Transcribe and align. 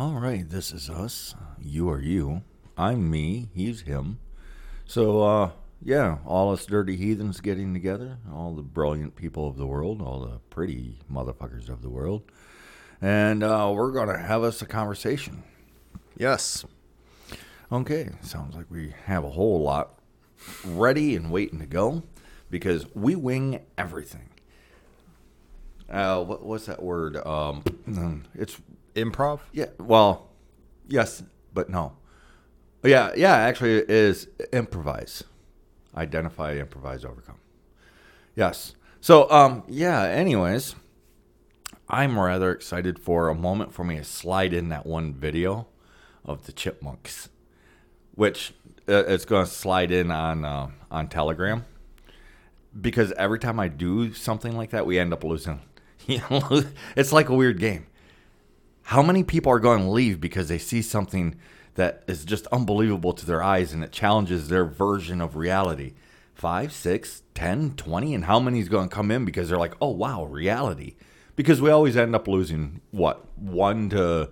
All 0.00 0.14
right, 0.14 0.48
this 0.48 0.72
is 0.72 0.88
us. 0.88 1.34
You 1.60 1.90
are 1.90 2.00
you. 2.00 2.40
I'm 2.74 3.10
me. 3.10 3.50
He's 3.52 3.82
him. 3.82 4.18
So, 4.86 5.22
uh, 5.22 5.50
yeah, 5.82 6.16
all 6.24 6.54
us 6.54 6.64
dirty 6.64 6.96
heathens 6.96 7.42
getting 7.42 7.74
together, 7.74 8.16
all 8.32 8.54
the 8.54 8.62
brilliant 8.62 9.14
people 9.14 9.46
of 9.46 9.58
the 9.58 9.66
world, 9.66 10.00
all 10.00 10.20
the 10.20 10.38
pretty 10.48 11.00
motherfuckers 11.12 11.68
of 11.68 11.82
the 11.82 11.90
world, 11.90 12.22
and 13.02 13.42
uh, 13.42 13.70
we're 13.74 13.92
gonna 13.92 14.16
have 14.16 14.42
us 14.42 14.62
a 14.62 14.66
conversation. 14.66 15.42
Yes. 16.16 16.64
Okay, 17.70 18.08
sounds 18.22 18.56
like 18.56 18.70
we 18.70 18.94
have 19.04 19.22
a 19.22 19.30
whole 19.30 19.60
lot 19.60 19.98
ready 20.64 21.14
and 21.14 21.30
waiting 21.30 21.58
to 21.58 21.66
go 21.66 22.04
because 22.48 22.86
we 22.94 23.16
wing 23.16 23.60
everything. 23.76 24.30
Uh, 25.90 26.24
what, 26.24 26.42
what's 26.42 26.64
that 26.64 26.82
word? 26.82 27.18
Um, 27.18 28.24
it's 28.34 28.56
Improv? 28.94 29.40
yeah. 29.52 29.66
Well, 29.78 30.30
yes, 30.88 31.22
but 31.52 31.70
no. 31.70 31.96
Yeah, 32.82 33.12
yeah. 33.16 33.34
Actually, 33.34 33.78
it 33.78 33.90
is 33.90 34.28
improvise, 34.52 35.22
identify, 35.96 36.54
improvise, 36.56 37.04
overcome. 37.04 37.38
Yes. 38.34 38.74
So, 39.00 39.30
um, 39.30 39.64
yeah. 39.68 40.02
Anyways, 40.02 40.74
I'm 41.88 42.18
rather 42.18 42.52
excited 42.52 42.98
for 42.98 43.28
a 43.28 43.34
moment 43.34 43.72
for 43.72 43.84
me 43.84 43.96
to 43.96 44.04
slide 44.04 44.52
in 44.52 44.68
that 44.70 44.86
one 44.86 45.12
video 45.12 45.66
of 46.24 46.46
the 46.46 46.52
chipmunks, 46.52 47.28
which 48.14 48.54
uh, 48.88 49.04
it's 49.06 49.24
going 49.24 49.44
to 49.44 49.50
slide 49.50 49.90
in 49.90 50.10
on 50.10 50.44
uh, 50.44 50.68
on 50.90 51.08
Telegram 51.08 51.64
because 52.78 53.12
every 53.12 53.38
time 53.38 53.58
I 53.58 53.68
do 53.68 54.12
something 54.14 54.56
like 54.56 54.70
that, 54.70 54.86
we 54.86 54.98
end 54.98 55.12
up 55.12 55.24
losing. 55.24 55.60
It's 56.96 57.12
like 57.12 57.28
a 57.28 57.34
weird 57.34 57.58
game. 57.60 57.86
How 58.82 59.02
many 59.02 59.22
people 59.22 59.52
are 59.52 59.60
going 59.60 59.82
to 59.82 59.90
leave 59.90 60.20
because 60.20 60.48
they 60.48 60.58
see 60.58 60.82
something 60.82 61.36
that 61.74 62.02
is 62.08 62.24
just 62.24 62.46
unbelievable 62.48 63.12
to 63.12 63.24
their 63.24 63.42
eyes 63.42 63.72
and 63.72 63.84
it 63.84 63.92
challenges 63.92 64.48
their 64.48 64.64
version 64.64 65.20
of 65.20 65.36
reality? 65.36 65.94
Five, 66.34 66.72
six, 66.72 67.22
ten, 67.34 67.74
twenty, 67.76 68.14
and 68.14 68.24
how 68.24 68.40
many 68.40 68.60
is 68.60 68.68
going 68.68 68.88
to 68.88 68.94
come 68.94 69.10
in 69.10 69.24
because 69.24 69.48
they're 69.48 69.58
like, 69.58 69.74
oh 69.80 69.90
wow, 69.90 70.24
reality? 70.24 70.96
Because 71.36 71.60
we 71.60 71.70
always 71.70 71.96
end 71.96 72.14
up 72.14 72.26
losing 72.26 72.80
what 72.90 73.26
one 73.38 73.90
to 73.90 74.30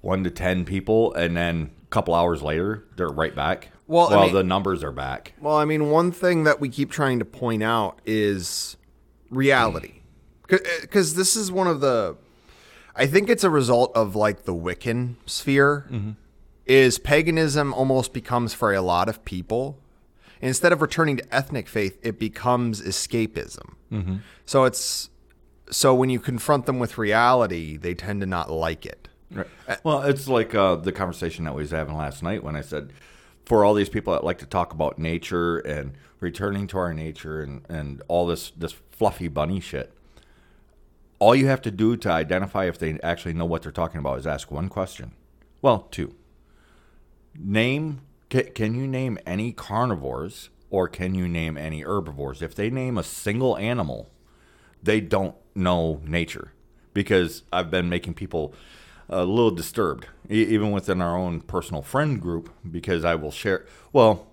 one 0.00 0.24
to 0.24 0.30
ten 0.30 0.64
people, 0.64 1.12
and 1.14 1.36
then 1.36 1.70
a 1.82 1.86
couple 1.88 2.14
hours 2.14 2.42
later 2.42 2.84
they're 2.96 3.08
right 3.08 3.34
back. 3.34 3.70
Well, 3.86 4.12
I 4.12 4.26
mean- 4.26 4.34
the 4.34 4.44
numbers 4.44 4.84
are 4.84 4.92
back. 4.92 5.32
Well, 5.40 5.56
I 5.56 5.64
mean, 5.64 5.90
one 5.90 6.12
thing 6.12 6.44
that 6.44 6.60
we 6.60 6.68
keep 6.68 6.90
trying 6.90 7.18
to 7.18 7.24
point 7.24 7.62
out 7.62 8.00
is 8.04 8.76
reality. 9.30 10.02
Because 10.46 11.14
eh, 11.14 11.16
this 11.16 11.34
is 11.36 11.50
one 11.50 11.66
of 11.66 11.80
the. 11.80 12.16
I 12.98 13.06
think 13.06 13.30
it's 13.30 13.44
a 13.44 13.50
result 13.50 13.92
of 13.94 14.14
like 14.16 14.42
the 14.42 14.54
Wiccan 14.54 15.14
sphere. 15.26 15.86
Mm-hmm. 15.90 16.10
Is 16.66 16.98
paganism 16.98 17.72
almost 17.72 18.12
becomes 18.12 18.52
for 18.52 18.74
a 18.74 18.82
lot 18.82 19.08
of 19.08 19.24
people, 19.24 19.78
instead 20.42 20.70
of 20.70 20.82
returning 20.82 21.16
to 21.16 21.34
ethnic 21.34 21.66
faith, 21.66 21.98
it 22.02 22.18
becomes 22.18 22.82
escapism. 22.82 23.74
Mm-hmm. 23.90 24.16
So 24.44 24.64
it's. 24.64 25.08
So 25.70 25.94
when 25.94 26.10
you 26.10 26.18
confront 26.18 26.66
them 26.66 26.78
with 26.78 26.98
reality, 26.98 27.76
they 27.76 27.94
tend 27.94 28.20
to 28.22 28.26
not 28.26 28.50
like 28.50 28.84
it. 28.84 29.08
Right. 29.30 29.46
Uh, 29.66 29.76
well, 29.84 30.02
it's 30.02 30.26
like 30.26 30.54
uh, 30.54 30.76
the 30.76 30.92
conversation 30.92 31.44
that 31.44 31.54
we 31.54 31.62
was 31.62 31.70
having 31.70 31.96
last 31.96 32.22
night 32.22 32.42
when 32.42 32.56
I 32.56 32.62
said, 32.62 32.92
for 33.44 33.64
all 33.64 33.74
these 33.74 33.90
people 33.90 34.12
that 34.14 34.24
like 34.24 34.38
to 34.38 34.46
talk 34.46 34.72
about 34.72 34.98
nature 34.98 35.58
and 35.58 35.92
returning 36.20 36.66
to 36.68 36.78
our 36.78 36.94
nature 36.94 37.42
and, 37.42 37.64
and 37.68 38.02
all 38.08 38.26
this 38.26 38.50
this 38.50 38.74
fluffy 38.90 39.28
bunny 39.28 39.60
shit, 39.60 39.92
all 41.18 41.34
you 41.34 41.46
have 41.48 41.62
to 41.62 41.70
do 41.70 41.96
to 41.96 42.10
identify 42.10 42.66
if 42.66 42.78
they 42.78 42.98
actually 43.02 43.34
know 43.34 43.44
what 43.44 43.62
they're 43.62 43.72
talking 43.72 43.98
about 43.98 44.18
is 44.18 44.26
ask 44.26 44.50
one 44.50 44.68
question. 44.68 45.12
Well, 45.60 45.88
two. 45.90 46.14
Name 47.38 48.00
can, 48.28 48.74
you 48.74 48.86
name 48.86 49.18
any 49.26 49.52
carnivores 49.52 50.50
or 50.70 50.86
can 50.88 51.14
you 51.14 51.26
name 51.28 51.56
any 51.56 51.80
herbivores? 51.82 52.42
If 52.42 52.54
they 52.54 52.68
name 52.68 52.98
a 52.98 53.02
single 53.02 53.56
animal, 53.56 54.10
they 54.82 55.00
don't 55.00 55.34
know 55.54 56.00
nature 56.04 56.52
because 56.92 57.42
I've 57.52 57.70
been 57.70 57.88
making 57.88 58.14
people 58.14 58.54
a 59.08 59.24
little 59.24 59.50
disturbed, 59.50 60.06
even 60.28 60.72
within 60.72 61.00
our 61.00 61.16
own 61.16 61.40
personal 61.40 61.80
friend 61.80 62.20
group, 62.20 62.50
because 62.70 63.04
I 63.04 63.14
will 63.14 63.30
share. 63.30 63.64
Well, 63.92 64.26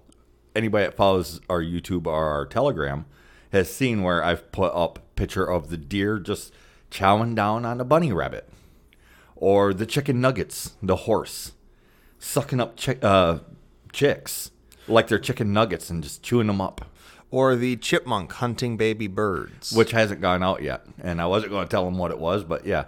anybody 0.53 0.85
that 0.85 0.97
follows 0.97 1.39
our 1.49 1.61
YouTube 1.61 2.05
or 2.05 2.25
our 2.25 2.45
Telegram 2.45 3.05
has 3.53 3.73
seen 3.73 4.03
where 4.03 4.21
I've 4.21 4.51
put 4.51 4.73
up 4.73 4.99
picture 5.15 5.45
of 5.45 5.69
the 5.69 5.77
deer 5.77 6.19
just 6.19 6.51
chowing 6.91 7.35
down 7.35 7.65
on 7.65 7.79
a 7.81 7.85
bunny 7.85 8.11
rabbit, 8.11 8.49
or 9.35 9.73
the 9.73 9.85
chicken 9.85 10.21
nuggets, 10.21 10.73
the 10.81 10.95
horse 10.95 11.51
sucking 12.19 12.59
up 12.59 12.75
chick 12.77 13.03
uh, 13.03 13.39
chicks 13.91 14.51
like 14.87 15.07
they're 15.07 15.19
chicken 15.19 15.51
nuggets 15.53 15.89
and 15.89 16.01
just 16.03 16.23
chewing 16.23 16.47
them 16.47 16.61
up 16.61 16.85
Or 17.31 17.55
the 17.55 17.75
chipmunk 17.75 18.31
hunting 18.33 18.77
baby 18.77 19.07
birds. 19.07 19.71
which 19.71 19.91
hasn't 19.91 20.21
gone 20.21 20.41
out 20.43 20.61
yet. 20.63 20.85
And 21.01 21.19
I 21.21 21.25
wasn't 21.25 21.51
going 21.51 21.67
to 21.67 21.69
tell 21.71 21.85
them 21.85 21.97
what 21.97 22.11
it 22.11 22.19
was, 22.19 22.43
but 22.43 22.65
yeah, 22.65 22.85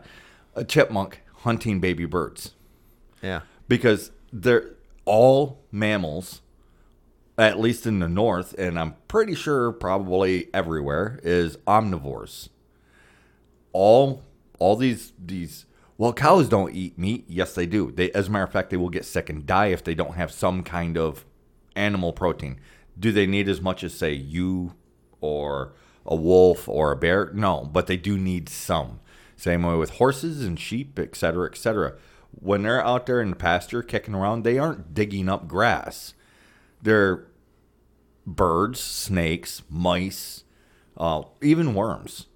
a 0.56 0.64
chipmunk 0.64 1.22
hunting 1.38 1.80
baby 1.80 2.06
birds 2.06 2.54
yeah. 3.22 3.42
because 3.68 4.12
they're 4.32 4.72
all 5.06 5.60
mammals, 5.72 6.42
at 7.38 7.60
least 7.60 7.86
in 7.86 8.00
the 8.00 8.08
north, 8.08 8.54
and 8.58 8.80
I'm 8.80 8.96
pretty 9.08 9.36
sure 9.36 9.72
probably 9.72 10.48
everywhere 10.54 11.20
is 11.24 11.58
omnivores. 11.68 12.50
All 13.74 14.24
all 14.60 14.76
these 14.76 15.14
these 15.18 15.66
well, 15.98 16.14
cows 16.14 16.48
don't 16.48 16.76
eat 16.76 16.98
meat. 16.98 17.26
Yes, 17.28 17.56
they 17.56 17.66
do. 17.66 17.92
They, 17.92 18.12
as 18.12 18.28
a 18.28 18.32
matter 18.32 18.44
of 18.44 18.52
fact, 18.52 18.70
they 18.70 18.78
will 18.78 18.90
get 18.90 19.06
sick 19.06 19.30
and 19.30 19.46
die 19.46 19.68
if 19.68 19.84
they 19.84 19.96
don't 19.96 20.16
have 20.16 20.32
some 20.32 20.62
kind 20.62 20.96
of 20.96 21.26
animal 21.76 22.14
protein. 22.14 22.60
Do 23.00 23.12
they 23.12 23.26
need 23.26 23.50
as 23.50 23.62
much 23.62 23.84
as 23.84 23.96
say 23.96 24.14
you 24.14 24.76
or 25.22 25.74
a 26.06 26.16
wolf 26.16 26.70
or 26.70 26.92
a 26.92 26.96
bear? 26.96 27.32
No, 27.34 27.68
but 27.72 27.88
they 27.88 27.98
do 27.98 28.18
need 28.18 28.48
some. 28.48 29.00
Same 29.36 29.64
way 29.64 29.76
with 29.76 29.92
horses 29.92 30.46
and 30.46 30.60
sheep, 30.60 31.00
et 31.00 31.16
cetera, 31.16 31.50
et 31.52 31.58
cetera. 31.58 31.96
When 32.32 32.62
they're 32.62 32.84
out 32.84 33.08
there 33.08 33.22
in 33.22 33.32
the 33.32 33.36
pasture 33.36 33.82
kicking 33.82 34.14
around, 34.14 34.44
they 34.44 34.60
aren't 34.60 34.94
digging 34.94 35.30
up 35.30 35.48
grass. 35.48 36.14
They're 36.82 37.26
birds, 38.26 38.80
snakes, 38.80 39.64
mice, 39.70 40.44
uh, 40.96 41.24
even 41.42 41.74
worms. 41.74 42.27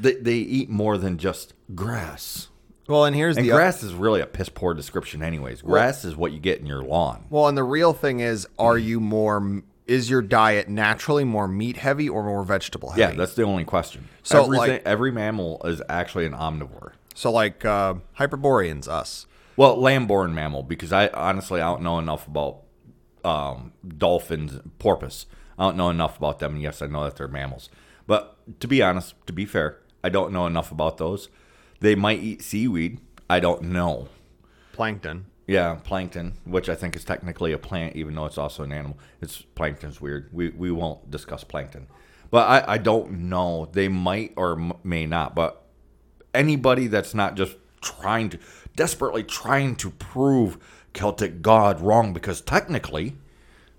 They, 0.00 0.14
they 0.14 0.36
eat 0.36 0.68
more 0.68 0.98
than 0.98 1.18
just 1.18 1.54
grass. 1.74 2.48
Well, 2.88 3.04
and 3.04 3.14
here's 3.14 3.36
And 3.36 3.46
the 3.46 3.50
grass 3.52 3.82
is 3.84 3.94
really 3.94 4.20
a 4.20 4.26
piss 4.26 4.48
poor 4.48 4.74
description, 4.74 5.22
anyways. 5.22 5.62
Grass 5.62 6.04
is 6.04 6.16
what 6.16 6.32
you 6.32 6.40
get 6.40 6.58
in 6.58 6.66
your 6.66 6.82
lawn. 6.82 7.26
Well, 7.30 7.46
and 7.46 7.56
the 7.56 7.62
real 7.62 7.92
thing 7.92 8.20
is, 8.20 8.48
are 8.58 8.76
you 8.78 8.98
more? 8.98 9.62
Is 9.86 10.10
your 10.10 10.22
diet 10.22 10.68
naturally 10.68 11.24
more 11.24 11.46
meat 11.48 11.76
heavy 11.76 12.08
or 12.08 12.24
more 12.24 12.42
vegetable 12.44 12.90
heavy? 12.90 13.00
Yeah, 13.00 13.12
that's 13.12 13.34
the 13.34 13.42
only 13.42 13.64
question. 13.64 14.08
So, 14.22 14.44
Everything, 14.44 14.68
like- 14.68 14.82
every 14.86 15.10
mammal 15.12 15.60
is 15.64 15.82
actually 15.88 16.26
an 16.26 16.32
omnivore. 16.32 16.92
so 17.14 17.30
like 17.30 17.64
uh, 17.64 17.94
Hyperboreans, 18.14 18.88
us. 18.88 19.26
Well, 19.56 19.76
land-born 19.76 20.34
mammal, 20.34 20.62
because 20.62 20.92
I 20.92 21.08
honestly 21.08 21.60
I 21.60 21.66
don't 21.70 21.82
know 21.82 21.98
enough 21.98 22.26
about 22.26 22.62
um, 23.24 23.72
dolphins, 23.98 24.58
porpoise. 24.78 25.26
I 25.58 25.64
don't 25.64 25.76
know 25.76 25.90
enough 25.90 26.16
about 26.18 26.38
them. 26.38 26.54
And 26.54 26.62
yes, 26.62 26.80
I 26.82 26.86
know 26.86 27.04
that 27.04 27.16
they're 27.16 27.28
mammals, 27.28 27.68
but 28.06 28.36
to 28.60 28.66
be 28.66 28.82
honest, 28.82 29.14
to 29.26 29.32
be 29.32 29.44
fair, 29.44 29.78
I 30.02 30.08
don't 30.08 30.32
know 30.32 30.46
enough 30.46 30.72
about 30.72 30.98
those. 30.98 31.28
They 31.80 31.94
might 31.94 32.20
eat 32.20 32.42
seaweed. 32.42 33.00
I 33.28 33.40
don't 33.40 33.62
know. 33.62 34.08
Plankton. 34.72 35.26
Yeah, 35.46 35.74
plankton, 35.82 36.34
which 36.44 36.68
I 36.68 36.76
think 36.76 36.94
is 36.94 37.04
technically 37.04 37.50
a 37.52 37.58
plant, 37.58 37.96
even 37.96 38.14
though 38.14 38.26
it's 38.26 38.38
also 38.38 38.62
an 38.62 38.72
animal. 38.72 38.98
It's 39.20 39.42
plankton's 39.42 40.00
weird. 40.00 40.28
We 40.32 40.50
we 40.50 40.70
won't 40.70 41.10
discuss 41.10 41.42
plankton, 41.42 41.88
but 42.30 42.48
I 42.48 42.74
I 42.74 42.78
don't 42.78 43.28
know. 43.28 43.68
They 43.72 43.88
might 43.88 44.32
or 44.36 44.52
m- 44.52 44.74
may 44.84 45.06
not. 45.06 45.34
But 45.34 45.60
anybody 46.32 46.86
that's 46.86 47.14
not 47.14 47.34
just 47.34 47.56
trying 47.80 48.30
to 48.30 48.38
desperately 48.76 49.24
trying 49.24 49.74
to 49.76 49.90
prove 49.90 50.56
Celtic 50.92 51.42
God 51.42 51.80
wrong 51.80 52.12
because 52.12 52.40
technically, 52.40 53.16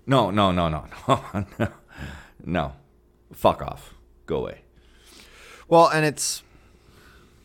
no, 0.06 0.30
no, 0.30 0.52
no, 0.52 0.68
no, 0.68 0.86
no, 1.58 1.68
no, 2.44 2.72
fuck 3.32 3.62
off, 3.62 3.94
go 4.26 4.38
away. 4.38 4.61
Well, 5.72 5.88
and 5.88 6.04
it's 6.04 6.42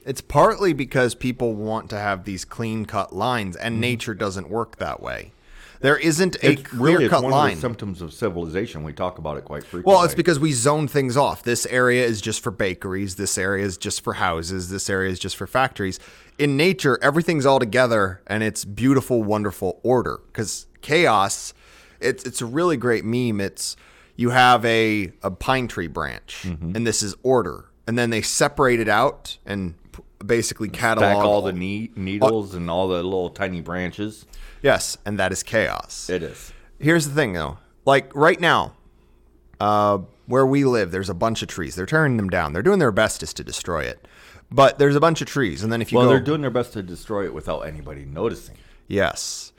it's 0.05 0.19
partly 0.19 0.73
because 0.73 1.15
people 1.15 1.53
want 1.53 1.89
to 1.91 1.97
have 1.97 2.25
these 2.25 2.43
clean 2.43 2.83
cut 2.83 3.15
lines, 3.15 3.55
and 3.55 3.75
mm-hmm. 3.75 3.79
nature 3.79 4.13
doesn't 4.13 4.49
work 4.49 4.79
that 4.79 5.01
way. 5.01 5.31
There 5.79 5.95
isn't 5.95 6.35
a 6.43 6.51
It's 6.51 6.63
clear 6.63 6.81
really 6.81 7.05
it's 7.05 7.13
cut 7.13 7.23
one 7.23 7.31
of 7.31 7.37
line. 7.37 7.55
the 7.55 7.61
symptoms 7.61 8.01
of 8.01 8.11
civilization. 8.11 8.83
We 8.83 8.91
talk 8.91 9.17
about 9.17 9.37
it 9.37 9.45
quite 9.45 9.63
frequently. 9.63 9.93
Well, 9.93 10.03
it's 10.03 10.13
because 10.13 10.41
we 10.41 10.51
zone 10.51 10.89
things 10.89 11.15
off. 11.15 11.43
This 11.43 11.65
area 11.67 12.03
is 12.03 12.19
just 12.19 12.43
for 12.43 12.51
bakeries. 12.51 13.15
This 13.15 13.37
area 13.37 13.65
is 13.65 13.77
just 13.77 14.01
for 14.01 14.15
houses. 14.15 14.69
This 14.69 14.89
area 14.89 15.09
is 15.09 15.19
just 15.19 15.37
for 15.37 15.47
factories. 15.47 15.97
In 16.37 16.57
nature, 16.57 16.99
everything's 17.01 17.45
all 17.45 17.59
together 17.59 18.19
and 18.27 18.43
it's 18.43 18.65
beautiful, 18.65 19.23
wonderful 19.23 19.79
order. 19.83 20.19
Because 20.27 20.67
chaos, 20.81 21.53
it's 22.01 22.25
it's 22.25 22.41
a 22.41 22.45
really 22.45 22.75
great 22.75 23.05
meme. 23.05 23.39
It's 23.39 23.77
you 24.17 24.31
have 24.31 24.65
a 24.65 25.13
a 25.23 25.31
pine 25.31 25.69
tree 25.69 25.87
branch, 25.87 26.41
mm-hmm. 26.43 26.75
and 26.75 26.85
this 26.85 27.01
is 27.01 27.15
order, 27.23 27.69
and 27.87 27.97
then 27.97 28.09
they 28.09 28.21
separate 28.21 28.79
it 28.79 28.89
out 28.89 29.37
and 29.45 29.73
basically 30.25 30.69
catalog 30.69 31.23
all 31.25 31.41
the 31.41 31.53
ne- 31.53 31.91
needles 31.95 32.53
and 32.53 32.69
all 32.69 32.87
the 32.87 33.01
little 33.03 33.29
tiny 33.29 33.61
branches. 33.61 34.25
Yes, 34.61 34.97
and 35.05 35.17
that 35.19 35.31
is 35.31 35.43
chaos. 35.43 36.09
It 36.09 36.23
is. 36.23 36.51
Here's 36.79 37.07
the 37.07 37.13
thing, 37.15 37.33
though. 37.33 37.57
Like 37.85 38.13
right 38.15 38.39
now, 38.39 38.73
uh, 39.59 39.99
where 40.25 40.45
we 40.45 40.65
live, 40.65 40.91
there's 40.91 41.09
a 41.09 41.13
bunch 41.13 41.41
of 41.41 41.47
trees. 41.47 41.75
They're 41.75 41.85
tearing 41.85 42.17
them 42.17 42.29
down. 42.29 42.53
They're 42.53 42.61
doing 42.61 42.79
their 42.79 42.91
bestest 42.91 43.37
to 43.37 43.43
destroy 43.43 43.83
it, 43.83 44.05
but 44.51 44.77
there's 44.77 44.95
a 44.95 44.99
bunch 44.99 45.21
of 45.21 45.27
trees. 45.27 45.63
And 45.63 45.71
then 45.71 45.81
if 45.81 45.91
you 45.91 45.97
Well, 45.97 46.07
go, 46.07 46.11
they're 46.11 46.19
doing 46.19 46.41
their 46.41 46.49
best 46.51 46.73
to 46.73 46.83
destroy 46.83 47.25
it 47.25 47.33
without 47.33 47.61
anybody 47.61 48.03
noticing 48.03 48.57
yes, 48.87 49.53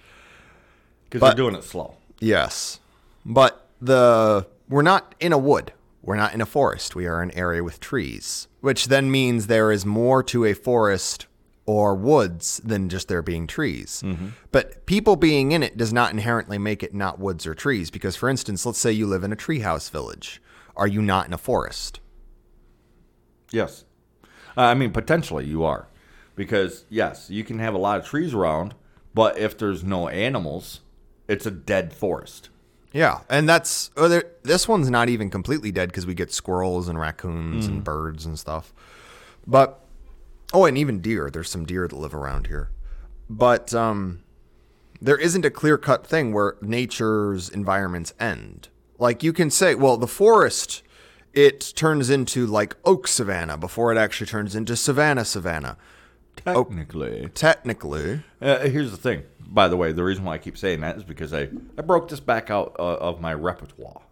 because 1.04 1.22
they're 1.22 1.34
doing 1.34 1.54
it 1.54 1.64
slow. 1.64 1.96
yes, 2.20 2.80
but 3.24 3.66
the 3.80 4.46
we're 4.68 4.82
not 4.82 5.14
in 5.20 5.32
a 5.32 5.38
wood. 5.38 5.72
We're 6.08 6.16
not 6.16 6.32
in 6.32 6.40
a 6.40 6.46
forest. 6.46 6.96
We 6.96 7.06
are 7.06 7.20
an 7.20 7.32
area 7.32 7.62
with 7.62 7.80
trees, 7.80 8.48
which 8.62 8.86
then 8.86 9.10
means 9.10 9.46
there 9.46 9.70
is 9.70 9.84
more 9.84 10.22
to 10.22 10.46
a 10.46 10.54
forest 10.54 11.26
or 11.66 11.94
woods 11.94 12.62
than 12.64 12.88
just 12.88 13.08
there 13.08 13.20
being 13.20 13.46
trees. 13.46 14.02
But 14.50 14.86
people 14.86 15.16
being 15.16 15.52
in 15.52 15.62
it 15.62 15.76
does 15.76 15.92
not 15.92 16.10
inherently 16.10 16.56
make 16.56 16.82
it 16.82 16.94
not 16.94 17.18
woods 17.18 17.46
or 17.46 17.54
trees. 17.54 17.90
Because, 17.90 18.16
for 18.16 18.30
instance, 18.30 18.64
let's 18.64 18.78
say 18.78 18.90
you 18.90 19.06
live 19.06 19.22
in 19.22 19.34
a 19.34 19.36
treehouse 19.36 19.90
village. 19.90 20.40
Are 20.76 20.86
you 20.86 21.02
not 21.02 21.26
in 21.26 21.34
a 21.34 21.36
forest? 21.38 22.00
Yes. 23.50 23.84
Uh, 24.56 24.62
I 24.62 24.72
mean, 24.72 24.92
potentially 24.92 25.44
you 25.44 25.62
are. 25.62 25.88
Because, 26.36 26.86
yes, 26.88 27.28
you 27.28 27.44
can 27.44 27.58
have 27.58 27.74
a 27.74 27.78
lot 27.78 27.98
of 27.98 28.06
trees 28.06 28.32
around, 28.32 28.74
but 29.12 29.36
if 29.36 29.58
there's 29.58 29.84
no 29.84 30.08
animals, 30.08 30.80
it's 31.28 31.44
a 31.44 31.50
dead 31.50 31.92
forest. 31.92 32.48
Yeah, 32.98 33.20
and 33.30 33.48
that's 33.48 33.92
oh, 33.96 34.22
this 34.42 34.66
one's 34.66 34.90
not 34.90 35.08
even 35.08 35.30
completely 35.30 35.70
dead 35.70 35.88
because 35.88 36.04
we 36.04 36.14
get 36.14 36.32
squirrels 36.32 36.88
and 36.88 36.98
raccoons 36.98 37.68
and 37.68 37.84
birds 37.84 38.26
and 38.26 38.36
stuff. 38.36 38.74
But 39.46 39.78
oh, 40.52 40.64
and 40.64 40.76
even 40.76 40.98
deer. 40.98 41.30
There's 41.30 41.48
some 41.48 41.64
deer 41.64 41.86
that 41.86 41.94
live 41.94 42.12
around 42.12 42.48
here, 42.48 42.70
but 43.30 43.72
um, 43.72 44.24
there 45.00 45.16
isn't 45.16 45.44
a 45.44 45.50
clear 45.50 45.78
cut 45.78 46.04
thing 46.04 46.32
where 46.32 46.56
nature's 46.60 47.48
environments 47.48 48.14
end. 48.18 48.68
Like 48.98 49.22
you 49.22 49.32
can 49.32 49.48
say, 49.48 49.76
well, 49.76 49.96
the 49.96 50.08
forest 50.08 50.82
it 51.32 51.72
turns 51.76 52.10
into 52.10 52.46
like 52.48 52.74
oak 52.84 53.06
savanna 53.06 53.56
before 53.56 53.92
it 53.92 53.96
actually 53.96 54.26
turns 54.26 54.56
into 54.56 54.74
savanna 54.74 55.24
savanna. 55.24 55.76
Technically. 56.34 57.28
Technically, 57.32 58.22
Uh, 58.42 58.58
here's 58.60 58.90
the 58.90 58.96
thing. 58.96 59.22
By 59.48 59.68
the 59.68 59.76
way, 59.76 59.92
the 59.92 60.04
reason 60.04 60.24
why 60.24 60.34
I 60.34 60.38
keep 60.38 60.58
saying 60.58 60.80
that 60.80 60.96
is 60.96 61.04
because 61.04 61.32
I, 61.32 61.48
I 61.78 61.82
broke 61.82 62.08
this 62.08 62.20
back 62.20 62.50
out 62.50 62.76
uh, 62.78 62.96
of 62.96 63.20
my 63.20 63.32
repertoire 63.32 64.02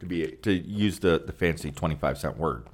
to 0.00 0.06
be 0.06 0.26
to 0.42 0.52
use 0.52 0.98
the, 0.98 1.22
the 1.24 1.32
fancy 1.32 1.70
25 1.70 2.18
cent 2.18 2.36
word. 2.36 2.66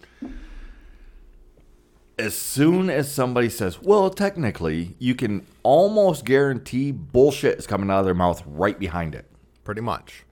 As 2.19 2.37
soon 2.37 2.91
as 2.91 3.13
somebody 3.13 3.49
says, 3.49 3.81
"Well, 3.81 4.11
technically," 4.11 4.97
you 4.99 5.15
can 5.15 5.47
almost 5.63 6.25
guarantee 6.25 6.91
bullshit 6.91 7.59
is 7.59 7.67
coming 7.69 7.91
out 7.91 8.01
of 8.01 8.05
their 8.05 8.15
mouth 8.15 8.43
right 8.45 8.79
behind 8.79 9.15
it. 9.15 9.27
pretty 9.63 9.81
much. 9.83 10.25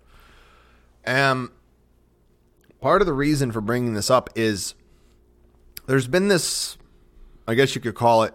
Um, 1.07 1.53
part 2.81 3.03
of 3.03 3.07
the 3.07 3.13
reason 3.13 3.53
for 3.53 3.61
bringing 3.61 3.95
this 3.95 4.11
up 4.11 4.31
is 4.35 4.75
there's 5.87 6.09
been 6.09 6.29
this, 6.29 6.79
I 7.47 7.55
guess 7.55 7.75
you 7.75 7.81
could 7.81 7.95
call 7.95 8.25
it, 8.25 8.35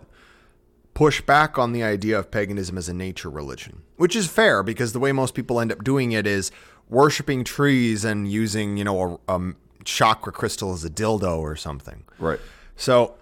pushback 0.94 1.58
on 1.58 1.72
the 1.72 1.84
idea 1.84 2.18
of 2.18 2.32
paganism 2.32 2.78
as 2.78 2.90
a 2.90 2.94
nature 2.94 3.30
religion, 3.30 3.84
which 3.98 4.16
is 4.16 4.28
fair 4.28 4.64
because 4.64 4.94
the 4.94 5.00
way 5.00 5.12
most 5.12 5.34
people 5.34 5.60
end 5.60 5.72
up 5.72 5.84
doing 5.84 6.12
it 6.12 6.28
is 6.28 6.52
worshiping 6.90 7.44
trees 7.44 8.04
and 8.04 8.30
using, 8.30 8.78
you 8.78 8.84
know, 8.84 9.20
a, 9.28 9.34
a 9.34 9.54
chakra 9.84 10.32
crystal 10.32 10.74
as 10.74 10.84
a 10.84 10.90
dildo 10.90 11.40
or 11.40 11.56
something. 11.56 12.04
Right. 12.20 12.40
So 12.76 13.16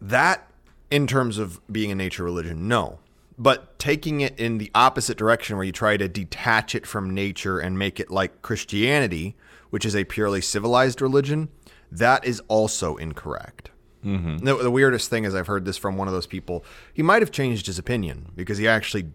that 0.00 0.48
in 0.90 1.06
terms 1.06 1.38
of 1.38 1.60
being 1.70 1.90
a 1.90 1.94
nature 1.94 2.24
religion, 2.24 2.68
no. 2.68 2.98
But 3.40 3.78
taking 3.78 4.20
it 4.20 4.38
in 4.38 4.58
the 4.58 4.70
opposite 4.74 5.16
direction 5.16 5.56
where 5.56 5.64
you 5.64 5.72
try 5.72 5.96
to 5.96 6.08
detach 6.08 6.74
it 6.74 6.86
from 6.86 7.14
nature 7.14 7.60
and 7.60 7.78
make 7.78 8.00
it 8.00 8.10
like 8.10 8.42
Christianity, 8.42 9.36
which 9.70 9.84
is 9.84 9.94
a 9.94 10.04
purely 10.04 10.40
civilized 10.40 11.00
religion, 11.00 11.48
that 11.90 12.24
is 12.24 12.42
also 12.48 12.96
incorrect. 12.96 13.70
Mm-hmm. 14.04 14.44
The, 14.44 14.54
the 14.56 14.70
weirdest 14.70 15.10
thing 15.10 15.24
is 15.24 15.34
I've 15.34 15.46
heard 15.48 15.64
this 15.64 15.76
from 15.76 15.96
one 15.96 16.08
of 16.08 16.14
those 16.14 16.26
people. 16.26 16.64
He 16.92 17.02
might 17.02 17.22
have 17.22 17.30
changed 17.30 17.66
his 17.66 17.78
opinion 17.78 18.32
because 18.36 18.58
he 18.58 18.68
actually, 18.68 19.06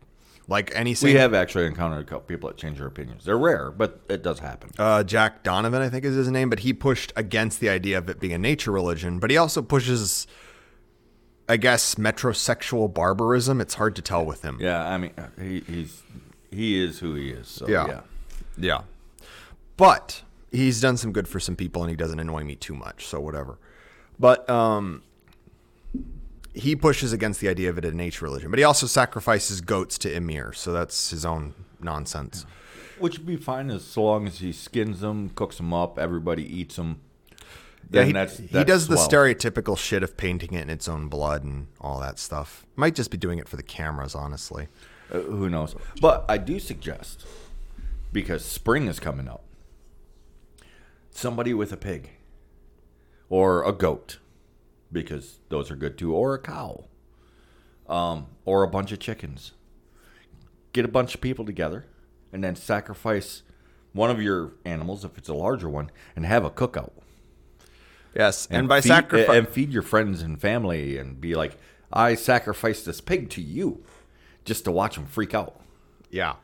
like 0.48 0.72
any 0.76 0.96
We 1.02 1.14
have 1.14 1.34
actually 1.34 1.66
encountered 1.68 2.00
a 2.00 2.04
couple 2.04 2.22
people 2.22 2.50
that 2.50 2.58
change 2.58 2.78
their 2.80 2.88
opinions. 2.88 3.24
They're 3.26 3.38
rare, 3.38 3.72
but 3.72 4.02
it 4.10 4.22
does 4.24 4.40
happen. 4.40 4.72
uh, 4.78 5.04
Jack 5.04 5.44
Donovan, 5.44 5.82
I 5.82 5.90
think 5.90 6.04
is 6.04 6.16
his 6.16 6.30
name, 6.30 6.50
but 6.50 6.60
he 6.60 6.74
pushed 6.74 7.14
against 7.16 7.60
the 7.62 7.70
idea 7.70 7.98
of 7.98 8.10
it 8.10 8.20
being 8.20 8.34
a 8.34 8.38
nature 8.38 8.72
religion. 8.72 9.20
But 9.20 9.32
he 9.32 9.38
also 9.38 9.62
pushes, 9.62 10.28
I 11.48 11.56
guess, 11.58 11.96
metrosexual 11.96 12.94
barbarism. 12.94 13.62
It's 13.62 13.76
hard 13.76 13.96
to 13.96 14.02
tell 14.02 14.26
with 14.26 14.42
him. 14.42 14.58
Yeah, 14.60 14.86
I 14.86 14.98
mean, 14.98 15.12
he, 15.40 15.60
he's 15.62 16.02
he 16.52 16.84
is 16.84 17.00
who 17.00 17.16
he 17.16 17.30
is. 17.30 17.48
So 17.48 17.68
Yeah. 17.68 17.88
yeah. 17.88 18.02
Yeah. 18.58 18.82
But 19.78 20.22
he's 20.52 20.80
done 20.82 20.98
some 20.98 21.12
good 21.12 21.28
for 21.28 21.40
some 21.40 21.56
people 21.56 21.82
and 21.82 21.90
he 21.90 21.96
doesn't 21.96 22.20
annoy 22.20 22.44
me 22.44 22.56
too 22.56 22.76
much, 22.76 23.06
so 23.08 23.20
whatever. 23.20 23.58
But 24.20 24.50
um 24.50 25.04
he 26.54 26.76
pushes 26.76 27.14
against 27.14 27.40
the 27.42 27.50
idea 27.50 27.70
of 27.70 27.78
it 27.78 27.86
a 27.86 27.92
nature 27.92 28.26
religion, 28.26 28.50
but 28.50 28.60
he 28.60 28.64
also 28.64 28.86
sacrifices 28.86 29.62
goats 29.62 29.98
to 30.00 30.16
Emir, 30.16 30.54
so 30.54 30.72
that's 30.72 31.10
his 31.10 31.26
own 31.26 31.54
nonsense. 31.82 32.46
Which 33.00 33.18
would 33.18 33.28
be 33.28 33.38
fine 33.38 33.72
as 33.72 33.84
so 33.84 34.04
long 34.04 34.28
as 34.28 34.40
he 34.40 34.52
skins 34.52 35.00
them, 35.00 35.30
cooks 35.30 35.58
them 35.58 35.74
up, 35.74 35.98
everybody 35.98 36.44
eats 36.44 36.76
them. 36.76 37.02
Yeah, 37.92 38.04
he, 38.04 38.12
that's, 38.12 38.38
he 38.38 38.48
that's 38.48 38.68
does 38.68 38.88
the 38.88 38.96
stereotypical 38.96 39.78
shit 39.78 40.04
of 40.04 40.16
painting 40.16 40.54
it 40.54 40.62
in 40.62 40.70
its 40.70 40.88
own 40.88 41.10
blood 41.10 41.44
and 41.44 41.68
all 41.82 42.00
that 42.00 42.18
stuff. 42.18 42.66
Might 42.76 42.96
just 42.96 43.12
be 43.12 43.18
doing 43.18 43.40
it 43.40 43.50
for 43.50 43.56
the 43.56 43.64
cameras, 43.64 44.16
honestly. 44.16 44.68
Uh, 45.12 45.20
who 45.20 45.50
knows? 45.50 45.76
But 46.02 46.24
I 46.30 46.38
do 46.38 46.60
suggest 46.60 47.26
because 48.12 48.46
spring 48.46 48.88
is 48.88 49.00
coming 49.00 49.28
up. 49.28 49.44
Somebody 51.12 51.54
with 51.54 51.72
a 51.72 51.78
pig 51.78 52.12
or 53.34 53.64
a 53.64 53.72
goat, 53.72 54.20
because 54.92 55.40
those 55.50 55.72
are 55.72 55.76
good 55.76 55.98
too, 55.98 56.14
or 56.14 56.36
a 56.36 56.40
cow, 56.40 56.84
um, 57.90 58.28
or 58.46 58.62
a 58.62 58.68
bunch 58.68 58.92
of 58.92 59.00
chickens. 59.00 59.54
Get 60.72 60.86
a 60.86 60.88
bunch 60.88 61.16
of 61.16 61.22
people 61.22 61.44
together, 61.44 61.88
and 62.32 62.44
then 62.44 62.56
sacrifice 62.56 63.42
one 63.92 64.12
of 64.12 64.22
your 64.22 64.52
animals 64.66 65.04
if 65.04 65.18
it's 65.18 65.30
a 65.30 65.34
larger 65.34 65.68
one, 65.68 65.90
and 66.16 66.28
have 66.28 66.46
a 66.46 66.52
cookout. 66.52 66.92
Yes, 68.16 68.48
and, 68.52 68.68
by 68.68 68.82
sacrifice, 68.82 69.36
and 69.36 69.50
feed 69.50 69.72
your 69.74 69.82
friends 69.82 70.22
and 70.22 70.40
family, 70.40 71.00
and 71.00 71.20
be 71.20 71.34
like, 71.34 71.58
"I 71.92 72.14
sacrificed 72.14 72.86
this 72.86 73.02
pig 73.02 73.32
to 73.32 73.42
you," 73.42 73.84
just 74.46 74.64
to 74.66 74.72
watch 74.72 74.94
them 74.94 75.08
freak 75.08 75.34
out. 75.34 75.60
yeah. 76.12 76.36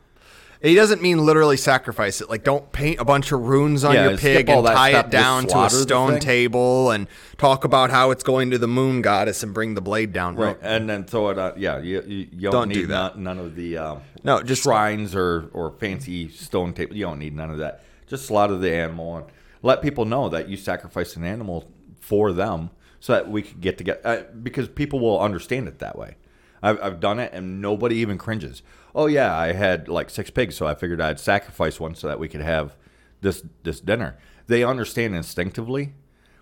He 0.62 0.76
doesn't 0.76 1.02
mean 1.02 1.26
literally 1.26 1.56
sacrifice 1.56 2.20
it. 2.20 2.30
Like, 2.30 2.44
don't 2.44 2.70
paint 2.74 3.00
a 3.00 3.06
bunch 3.06 3.32
of 3.32 3.40
runes 3.40 3.86
on 3.86 3.94
Yeah, 3.94 4.10
your 4.10 4.18
pig 4.18 4.50
and 4.50 4.66
tie 4.66 5.00
it 5.00 5.10
down 5.10 5.48
to 5.48 5.58
a 5.64 5.70
stone 5.70 6.20
table 6.20 6.92
and 6.92 7.08
talk 7.38 7.64
about 7.64 7.92
how 7.92 8.12
it's 8.12 8.24
going 8.24 8.52
to 8.52 8.58
the 8.58 8.68
moon 8.68 9.02
goddess 9.02 9.42
and 9.42 9.54
bring 9.54 9.76
the 9.76 9.82
blade 9.82 10.12
down. 10.12 10.36
No, 10.36 10.42
Right, 10.42 10.58
and 10.62 10.90
then 10.90 11.06
throw 11.06 11.30
it 11.30 11.40
out. 11.40 11.58
Yeah, 11.60 11.80
you, 11.80 12.02
you, 12.06 12.18
you 12.34 12.42
don't, 12.42 12.52
Don't 12.52 12.68
need 12.70 12.74
do 12.76 12.88
that. 12.88 13.16
None, 13.16 13.38
none 13.38 13.46
of 13.46 13.56
the 13.56 13.78
um, 13.78 14.02
No, 14.24 14.44
just- 14.44 14.64
shrines 14.64 15.16
or 15.16 15.50
or 15.54 15.72
fancy 15.80 16.28
stone 16.28 16.74
table. 16.74 16.94
You 16.96 17.06
don't 17.06 17.20
need 17.20 17.36
none 17.36 17.52
of 17.52 17.60
that. 17.60 17.84
Just 18.08 18.26
slaughter 18.26 18.58
the 18.58 18.74
animal 18.74 19.16
and 19.18 19.26
let 19.62 19.82
people 19.82 20.04
know 20.04 20.28
that 20.28 20.50
you 20.50 20.58
sacrificed 20.58 21.16
an 21.16 21.24
animal 21.24 21.72
for 22.02 22.34
them, 22.34 22.70
so 23.00 23.14
that 23.14 23.30
we 23.30 23.44
could 23.44 23.62
get 23.62 23.78
together. 23.78 24.02
Uh, 24.04 24.24
because 24.44 24.68
people 24.68 25.00
will 25.00 25.22
understand 25.22 25.70
it 25.70 25.80
that 25.80 25.98
way. 25.98 26.16
I've 26.62 26.82
I've 26.82 27.00
done 27.00 27.20
it, 27.20 27.32
and 27.34 27.62
nobody 27.62 27.96
even 27.98 28.18
cringes. 28.18 28.62
Oh 28.96 29.06
yeah, 29.08 29.36
I 29.36 29.54
had 29.54 29.88
like 29.88 30.10
six 30.10 30.30
pigs, 30.30 30.56
so 30.56 30.66
I 30.66 30.76
figured 30.76 31.02
I'd 31.02 31.20
sacrifice 31.20 31.80
one 31.80 31.96
so 31.96 32.08
that 32.08 32.20
we 32.20 32.28
could 32.28 32.42
have 32.42 32.76
this 33.22 33.44
this 33.64 33.80
dinner. 33.80 34.18
They 34.48 34.64
understand 34.64 35.16
instinctively, 35.16 35.94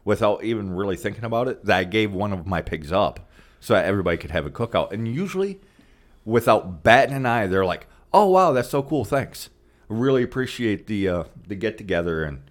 without 0.06 0.44
even 0.44 0.72
really 0.72 0.96
thinking 0.96 1.25
about 1.25 1.48
it, 1.48 1.66
that 1.66 1.77
I 1.77 1.84
gave 1.84 2.13
one 2.13 2.32
of 2.32 2.48
my 2.48 2.62
pigs 2.62 2.92
up 2.92 3.30
so 3.60 3.74
that 3.74 3.86
everybody 3.86 4.18
could 4.18 4.32
have 4.32 4.46
a 4.46 4.50
cookout. 4.50 4.92
And 4.94 5.08
usually, 5.08 5.60
without 6.24 6.84
batting 6.84 7.16
an 7.16 7.25
eye, 7.25 7.48
they're 7.48 7.66
like, 7.66 7.88
"Oh 8.13 8.27
wow, 8.27 8.54
that's 8.54 8.70
so 8.70 8.82
cool! 8.82 9.04
Thanks. 9.04 9.50
Really 9.89 10.24
appreciate 10.24 10.88
the 10.88 11.10
uh, 11.10 11.24
the 11.48 11.56
get 11.56 11.77
together." 11.77 12.24
And 12.24 12.50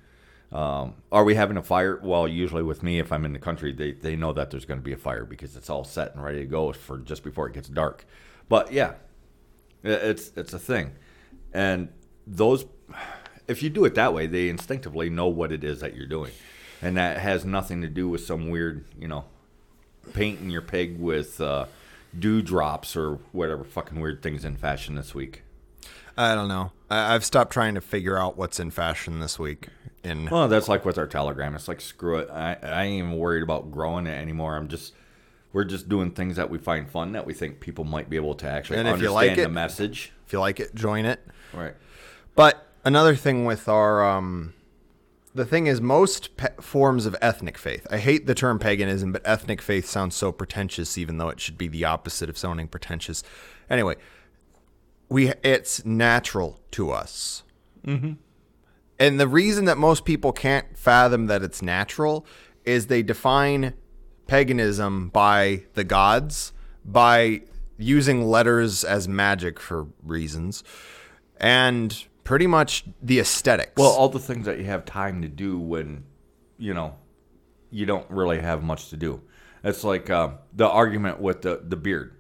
um, 0.53 0.95
are 1.11 1.25
we 1.25 1.35
having 1.35 1.57
a 1.57 1.63
fire? 1.63 1.99
Well, 2.03 2.29
usually 2.29 2.63
with 2.63 2.83
me, 2.83 2.99
if 2.99 3.11
I'm 3.13 3.25
in 3.25 3.33
the 3.33 3.39
country, 3.39 3.73
they 3.73 3.93
they 3.93 4.17
know 4.17 4.33
that 4.35 4.51
there's 4.51 4.67
going 4.67 4.81
to 4.81 4.85
be 4.85 4.93
a 4.93 4.99
fire 4.99 5.25
because 5.25 5.57
it's 5.57 5.71
all 5.71 5.85
set 5.85 6.15
and 6.15 6.23
ready 6.23 6.41
to 6.41 6.47
go 6.47 6.73
for 6.73 6.99
just 6.99 7.25
before 7.25 7.49
it 7.49 7.55
gets 7.55 7.69
dark. 7.69 8.05
But 8.49 8.73
yeah, 8.73 8.95
it's 9.83 10.33
it's 10.37 10.53
a 10.53 10.59
thing, 10.59 10.93
and 11.53 11.89
those 12.27 12.65
if 13.49 13.63
you 13.63 13.71
do 13.71 13.85
it 13.85 13.95
that 13.95 14.13
way, 14.13 14.27
they 14.27 14.49
instinctively 14.49 15.09
know 15.09 15.29
what 15.29 15.53
it 15.53 15.63
is 15.63 15.81
that 15.81 15.95
you're 15.95 16.07
doing, 16.07 16.33
and 16.83 16.97
that 16.97 17.19
has 17.19 17.45
nothing 17.45 17.83
to 17.83 17.89
do 17.89 18.09
with 18.09 18.23
some 18.23 18.51
weird, 18.51 18.85
you 18.99 19.09
know, 19.09 19.25
painting 20.13 20.51
your 20.51 20.63
pig 20.63 20.99
with 20.99 21.41
uh, 21.41 21.67
dewdrops 22.19 22.97
or 22.97 23.19
whatever 23.33 23.65
fucking 23.65 24.01
weird 24.01 24.23
things 24.23 24.45
in 24.45 24.57
fashion 24.57 24.95
this 24.95 25.15
week. 25.15 25.43
I 26.17 26.35
don't 26.35 26.49
know. 26.49 26.73
I, 26.91 27.15
I've 27.15 27.25
stopped 27.25 27.53
trying 27.53 27.75
to 27.75 27.81
figure 27.81 28.19
out 28.19 28.37
what's 28.37 28.59
in 28.59 28.71
fashion 28.71 29.21
this 29.21 29.39
week. 29.39 29.69
In 30.03 30.29
Well, 30.31 30.49
that's 30.49 30.69
like 30.69 30.85
with 30.85 30.99
our 30.99 31.07
telegram. 31.07 31.55
It's 31.55 31.69
like 31.69 31.81
screw 31.81 32.19
it. 32.19 32.31
I, 32.31 32.57
I 32.63 32.85
ain't 32.85 33.07
even 33.07 33.19
worried 33.19 33.43
about 33.43 33.71
growing 33.71 34.07
it 34.07 34.15
anymore. 34.15 34.57
I'm 34.57 34.69
just 34.69 34.95
We're 35.53 35.65
just 35.65 35.89
doing 35.89 36.11
things 36.11 36.37
that 36.37 36.51
we 36.51 36.59
find 36.59 36.89
fun 36.91 37.13
that 37.13 37.25
we 37.27 37.33
think 37.33 37.61
people 37.61 37.85
might 37.85 38.11
be 38.11 38.17
able 38.17 38.35
to 38.35 38.47
actually 38.49 38.79
And 38.79 38.89
if 38.89 38.95
understand 38.95 39.11
you 39.11 39.15
like 39.29 39.37
the 39.37 39.43
it- 39.45 39.51
message. 39.51 40.13
If 40.27 40.33
you 40.33 40.41
like 40.41 40.61
it, 40.61 40.75
join 40.75 41.07
it. 41.07 41.21
Right. 41.55 41.75
But 42.35 42.67
another 42.85 43.15
thing 43.17 43.45
with 43.45 43.69
our 43.69 44.05
um, 44.05 44.53
the 45.35 45.45
thing 45.47 45.67
is 45.67 45.81
most 45.81 46.37
pe- 46.37 46.57
forms 46.61 47.07
of 47.07 47.15
ethnic 47.23 47.57
faith. 47.59 47.87
I 47.91 47.99
hate 47.99 48.27
the 48.27 48.35
term 48.35 48.59
paganism, 48.59 49.13
but 49.13 49.23
ethnic 49.25 49.63
faith 49.63 49.87
sounds 49.87 50.15
so 50.17 50.33
pretentious, 50.33 50.99
even 50.99 51.19
though 51.19 51.29
it 51.29 51.41
should 51.41 51.57
be 51.57 51.69
the 51.69 51.85
opposite 51.85 52.29
of 52.29 52.37
sounding 52.37 52.69
pretentious. 52.69 53.23
Anyway, 53.71 53.95
we 55.09 55.29
it's 55.43 55.85
natural 55.85 56.61
to 56.73 56.91
us. 56.91 57.43
Mm-hmm. 57.87 58.15
And 58.99 59.21
the 59.21 59.29
reason 59.29 59.67
that 59.67 59.79
most 59.79 60.05
people 60.05 60.33
can't 60.33 60.77
fathom 60.77 61.27
that 61.27 61.43
it's 61.43 61.63
natural 61.63 62.27
is 62.65 62.87
they 62.89 63.03
define 63.03 63.75
paganism 64.27 65.09
by 65.09 65.65
the 65.75 65.85
gods, 65.85 66.53
by 66.85 67.43
using 67.79 68.27
letters 68.27 68.85
as 68.85 69.07
magic 69.07 69.61
for 69.61 69.87
reasons, 70.03 70.65
and 71.39 72.07
pretty 72.25 72.47
much 72.47 72.85
the 73.03 73.21
aesthetics. 73.21 73.73
Well, 73.77 73.93
all 73.93 74.09
the 74.09 74.19
things 74.19 74.47
that 74.47 74.59
you 74.59 74.65
have 74.65 74.85
time 74.85 75.23
to 75.23 75.29
do 75.29 75.59
when, 75.59 76.05
you 76.59 76.75
know, 76.75 76.97
you 77.71 77.87
don't 77.87 78.11
really 78.11 78.41
have 78.41 78.63
much 78.63 78.89
to 78.91 78.97
do. 78.97 79.23
It's 79.63 79.85
like 79.85 80.11
uh, 80.11 80.31
the 80.53 80.69
argument 80.69 81.21
with 81.21 81.43
the, 81.43 81.61
the 81.63 81.77
beard. 81.77 82.17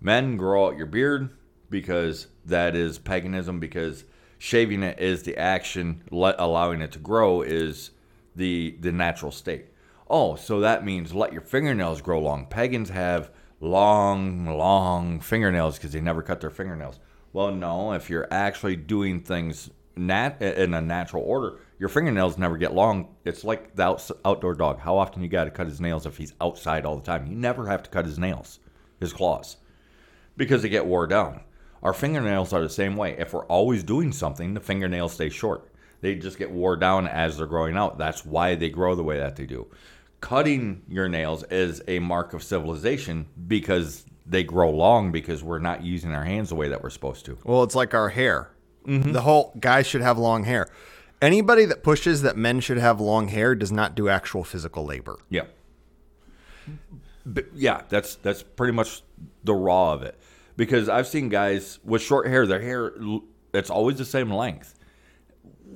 Men 0.00 0.36
grow 0.36 0.66
out 0.66 0.76
your 0.76 0.86
beard 0.86 1.30
because 1.68 2.26
that 2.44 2.74
is 2.74 2.98
paganism, 2.98 3.60
because 3.60 4.04
shaving 4.38 4.82
it 4.82 4.98
is 4.98 5.22
the 5.22 5.36
action, 5.36 6.02
let, 6.10 6.34
allowing 6.38 6.80
it 6.80 6.92
to 6.92 6.98
grow 6.98 7.42
is 7.42 7.90
the, 8.34 8.76
the 8.80 8.92
natural 8.92 9.30
state. 9.30 9.66
Oh, 10.12 10.34
so 10.34 10.58
that 10.58 10.84
means 10.84 11.14
let 11.14 11.32
your 11.32 11.40
fingernails 11.40 12.02
grow 12.02 12.18
long. 12.18 12.46
Pagans 12.46 12.90
have 12.90 13.30
long, 13.60 14.44
long 14.44 15.20
fingernails 15.20 15.76
because 15.76 15.92
they 15.92 16.00
never 16.00 16.20
cut 16.20 16.40
their 16.40 16.50
fingernails. 16.50 16.98
Well, 17.32 17.52
no, 17.52 17.92
if 17.92 18.10
you're 18.10 18.26
actually 18.28 18.74
doing 18.74 19.20
things 19.20 19.70
nat- 19.94 20.42
in 20.42 20.74
a 20.74 20.80
natural 20.80 21.22
order, 21.22 21.60
your 21.78 21.88
fingernails 21.88 22.38
never 22.38 22.56
get 22.56 22.74
long. 22.74 23.14
It's 23.24 23.44
like 23.44 23.76
the 23.76 23.84
outs- 23.84 24.10
outdoor 24.24 24.56
dog. 24.56 24.80
How 24.80 24.98
often 24.98 25.22
you 25.22 25.28
got 25.28 25.44
to 25.44 25.50
cut 25.52 25.68
his 25.68 25.80
nails 25.80 26.06
if 26.06 26.16
he's 26.16 26.34
outside 26.40 26.84
all 26.84 26.96
the 26.96 27.06
time? 27.06 27.28
You 27.28 27.36
never 27.36 27.68
have 27.68 27.84
to 27.84 27.90
cut 27.90 28.04
his 28.04 28.18
nails, 28.18 28.58
his 28.98 29.12
claws, 29.12 29.58
because 30.36 30.62
they 30.62 30.68
get 30.68 30.86
wore 30.86 31.06
down. 31.06 31.42
Our 31.84 31.92
fingernails 31.92 32.52
are 32.52 32.62
the 32.62 32.68
same 32.68 32.96
way. 32.96 33.14
If 33.16 33.32
we're 33.32 33.46
always 33.46 33.84
doing 33.84 34.10
something, 34.10 34.54
the 34.54 34.60
fingernails 34.60 35.12
stay 35.14 35.28
short. 35.28 35.70
They 36.00 36.16
just 36.16 36.36
get 36.38 36.50
wore 36.50 36.76
down 36.76 37.06
as 37.06 37.36
they're 37.36 37.46
growing 37.46 37.76
out. 37.76 37.96
That's 37.96 38.24
why 38.24 38.56
they 38.56 38.70
grow 38.70 38.96
the 38.96 39.04
way 39.04 39.18
that 39.18 39.36
they 39.36 39.46
do. 39.46 39.68
Cutting 40.20 40.82
your 40.88 41.08
nails 41.08 41.44
is 41.44 41.82
a 41.88 41.98
mark 41.98 42.34
of 42.34 42.42
civilization 42.42 43.26
because 43.46 44.04
they 44.26 44.44
grow 44.44 44.70
long 44.70 45.12
because 45.12 45.42
we're 45.42 45.58
not 45.58 45.82
using 45.82 46.12
our 46.12 46.24
hands 46.24 46.50
the 46.50 46.54
way 46.54 46.68
that 46.68 46.82
we're 46.82 46.90
supposed 46.90 47.24
to. 47.26 47.38
Well, 47.44 47.62
it's 47.62 47.74
like 47.74 47.94
our 47.94 48.10
hair. 48.10 48.50
Mm-hmm. 48.86 49.12
The 49.12 49.22
whole 49.22 49.54
guys 49.58 49.86
should 49.86 50.02
have 50.02 50.18
long 50.18 50.44
hair. 50.44 50.68
Anybody 51.20 51.64
that 51.66 51.82
pushes 51.82 52.22
that 52.22 52.36
men 52.36 52.60
should 52.60 52.78
have 52.78 53.00
long 53.00 53.28
hair 53.28 53.54
does 53.54 53.72
not 53.72 53.94
do 53.94 54.08
actual 54.08 54.44
physical 54.44 54.84
labor. 54.84 55.18
Yeah. 55.28 55.44
But 57.26 57.46
yeah, 57.54 57.82
that's 57.88 58.16
that's 58.16 58.42
pretty 58.42 58.72
much 58.72 59.02
the 59.44 59.54
raw 59.54 59.92
of 59.92 60.02
it. 60.02 60.18
Because 60.56 60.88
I've 60.88 61.06
seen 61.06 61.28
guys 61.28 61.78
with 61.84 62.02
short 62.02 62.26
hair, 62.26 62.46
their 62.46 62.60
hair 62.60 62.92
it's 63.52 63.70
always 63.70 63.96
the 63.96 64.04
same 64.04 64.30
length. 64.30 64.74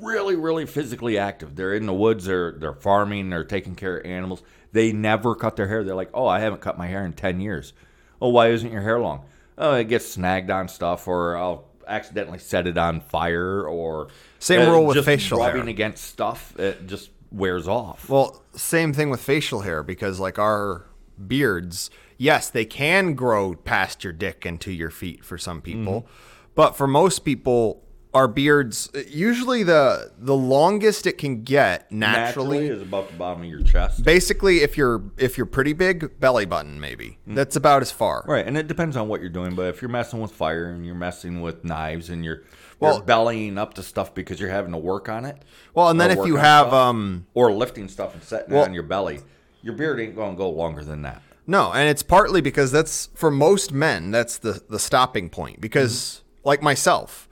Really, 0.01 0.37
really 0.37 0.67
physically 0.67 1.19
active. 1.19 1.57
They're 1.57 1.75
in 1.75 1.87
the 1.87 1.95
woods, 1.95 2.25
they're 2.25 2.53
they're 2.53 2.75
farming, 2.75 3.31
they're 3.31 3.45
taking 3.45 3.75
care 3.75 3.99
of 3.99 4.07
animals. 4.07 4.43
They 4.73 4.93
never 4.93 5.35
cut 5.35 5.57
their 5.57 5.69
hair. 5.69 5.85
They're 5.85 5.95
like, 5.95 6.11
"Oh, 6.13 6.27
I 6.27 6.41
haven't 6.41 6.61
cut 6.61 6.77
my 6.77 6.89
hair 6.89 7.05
in 7.05 7.13
10 7.13 7.41
years." 7.41 7.73
"Oh, 8.21 8.29
why 8.31 8.49
isn't 8.49 8.73
your 8.73 8.83
hair 8.83 8.99
long?" 8.99 9.25
"Oh, 9.57 9.75
it 9.75 9.85
gets 9.85 10.07
snagged 10.07 10.51
on 10.51 10.69
stuff 10.69 11.07
or 11.07 11.37
I'll 11.37 11.67
accidentally 11.87 12.39
set 12.39 12.67
it 12.67 12.79
on 12.79 13.01
fire 13.01 13.63
or 13.67 14.09
Same 14.39 14.69
uh, 14.69 14.73
rule 14.73 14.87
with 14.87 15.05
facial 15.05 15.43
hair. 15.43 15.55
rubbing 15.55 15.69
against 15.69 16.05
stuff, 16.05 16.59
it 16.59 16.87
just 16.87 17.11
wears 17.31 17.69
off. 17.69 18.09
Well, 18.09 18.43
same 18.55 18.93
thing 18.93 19.11
with 19.11 19.21
facial 19.21 19.61
hair 19.61 19.83
because 19.83 20.21
like 20.21 20.39
our 20.39 20.87
beards, 21.27 21.91
yes, 22.17 22.51
they 22.51 22.65
can 22.65 23.15
grow 23.15 23.55
past 23.55 24.05
your 24.05 24.13
dick 24.13 24.45
and 24.45 24.61
to 24.63 24.73
your 24.73 24.91
feet 24.91 25.25
for 25.25 25.39
some 25.39 25.61
people. 25.61 26.03
Mm-hmm. 26.03 26.11
But 26.55 26.77
for 26.77 26.87
most 26.87 27.21
people, 27.21 27.83
our 28.15 28.29
beards 28.29 28.89
usually 29.09 29.65
the 29.65 30.13
the 30.19 30.35
longest 30.37 31.07
it 31.07 31.19
can 31.19 31.43
get 31.43 31.91
naturally, 31.91 32.59
naturally 32.61 32.69
is 32.69 32.81
about 32.81 33.11
the 33.11 33.17
bottom 33.17 33.43
of 33.43 33.49
your 33.49 33.63
chest. 33.63 34.05
basically 34.05 34.59
if 34.63 34.79
you're 34.79 35.03
if 35.19 35.37
you're 35.37 35.47
pretty 35.47 35.73
big, 35.73 36.19
belly 36.21 36.47
button 36.47 36.81
maybe. 36.81 37.19
That's 37.27 37.57
about 37.57 37.83
as 37.83 37.91
far. 37.91 38.23
Mm-hmm. 38.23 38.31
Right, 38.31 38.47
and 38.47 38.57
it 38.57 38.69
depends 38.69 38.97
on 38.97 39.09
what 39.09 39.21
you're 39.21 39.31
doing. 39.31 39.55
But 39.55 39.67
if 39.67 39.83
you're 39.83 39.91
messing 39.91 40.21
with 40.21 40.31
fire 40.33 40.67
and 40.67 40.87
you're 40.87 40.95
messing 40.95 41.43
with 41.43 41.65
knives 41.65 42.09
and 42.09 42.25
you're 42.25 42.43
Well- 42.79 42.95
you're 42.97 43.05
bellying 43.05 43.59
up 43.59 43.75
to 43.75 43.83
stuff 43.83 44.15
because 44.15 44.41
you're 44.41 44.51
having 44.51 44.73
to 44.73 44.79
work 44.79 45.09
on 45.09 45.25
it, 45.25 45.43
Well, 45.75 45.89
and 45.89 46.01
then 46.01 46.11
if 46.13 46.25
you 46.25 46.37
have 46.37 46.69
stuff, 46.69 46.73
um 46.73 47.27
or 47.35 47.53
lifting 47.53 47.89
stuff 47.89 48.15
and 48.15 48.23
setting 48.23 48.55
Well- 48.55 48.63
it 48.63 48.69
on 48.69 48.75
your 48.75 48.85
belly, 48.85 49.21
your 49.61 49.75
beard 49.75 49.99
ain't 50.01 50.15
going 50.15 50.33
to 50.33 50.39
go 50.39 50.49
longer 50.51 50.85
than 50.85 51.03
that. 51.03 51.21
No, 51.47 51.73
and 51.73 51.89
it's 51.89 52.03
partly 52.03 52.41
because 52.41 52.71
that's 52.73 53.11
for 53.15 53.31
most 53.31 53.73
men 53.73 54.11
that's 54.13 54.39
the 54.39 54.63
the 54.71 54.79
stopping 54.79 55.29
point 55.31 55.61
because 55.61 56.23
like 56.45 56.63
myself 56.63 57.29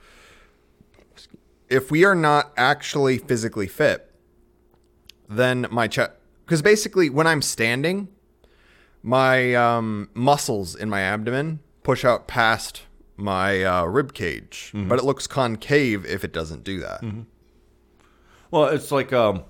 if 1.69 1.89
we 1.91 2.03
are 2.05 2.15
not 2.15 2.51
actually 2.57 3.17
physically 3.17 3.67
fit 3.67 4.09
then 5.29 5.65
my 5.71 5.87
chest 5.87 6.11
cuz 6.45 6.61
basically 6.61 7.09
when 7.09 7.25
I'm 7.27 7.41
standing 7.41 8.07
my 9.01 9.53
um, 9.55 10.09
muscles 10.13 10.75
in 10.75 10.89
my 10.89 11.01
abdomen 11.01 11.59
push 11.83 12.05
out 12.05 12.27
past 12.27 12.83
my 13.17 13.63
uh, 13.63 13.83
rib 13.85 14.13
cage 14.13 14.71
but 14.73 14.97
it 14.99 15.05
looks 15.05 15.27
concave 15.27 16.05
if 16.05 16.23
it 16.23 16.31
doesn't 16.33 16.63
do 16.63 16.79
that. 16.79 17.03
Well, 18.51 18.65
it's 18.65 18.91
like 18.91 19.11
um, 19.13 19.43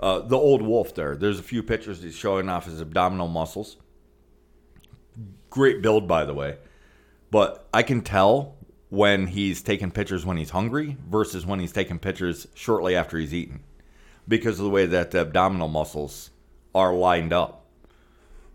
uh, 0.00 0.20
the 0.20 0.36
old 0.36 0.60
wolf. 0.62 0.94
There, 0.94 1.16
there's 1.16 1.38
a 1.38 1.42
few 1.42 1.62
pictures 1.62 2.02
he's 2.02 2.14
showing 2.14 2.48
off 2.48 2.66
his 2.66 2.80
abdominal 2.80 3.28
muscles. 3.28 3.76
Great 5.50 5.82
build, 5.82 6.06
by 6.08 6.24
the 6.24 6.34
way, 6.34 6.58
but 7.30 7.68
I 7.72 7.82
can 7.82 8.00
tell 8.02 8.56
when 8.90 9.28
he's 9.28 9.62
taking 9.62 9.90
pictures 9.90 10.26
when 10.26 10.36
he's 10.36 10.50
hungry 10.50 10.96
versus 11.08 11.46
when 11.46 11.60
he's 11.60 11.72
taking 11.72 11.98
pictures 11.98 12.46
shortly 12.54 12.94
after 12.94 13.16
he's 13.18 13.32
eaten, 13.32 13.62
because 14.28 14.58
of 14.58 14.64
the 14.64 14.70
way 14.70 14.84
that 14.86 15.10
the 15.12 15.20
abdominal 15.20 15.68
muscles 15.68 16.30
are 16.74 16.92
lined 16.94 17.32
up. 17.32 17.66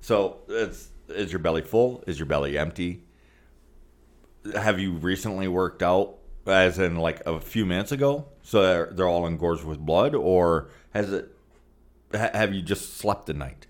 So, 0.02 0.38
it's 0.48 0.90
is 1.08 1.32
your 1.32 1.40
belly 1.40 1.62
full? 1.62 2.04
Is 2.06 2.20
your 2.20 2.26
belly 2.28 2.58
empty? 2.58 3.02
have 4.54 4.80
you 4.80 4.92
recently 4.92 5.48
worked 5.48 5.82
out 5.82 6.18
as 6.46 6.78
in 6.78 6.96
like 6.98 7.26
a 7.26 7.40
few 7.40 7.66
minutes 7.66 7.92
ago 7.92 8.28
so 8.44 8.62
they're, 8.62 8.92
they're 8.92 9.08
all 9.08 9.26
engorged 9.26 9.64
with 9.64 9.80
blood 9.80 10.14
or 10.14 10.70
has 10.94 11.12
it 11.12 11.36
ha- 12.14 12.30
have 12.32 12.54
you 12.54 12.62
just 12.62 12.96
slept 12.98 13.26
the 13.26 13.34
night 13.34 13.66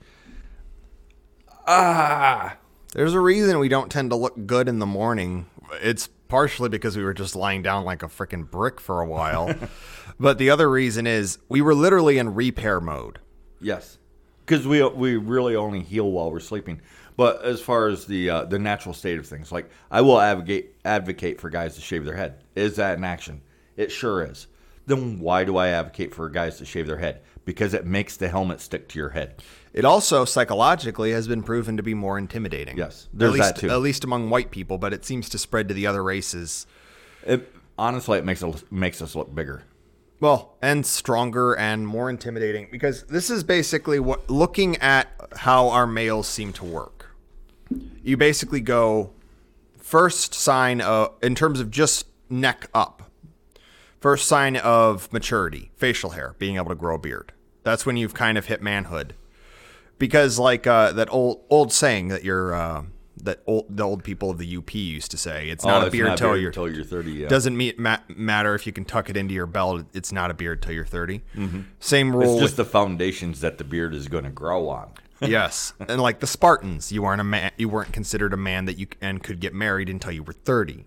ah 1.65 2.57
There's 2.93 3.13
a 3.13 3.19
reason 3.19 3.57
we 3.59 3.69
don't 3.69 3.89
tend 3.89 4.09
to 4.09 4.15
look 4.15 4.45
good 4.45 4.67
in 4.67 4.79
the 4.79 4.85
morning. 4.85 5.45
It's 5.81 6.09
partially 6.27 6.69
because 6.69 6.97
we 6.97 7.03
were 7.03 7.13
just 7.13 7.35
lying 7.35 7.61
down 7.61 7.85
like 7.85 8.03
a 8.03 8.07
freaking 8.07 8.49
brick 8.49 8.79
for 8.79 9.01
a 9.01 9.07
while. 9.07 9.53
but 10.19 10.37
the 10.37 10.49
other 10.49 10.69
reason 10.69 11.07
is 11.07 11.39
we 11.49 11.61
were 11.61 11.75
literally 11.75 12.17
in 12.17 12.33
repair 12.33 12.79
mode. 12.81 13.19
yes. 13.61 13.97
Because 14.45 14.67
we 14.67 14.87
we 14.87 15.15
really 15.17 15.55
only 15.55 15.81
heal 15.81 16.11
while 16.11 16.31
we're 16.31 16.39
sleeping. 16.39 16.79
But 17.17 17.43
as 17.43 17.61
far 17.61 17.87
as 17.87 18.05
the 18.05 18.29
uh, 18.29 18.45
the 18.45 18.59
natural 18.59 18.93
state 18.93 19.17
of 19.17 19.25
things 19.25 19.51
like 19.51 19.69
i 19.89 20.01
will 20.01 20.19
advocate 20.21 20.75
advocate 20.85 21.41
for 21.41 21.49
guys 21.49 21.73
to 21.75 21.81
shave 21.81 22.05
their 22.05 22.15
head. 22.15 22.43
Is 22.55 22.75
that 22.75 22.97
an 22.99 23.03
action? 23.03 23.41
It 23.75 23.91
sure 23.91 24.23
is 24.23 24.45
then 24.85 25.19
why 25.19 25.43
do 25.43 25.57
i 25.57 25.69
advocate 25.69 26.13
for 26.13 26.29
guys 26.29 26.57
to 26.57 26.65
shave 26.65 26.87
their 26.87 26.97
head 26.97 27.21
because 27.45 27.73
it 27.73 27.85
makes 27.85 28.17
the 28.17 28.27
helmet 28.27 28.59
stick 28.59 28.87
to 28.87 28.99
your 28.99 29.09
head 29.09 29.35
It 29.73 29.83
also 29.85 30.23
psychologically 30.25 31.11
has 31.11 31.27
been 31.27 31.43
proven 31.43 31.75
to 31.77 31.83
be 31.83 31.93
more 31.93 32.17
intimidating. 32.17 32.77
Yes, 32.77 33.09
there's 33.13 33.31
at 33.31 33.33
least, 33.33 33.55
that 33.55 33.61
too. 33.61 33.69
At 33.69 33.81
least 33.81 34.03
among 34.05 34.29
white 34.29 34.49
people, 34.49 34.77
but 34.77 34.93
it 34.93 35.03
seems 35.03 35.27
to 35.29 35.37
spread 35.37 35.67
to 35.67 35.73
the 35.73 35.85
other 35.85 36.01
races. 36.01 36.65
It, 37.25 37.53
honestly, 37.77 38.17
it 38.17 38.23
makes 38.23 38.41
us 38.41 38.63
makes 38.71 39.01
us 39.01 39.15
look 39.15 39.35
bigger. 39.35 39.63
Well, 40.21 40.55
and 40.61 40.85
stronger 40.85 41.57
and 41.57 41.85
more 41.85 42.09
intimidating 42.09 42.69
because 42.71 43.03
this 43.03 43.29
is 43.29 43.43
basically 43.43 43.99
what 43.99 44.29
looking 44.29 44.77
at 44.77 45.09
how 45.35 45.67
our 45.67 45.85
males 45.85 46.27
seem 46.27 46.53
to 46.53 46.63
work. 46.63 47.07
You 48.01 48.15
basically 48.15 48.61
go 48.61 49.11
first 49.77 50.33
sign 50.33 50.79
of, 50.79 51.15
in 51.21 51.35
terms 51.35 51.59
of 51.59 51.69
just 51.69 52.07
neck 52.29 52.69
up. 52.73 53.11
First 54.05 54.27
sign 54.27 54.55
of 54.57 55.11
maturity, 55.11 55.71
facial 55.77 56.11
hair, 56.11 56.35
being 56.37 56.57
able 56.57 56.69
to 56.69 56.75
grow 56.75 56.93
a 56.93 56.99
beard. 56.99 57.33
That's 57.63 57.87
when 57.87 57.97
you've 57.97 58.13
kind 58.13 58.37
of 58.37 58.45
hit 58.45 58.61
manhood. 58.61 59.15
Because 59.97 60.37
like 60.37 60.67
uh, 60.67 60.91
that 60.91 61.11
old 61.11 61.41
old 61.49 61.73
saying 61.73 62.09
that 62.09 62.23
you're 62.23 62.53
uh, 62.53 62.83
that 63.23 63.39
old 63.47 63.65
the 63.75 63.81
old 63.81 64.03
people 64.03 64.29
of 64.29 64.37
the 64.37 64.57
UP 64.57 64.75
used 64.75 65.09
to 65.09 65.17
say, 65.17 65.49
it's 65.49 65.65
not 65.65 65.81
Oh, 65.81 65.85
a 65.85 65.87
it's 65.87 65.91
beard 65.95 66.17
till 66.19 66.37
you're 66.37 66.51
till 66.51 66.69
you're 66.71 66.83
30. 66.83 67.11
Yeah. 67.13 67.27
doesn't 67.29 67.57
ma- 67.79 67.97
matter 68.15 68.53
if 68.53 68.67
you 68.67 68.73
can 68.73 68.85
tuck 68.85 69.09
it 69.09 69.17
into 69.17 69.33
your 69.33 69.47
belt. 69.47 69.85
It's 69.95 70.11
not 70.11 70.29
a 70.29 70.35
beard 70.35 70.61
till 70.61 70.73
you're 70.73 70.85
30. 70.85 71.23
Same 71.79 72.15
rule. 72.15 72.21
it's 72.21 72.31
with, 72.33 72.41
just 72.43 72.57
the 72.57 72.65
foundations 72.65 73.41
that 73.41 73.57
the 73.57 73.63
beard 73.63 73.95
is 73.95 74.07
going 74.07 74.25
to 74.25 74.29
grow 74.29 74.69
on. 74.69 74.91
yes, 75.19 75.73
and 75.79 75.99
like 75.99 76.19
the 76.19 76.27
Spartans, 76.27 76.91
you 76.91 77.01
weren't 77.01 77.21
a 77.21 77.23
man. 77.23 77.49
You 77.57 77.69
weren't 77.69 77.91
considered 77.91 78.33
a 78.35 78.37
man 78.37 78.65
that 78.65 78.77
you 78.77 78.85
and 79.01 79.23
could 79.23 79.39
get 79.39 79.55
married 79.55 79.89
until 79.89 80.11
you 80.11 80.21
were 80.21 80.33
30 80.33 80.85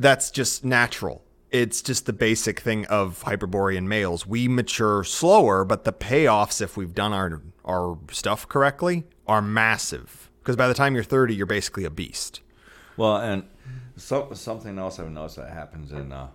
That's 0.00 0.32
just 0.32 0.64
natural. 0.64 1.22
It's 1.50 1.82
just 1.82 2.06
the 2.06 2.12
basic 2.12 2.60
thing 2.60 2.86
of 2.86 3.22
Hyperborean 3.24 3.88
males. 3.88 4.24
We 4.26 4.46
mature 4.46 5.02
slower, 5.02 5.64
but 5.64 5.84
the 5.84 5.92
payoffs, 5.92 6.60
if 6.60 6.76
we've 6.76 6.94
done 6.94 7.12
our 7.12 7.42
our 7.64 7.98
stuff 8.10 8.48
correctly, 8.48 9.04
are 9.26 9.42
massive. 9.42 10.30
Because 10.40 10.56
by 10.56 10.68
the 10.68 10.74
time 10.74 10.94
you're 10.94 11.04
30, 11.04 11.34
you're 11.34 11.46
basically 11.46 11.84
a 11.84 11.90
beast. 11.90 12.40
Well, 12.96 13.16
and 13.16 13.44
so, 13.96 14.30
something 14.32 14.78
else 14.78 14.98
I've 14.98 15.10
noticed 15.10 15.36
that 15.36 15.50
happens 15.50 15.92
in 15.92 16.12
uh, 16.12 16.28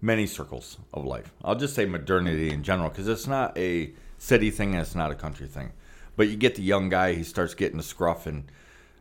many 0.00 0.26
circles 0.26 0.78
of 0.94 1.04
life. 1.04 1.32
I'll 1.42 1.56
just 1.56 1.74
say 1.74 1.84
modernity 1.84 2.50
in 2.50 2.62
general 2.62 2.88
because 2.90 3.08
it's 3.08 3.26
not 3.26 3.56
a 3.58 3.92
city 4.18 4.50
thing 4.50 4.72
and 4.72 4.82
it's 4.82 4.94
not 4.94 5.10
a 5.10 5.14
country 5.14 5.46
thing. 5.46 5.72
But 6.16 6.28
you 6.28 6.36
get 6.36 6.54
the 6.56 6.62
young 6.62 6.88
guy, 6.88 7.14
he 7.14 7.22
starts 7.22 7.54
getting 7.54 7.76
the 7.76 7.82
scruff, 7.82 8.26
and 8.26 8.50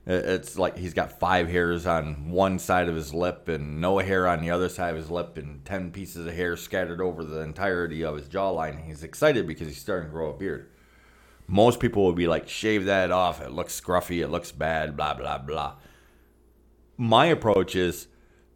it's 0.07 0.57
like 0.57 0.77
he's 0.77 0.93
got 0.93 1.19
five 1.19 1.49
hairs 1.49 1.85
on 1.85 2.29
one 2.29 2.59
side 2.59 2.89
of 2.89 2.95
his 2.95 3.13
lip 3.13 3.47
and 3.47 3.81
no 3.81 3.99
hair 3.99 4.27
on 4.27 4.41
the 4.41 4.51
other 4.51 4.69
side 4.69 4.91
of 4.91 4.97
his 4.97 5.11
lip, 5.11 5.37
and 5.37 5.63
10 5.65 5.91
pieces 5.91 6.25
of 6.25 6.33
hair 6.33 6.55
scattered 6.55 7.01
over 7.01 7.23
the 7.23 7.41
entirety 7.41 8.03
of 8.03 8.15
his 8.15 8.27
jawline. 8.27 8.85
He's 8.85 9.03
excited 9.03 9.45
because 9.45 9.67
he's 9.67 9.81
starting 9.81 10.07
to 10.07 10.11
grow 10.13 10.31
a 10.31 10.37
beard. 10.37 10.69
Most 11.45 11.79
people 11.79 12.05
would 12.05 12.15
be 12.15 12.27
like, 12.27 12.47
shave 12.49 12.85
that 12.85 13.11
off. 13.11 13.41
It 13.41 13.51
looks 13.51 13.79
scruffy. 13.79 14.23
It 14.23 14.29
looks 14.29 14.51
bad. 14.51 14.97
Blah, 14.97 15.13
blah, 15.13 15.37
blah 15.37 15.75
my 16.97 17.27
approach 17.27 17.75
is 17.75 18.07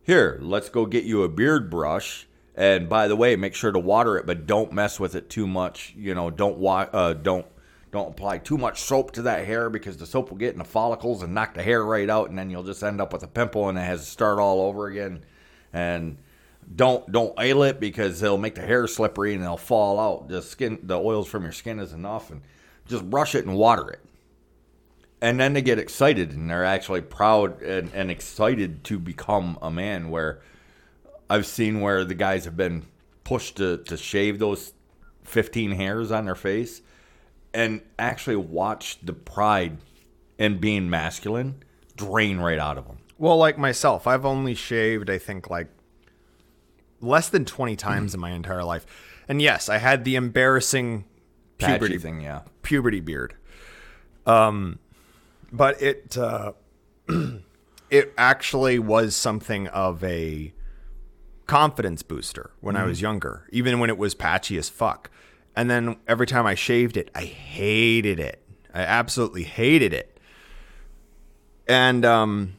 here 0.04 0.40
let's 0.42 0.70
go 0.70 0.86
get 0.86 1.04
you 1.04 1.22
a 1.24 1.30
beard 1.30 1.70
brush 1.70 2.28
and 2.56 2.90
by 2.90 3.08
the 3.08 3.16
way 3.16 3.36
make 3.36 3.54
sure 3.54 3.72
to 3.72 3.80
water 3.80 4.18
it 4.18 4.26
but 4.26 4.48
don't 4.48 4.74
mess 4.74 5.00
with 5.00 5.14
it 5.14 5.30
too 5.30 5.46
much 5.46 5.94
you 5.96 6.14
know 6.16 6.32
don't 6.32 6.58
wa- 6.58 6.90
uh, 6.92 7.14
don't 7.14 7.46
don't 7.92 8.12
apply 8.12 8.38
too 8.38 8.58
much 8.58 8.82
soap 8.82 9.12
to 9.12 9.22
that 9.24 9.46
hair 9.46 9.70
because 9.70 9.98
the 9.98 10.06
soap 10.06 10.30
will 10.32 10.38
get 10.38 10.54
in 10.54 10.60
the 10.60 10.66
follicles 10.66 11.22
and 11.22 11.34
knock 11.34 11.54
the 11.54 11.64
hair 11.64 11.84
right 11.84 12.10
out 12.10 12.30
and 12.30 12.40
then 12.40 12.50
you'll 12.50 12.64
just 12.64 12.84
end 12.84 13.02
up 13.02 13.12
with 13.12 13.22
a 13.24 13.28
pimple 13.28 13.68
and 13.68 13.78
it 13.78 13.82
has 13.82 14.06
to 14.06 14.10
start 14.10 14.40
all 14.40 14.62
over 14.62 14.88
again. 14.88 15.24
And 15.74 16.18
don't 16.74 17.12
don't 17.12 17.38
oil 17.38 17.64
it 17.64 17.80
because 17.80 18.24
it'll 18.24 18.38
make 18.38 18.56
the 18.56 18.62
hair 18.62 18.88
slippery 18.88 19.34
and 19.34 19.44
it'll 19.44 19.58
fall 19.58 20.00
out. 20.00 20.30
The 20.30 20.42
skin 20.42 20.80
the 20.84 20.98
oils 20.98 21.28
from 21.28 21.44
your 21.44 21.52
skin 21.52 21.80
is 21.80 21.92
enough 21.92 22.32
and 22.32 22.42
just 22.88 23.10
brush 23.10 23.36
it 23.36 23.46
and 23.46 23.58
water 23.58 23.90
it. 23.90 24.00
And 25.22 25.40
then 25.40 25.54
they 25.54 25.62
get 25.62 25.78
excited 25.78 26.32
and 26.32 26.50
they're 26.50 26.66
actually 26.66 27.02
proud 27.02 27.62
and, 27.62 27.92
and 27.94 28.10
excited 28.10 28.86
to 28.86 29.00
become 29.00 29.58
a 29.62 29.70
man 29.70 30.10
where 30.10 30.42
i've 31.30 31.46
seen 31.46 31.80
where 31.80 32.04
the 32.04 32.16
guys 32.16 32.46
have 32.46 32.58
been 32.58 32.86
pushed 33.24 33.58
to, 33.58 33.78
to 33.78 33.96
shave 33.96 34.40
those 34.40 34.74
15 35.24 35.72
hairs 35.72 36.12
on 36.12 36.26
their 36.26 36.36
face 36.36 36.82
and 37.54 37.82
actually 38.00 38.36
watch 38.36 38.98
the 39.04 39.14
pride 39.14 39.78
in 40.38 40.58
being 40.60 40.90
masculine 40.90 41.64
drain 41.96 42.40
right 42.40 42.60
out 42.60 42.78
of 42.78 42.88
them 42.88 42.98
Well, 43.18 43.38
like 43.38 43.58
myself, 43.58 44.08
I've 44.08 44.26
only 44.26 44.56
shaved, 44.56 45.10
I 45.10 45.20
think, 45.20 45.50
like 45.50 45.68
less 47.02 47.30
than 47.30 47.46
20 47.46 47.76
times 47.76 48.14
in 48.14 48.20
my 48.20 48.32
entire 48.32 48.64
life. 48.64 48.86
And 49.28 49.42
yes, 49.42 49.70
I 49.70 49.78
had 49.78 50.04
the 50.06 50.16
embarrassing 50.16 51.06
puberty 51.58 51.78
puberty 51.80 51.98
thing 52.00 52.22
yeah 52.22 52.42
puberty 52.64 53.00
beard. 53.00 53.36
Um, 54.26 54.80
but 55.52 55.82
it 55.82 56.18
uh, 56.18 56.54
it 57.90 58.14
actually 58.18 58.80
was 58.80 59.16
something 59.16 59.68
of 59.68 60.04
a 60.04 60.54
confidence 61.46 62.02
booster 62.02 62.52
when 62.62 62.76
I 62.76 62.86
was 62.86 63.02
younger, 63.02 63.48
even 63.52 63.80
when 63.80 63.90
it 63.90 63.98
was 63.98 64.16
patchy 64.16 64.58
as 64.58 64.70
fuck. 64.70 65.12
And 65.56 65.70
then 65.70 65.98
every 66.08 66.28
time 66.28 66.46
I 66.46 66.56
shaved 66.56 66.96
it, 66.98 67.10
I 67.14 67.24
hated 67.26 68.20
it. 68.20 68.42
I 68.74 68.82
absolutely 68.84 69.44
hated 69.44 69.94
it. 69.94 70.18
And 71.68 72.06
um, 72.06 72.54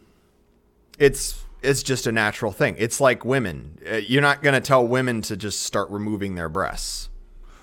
it's 0.98 1.44
it's 1.62 1.82
just 1.82 2.06
a 2.06 2.12
natural 2.12 2.52
thing. 2.52 2.74
It's 2.78 3.00
like 3.00 3.24
women. 3.24 3.78
Uh, 3.90 3.96
You're 3.96 4.22
not 4.22 4.42
going 4.42 4.54
to 4.54 4.60
tell 4.60 4.86
women 4.86 5.22
to 5.22 5.36
just 5.36 5.60
start 5.62 5.90
removing 5.90 6.34
their 6.34 6.48
breasts. 6.48 7.08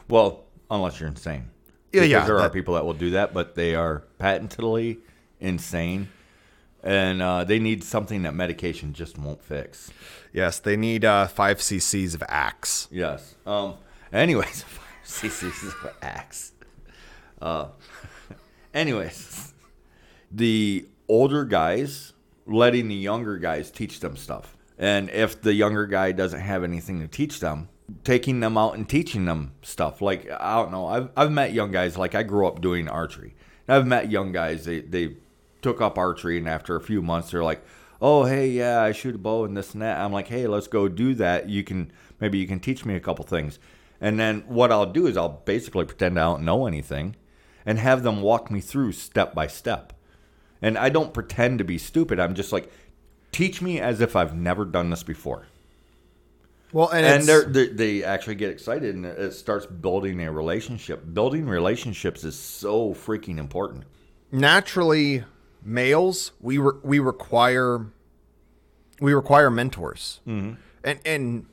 well 0.08 0.46
unless 0.72 1.00
you're 1.00 1.10
insane 1.10 1.50
Yeah, 1.92 2.02
Because 2.02 2.10
yeah, 2.12 2.26
there 2.26 2.40
are 2.40 2.50
people 2.50 2.76
that 2.76 2.86
will 2.86 2.94
do 2.94 3.10
that 3.12 3.34
but 3.34 3.56
they 3.56 3.74
are 3.74 4.04
patently 4.20 5.00
insane 5.40 6.10
and 6.84 7.22
uh, 7.24 7.44
they 7.44 7.58
need 7.58 7.84
something 7.84 8.22
that 8.22 8.36
medication 8.36 8.94
just 8.94 9.18
won't 9.18 9.44
fix 9.44 9.92
Yes, 10.32 10.60
they 10.60 10.78
need 10.78 11.04
uh, 11.06 11.26
five 11.28 11.58
cc's 11.58 12.14
of 12.14 12.22
Axe. 12.30 12.88
Yes. 12.92 13.34
Um. 13.48 13.76
Anyways, 14.14 14.64
CC's 15.10 15.64
of 15.64 15.94
axe. 16.02 16.54
Uh. 17.42 17.68
Anyways, 18.74 19.54
the 20.32 20.86
older 21.08 21.44
guys 21.44 22.14
letting 22.46 22.88
the 22.88 22.96
younger 22.96 23.38
guys 23.38 23.72
teach 23.72 24.00
them 24.00 24.16
stuff, 24.16 24.56
and 24.78 25.10
if 25.10 25.42
the 25.42 25.54
younger 25.54 25.88
guy 25.88 26.12
doesn't 26.12 26.40
have 26.40 26.64
anything 26.64 27.00
to 27.00 27.08
teach 27.08 27.40
them, 27.40 27.70
taking 28.04 28.40
them 28.40 28.58
out 28.58 28.76
and 28.76 28.88
teaching 28.88 29.26
them 29.26 29.54
stuff. 29.64 30.02
Like 30.02 30.30
I 30.30 30.56
don't 30.56 30.72
know. 30.72 30.86
I've 30.88 31.10
I've 31.18 31.32
met 31.32 31.54
young 31.54 31.72
guys. 31.72 31.98
Like 31.98 32.14
I 32.14 32.24
grew 32.24 32.48
up 32.48 32.62
doing 32.62 32.88
archery. 32.88 33.36
I've 33.68 33.88
met 33.88 34.12
young 34.12 34.32
guys. 34.32 34.66
They 34.66 34.82
they 34.82 35.16
took 35.62 35.82
up 35.82 35.98
archery, 35.98 36.38
and 36.38 36.48
after 36.48 36.76
a 36.76 36.82
few 36.82 37.02
months, 37.02 37.32
they're 37.32 37.44
like, 37.44 37.64
"Oh, 38.02 38.26
hey, 38.26 38.50
yeah, 38.50 38.82
I 38.82 38.92
shoot 38.92 39.16
a 39.16 39.18
bow 39.18 39.46
and 39.46 39.58
this 39.58 39.74
and 39.74 39.82
that." 39.82 40.00
I'm 40.00 40.14
like, 40.14 40.28
"Hey, 40.28 40.48
let's 40.48 40.68
go 40.68 40.88
do 40.88 41.16
that. 41.16 41.50
You 41.50 41.64
can 41.64 41.92
maybe 42.20 42.38
you 42.38 42.48
can 42.48 42.60
teach 42.60 42.86
me 42.86 42.96
a 42.96 43.00
couple 43.00 43.26
things." 43.26 43.58
And 44.02 44.20
then 44.20 44.44
what 44.48 44.72
I'll 44.72 44.86
do 44.86 45.08
is 45.08 45.18
I'll 45.18 45.42
basically 45.46 45.86
pretend 45.86 46.20
I 46.20 46.24
don't 46.24 46.44
know 46.44 46.68
anything, 46.68 47.16
and 47.66 47.80
have 47.80 48.04
them 48.04 48.22
walk 48.22 48.50
me 48.50 48.62
through 48.62 48.94
step 48.94 49.34
by 49.34 49.48
step. 49.48 49.94
And 50.62 50.78
I 50.78 50.90
don't 50.90 51.14
pretend 51.14 51.58
to 51.60 51.64
be 51.64 51.78
stupid. 51.78 52.20
I'm 52.20 52.36
just 52.36 52.52
like, 52.52 52.72
teach 53.32 53.62
me 53.62 53.80
as 53.80 54.02
if 54.02 54.16
I've 54.16 54.36
never 54.36 54.66
done 54.66 54.90
this 54.90 55.04
before 55.04 55.46
Well, 56.74 56.90
and, 56.90 57.06
and 57.06 57.24
they're, 57.24 57.46
they 57.46 57.68
they 57.68 58.04
actually 58.04 58.36
get 58.36 58.50
excited 58.50 58.96
and 58.96 59.06
it 59.06 59.34
starts 59.34 59.68
building 59.68 60.20
a 60.22 60.32
relationship 60.32 61.04
building 61.14 61.46
relationships 61.46 62.24
is 62.24 62.38
so 62.38 62.94
freaking 62.96 63.38
important 63.38 63.84
naturally 64.32 65.24
males 65.64 66.32
we 66.42 66.58
re- 66.58 66.80
we 66.82 66.98
require 66.98 67.86
we 69.00 69.14
require 69.14 69.50
mentors, 69.50 70.20
mm-hmm. 70.28 70.56
and 70.84 71.00
and 71.06 71.46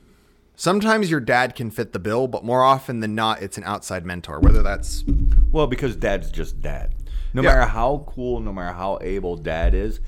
sometimes 0.57 1.09
your 1.09 1.21
dad 1.21 1.55
can 1.55 1.71
fit 1.71 1.93
the 1.93 1.99
bill, 1.99 2.27
but 2.27 2.43
more 2.43 2.63
often 2.63 2.99
than 2.99 3.15
not, 3.15 3.41
it's 3.41 3.57
an 3.57 3.63
outside 3.63 4.05
mentor. 4.05 4.41
Whether 4.41 4.61
that's 4.63 5.05
well 5.53 5.67
because 5.67 5.95
dad's 5.95 6.29
just 6.29 6.59
dad 6.61 6.93
no 7.33 7.41
Yeah. 7.41 7.49
matter 7.49 7.65
how 7.65 8.03
cool 8.07 8.41
no 8.41 8.51
matter 8.51 8.73
how 8.75 8.99
able 9.01 9.37
dad 9.37 9.73
is 9.73 10.01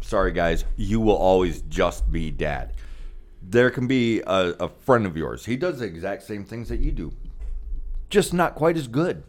sorry 0.00 0.32
guys 0.32 0.64
you 0.76 1.00
will 1.00 1.16
always 1.16 1.62
just 1.62 2.10
be 2.10 2.30
dad 2.30 2.72
there 3.42 3.70
can 3.70 3.86
be 3.86 4.20
a, 4.26 4.54
a 4.60 4.68
friend 4.68 5.06
of 5.06 5.16
yours 5.16 5.44
he 5.46 5.56
does 5.56 5.78
the 5.78 5.84
exact 5.86 6.22
same 6.24 6.44
things 6.44 6.68
that 6.68 6.80
you 6.80 6.90
do 6.92 7.12
just 8.10 8.34
not 8.34 8.54
quite 8.54 8.76
as 8.76 8.88
good 8.88 9.22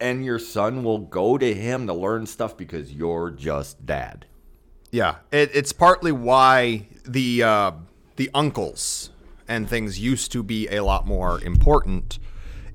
and 0.00 0.24
your 0.24 0.38
son 0.38 0.82
will 0.82 0.98
go 0.98 1.36
to 1.36 1.52
him 1.54 1.86
to 1.86 1.92
learn 1.92 2.24
stuff 2.26 2.56
because 2.56 2.92
you're 2.92 3.30
just 3.30 3.84
dad 3.84 4.24
Yeah, 4.90 5.16
it, 5.30 5.50
it's 5.54 5.72
partly 5.72 6.10
why 6.12 6.86
the 7.06 7.42
uh, 7.42 7.72
the 8.20 8.30
uncles 8.34 9.08
and 9.48 9.66
things 9.66 9.98
used 9.98 10.30
to 10.30 10.42
be 10.42 10.68
a 10.68 10.84
lot 10.84 11.06
more 11.06 11.42
important 11.42 12.18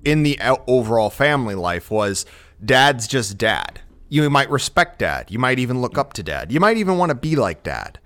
in 0.03 0.23
the 0.23 0.39
overall 0.65 1.11
family 1.11 1.53
life. 1.53 1.91
Was 1.91 2.25
dad's 2.63 3.07
just 3.07 3.37
dad. 3.37 3.79
You 4.09 4.27
might 4.27 4.49
respect 4.49 4.97
dad. 4.97 5.29
You 5.29 5.37
might 5.37 5.59
even 5.59 5.81
look 5.81 5.99
up 5.99 6.13
to 6.13 6.23
dad. 6.23 6.51
You 6.51 6.59
might 6.59 6.77
even 6.77 6.97
want 6.97 7.11
to 7.11 7.15
be 7.15 7.35
like 7.35 7.61
dad, 7.61 7.99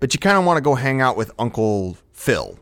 but 0.00 0.14
you 0.14 0.20
kind 0.20 0.38
of 0.38 0.46
want 0.46 0.56
to 0.56 0.62
go 0.62 0.74
hang 0.74 1.02
out 1.02 1.18
with 1.18 1.30
Uncle 1.38 1.98
Phil. 2.14 2.58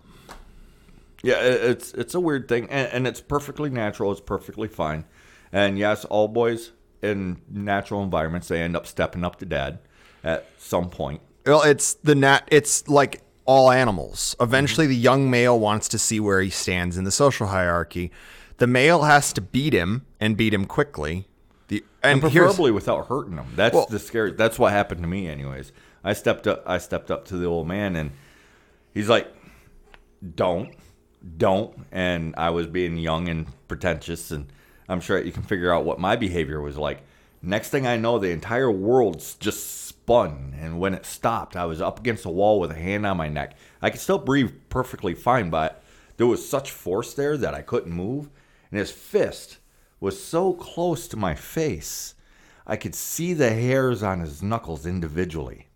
Yeah, 1.22 1.40
it's 1.40 1.94
it's 1.94 2.14
a 2.16 2.20
weird 2.20 2.48
thing, 2.48 2.68
and, 2.68 2.88
and 2.92 3.06
it's 3.06 3.20
perfectly 3.20 3.70
natural. 3.70 4.10
It's 4.10 4.20
perfectly 4.20 4.66
fine. 4.66 5.04
And 5.52 5.78
yes, 5.78 6.04
all 6.04 6.26
boys 6.26 6.72
in 7.02 7.40
natural 7.48 8.02
environments 8.02 8.48
they 8.48 8.60
end 8.60 8.74
up 8.76 8.88
stepping 8.88 9.24
up 9.24 9.36
to 9.36 9.46
dad 9.46 9.78
at 10.24 10.48
some 10.58 10.90
point. 10.90 11.20
Well, 11.46 11.62
it's 11.62 11.94
the 11.94 12.16
nat. 12.16 12.48
It's 12.50 12.88
like 12.88 13.23
all 13.46 13.70
animals. 13.70 14.34
Eventually, 14.40 14.86
mm-hmm. 14.86 14.92
the 14.92 14.98
young 14.98 15.30
male 15.30 15.58
wants 15.58 15.88
to 15.88 15.98
see 15.98 16.20
where 16.20 16.40
he 16.40 16.50
stands 16.50 16.96
in 16.96 17.04
the 17.04 17.10
social 17.10 17.48
hierarchy. 17.48 18.10
The 18.58 18.66
male 18.66 19.02
has 19.02 19.32
to 19.34 19.40
beat 19.40 19.72
him 19.72 20.06
and 20.20 20.36
beat 20.36 20.54
him 20.54 20.64
quickly. 20.64 21.26
The 21.68 21.84
and, 22.02 22.22
And 22.22 22.32
preferably 22.32 22.70
without 22.70 23.08
hurting 23.08 23.36
them. 23.36 23.46
That's 23.56 23.74
Well- 23.74 23.86
the 23.88 23.98
scary. 23.98 24.32
That's 24.32 24.58
what 24.58 24.72
happened 24.72 25.02
to 25.02 25.08
me, 25.08 25.28
anyways. 25.28 25.72
I 26.02 26.12
stepped 26.12 26.46
up. 26.46 26.62
I 26.66 26.78
stepped 26.78 27.10
up 27.10 27.24
to 27.26 27.36
the 27.36 27.46
old 27.46 27.66
man, 27.66 27.96
and 27.96 28.10
he's 28.92 29.08
like, 29.08 29.26
"Don't, 30.34 30.74
don't." 31.38 31.86
And 31.90 32.34
I 32.36 32.50
was 32.50 32.66
being 32.66 32.98
young 32.98 33.28
and 33.28 33.46
pretentious, 33.68 34.30
and 34.30 34.46
I'm 34.86 35.00
sure 35.00 35.18
you 35.18 35.32
can 35.32 35.42
figure 35.42 35.72
out 35.72 35.84
what 35.86 35.98
my 35.98 36.14
behavior 36.14 36.60
was 36.60 36.76
like. 36.76 37.02
Next 37.46 37.68
thing 37.68 37.86
I 37.86 37.98
know, 37.98 38.18
the 38.18 38.30
entire 38.30 38.70
world's 38.70 39.34
just 39.34 39.86
spun, 39.86 40.54
and 40.58 40.80
when 40.80 40.94
it 40.94 41.04
stopped, 41.04 41.56
I 41.56 41.66
was 41.66 41.78
up 41.78 42.00
against 42.00 42.24
a 42.24 42.30
wall 42.30 42.58
with 42.58 42.70
a 42.70 42.74
hand 42.74 43.04
on 43.04 43.18
my 43.18 43.28
neck. 43.28 43.54
I 43.82 43.90
could 43.90 44.00
still 44.00 44.18
breathe 44.18 44.50
perfectly 44.70 45.12
fine, 45.12 45.50
but 45.50 45.82
there 46.16 46.26
was 46.26 46.48
such 46.48 46.70
force 46.70 47.12
there 47.12 47.36
that 47.36 47.52
I 47.52 47.60
couldn't 47.60 47.92
move, 47.92 48.30
and 48.70 48.78
his 48.78 48.90
fist 48.90 49.58
was 50.00 50.22
so 50.22 50.54
close 50.54 51.06
to 51.08 51.18
my 51.18 51.34
face, 51.34 52.14
I 52.66 52.76
could 52.76 52.94
see 52.94 53.34
the 53.34 53.50
hairs 53.50 54.02
on 54.02 54.20
his 54.20 54.42
knuckles 54.42 54.86
individually. 54.86 55.66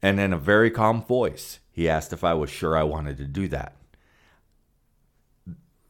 And 0.00 0.18
in 0.18 0.32
a 0.32 0.38
very 0.38 0.70
calm 0.70 1.02
voice, 1.02 1.58
he 1.72 1.90
asked 1.90 2.14
if 2.14 2.24
I 2.24 2.32
was 2.32 2.48
sure 2.48 2.74
I 2.74 2.84
wanted 2.84 3.18
to 3.18 3.24
do 3.24 3.48
that. 3.48 3.76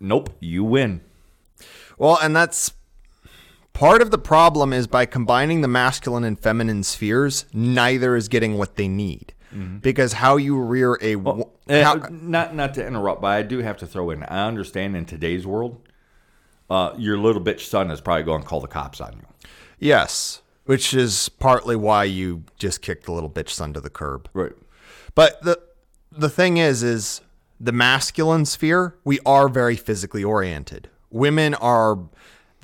Nope, 0.00 0.30
you 0.40 0.64
win. 0.64 1.00
Well, 1.96 2.18
and 2.20 2.34
that's 2.34 2.72
part 3.78 4.02
of 4.02 4.10
the 4.10 4.18
problem 4.18 4.72
is 4.72 4.86
by 4.86 5.06
combining 5.06 5.60
the 5.60 5.68
masculine 5.68 6.24
and 6.24 6.38
feminine 6.38 6.82
spheres, 6.82 7.44
neither 7.52 8.16
is 8.16 8.28
getting 8.28 8.56
what 8.58 8.76
they 8.76 8.88
need. 8.88 9.32
Because 9.80 10.12
how 10.14 10.36
you 10.36 10.58
rear 10.60 10.98
a 11.00 11.16
wo- 11.16 11.50
Uh, 11.66 11.98
not 12.10 12.54
not 12.54 12.74
to 12.74 12.86
interrupt, 12.86 13.22
but 13.22 13.28
I 13.28 13.40
do 13.42 13.60
have 13.60 13.78
to 13.78 13.86
throw 13.86 14.10
in. 14.10 14.22
I 14.24 14.46
understand 14.46 14.94
in 14.96 15.06
today's 15.06 15.46
world, 15.46 15.80
uh, 16.68 16.92
your 16.98 17.16
little 17.16 17.40
bitch 17.40 17.60
son 17.60 17.90
is 17.90 18.02
probably 18.02 18.24
going 18.24 18.42
to 18.42 18.46
call 18.48 18.60
the 18.60 18.68
cops 18.68 19.00
on 19.00 19.14
you. 19.14 19.48
yes, 19.78 20.42
which 20.66 20.92
is 20.92 21.30
partly 21.30 21.74
why 21.76 22.04
you 22.04 22.42
just 22.58 22.82
kicked 22.82 23.06
the 23.06 23.12
little 23.12 23.30
bitch 23.30 23.48
son 23.48 23.72
to 23.72 23.80
the 23.80 23.88
curb. 23.88 24.28
Right. 24.34 24.52
But 25.14 25.40
the 25.42 25.58
the 26.12 26.28
thing 26.28 26.58
is, 26.58 26.82
is 26.82 27.22
the 27.58 27.72
masculine 27.72 28.44
sphere, 28.44 28.96
we 29.04 29.20
are 29.24 29.48
very 29.48 29.76
physically 29.76 30.22
oriented. 30.24 30.90
Women 31.10 31.54
are 31.54 31.98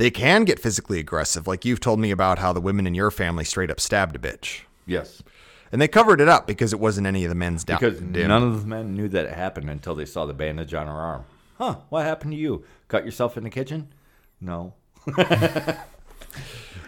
they 0.03 0.11
can 0.11 0.43
get 0.45 0.59
physically 0.59 0.99
aggressive. 0.99 1.47
Like 1.47 1.65
you've 1.65 1.79
told 1.79 2.01
me 2.01 2.11
about 2.11 2.41
how 2.41 2.53
the 2.53 2.61
women 2.61 2.89
in 2.89 2.95
your 2.97 3.13
family 3.13 3.45
straight 3.45 3.71
up 3.71 3.79
stabbed 3.79 4.17
a 4.17 4.19
bitch. 4.19 4.63
Yes. 4.85 5.23
And 5.71 5.81
they 5.81 5.87
covered 5.87 6.21
it 6.21 6.27
up 6.27 6.45
because 6.49 6.73
it 6.73 6.81
wasn't 6.81 7.07
any 7.07 7.25
of 7.25 7.29
the 7.29 7.37
men's 7.37 7.63
down. 7.63 7.79
Because 7.79 8.01
damn- 8.01 8.27
none 8.27 8.43
of 8.43 8.63
the 8.63 8.67
men 8.67 8.95
knew 8.97 9.07
that 9.11 9.27
it 9.27 9.33
happened 9.35 9.71
until 9.71 9.95
they 9.95 10.05
saw 10.05 10.27
the 10.27 10.35
bandage 10.35 10.75
on 10.75 10.89
her 10.89 10.93
arm. 10.93 11.25
Huh? 11.57 11.77
What 11.89 12.05
happened 12.05 12.33
to 12.33 12.37
you? 12.37 12.65
Cut 12.89 13.05
yourself 13.05 13.37
in 13.37 13.45
the 13.45 13.51
kitchen? 13.51 13.93
No. 14.41 14.75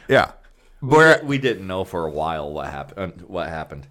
Yeah. 0.09 0.33
We, 0.81 0.89
Where, 0.89 1.21
we 1.25 1.39
didn't 1.39 1.67
know 1.67 1.85
for 1.85 2.05
a 2.05 2.11
while 2.11 2.53
what 2.53 2.71
happened. 2.71 3.23
What 3.27 3.49
happened? 3.49 3.87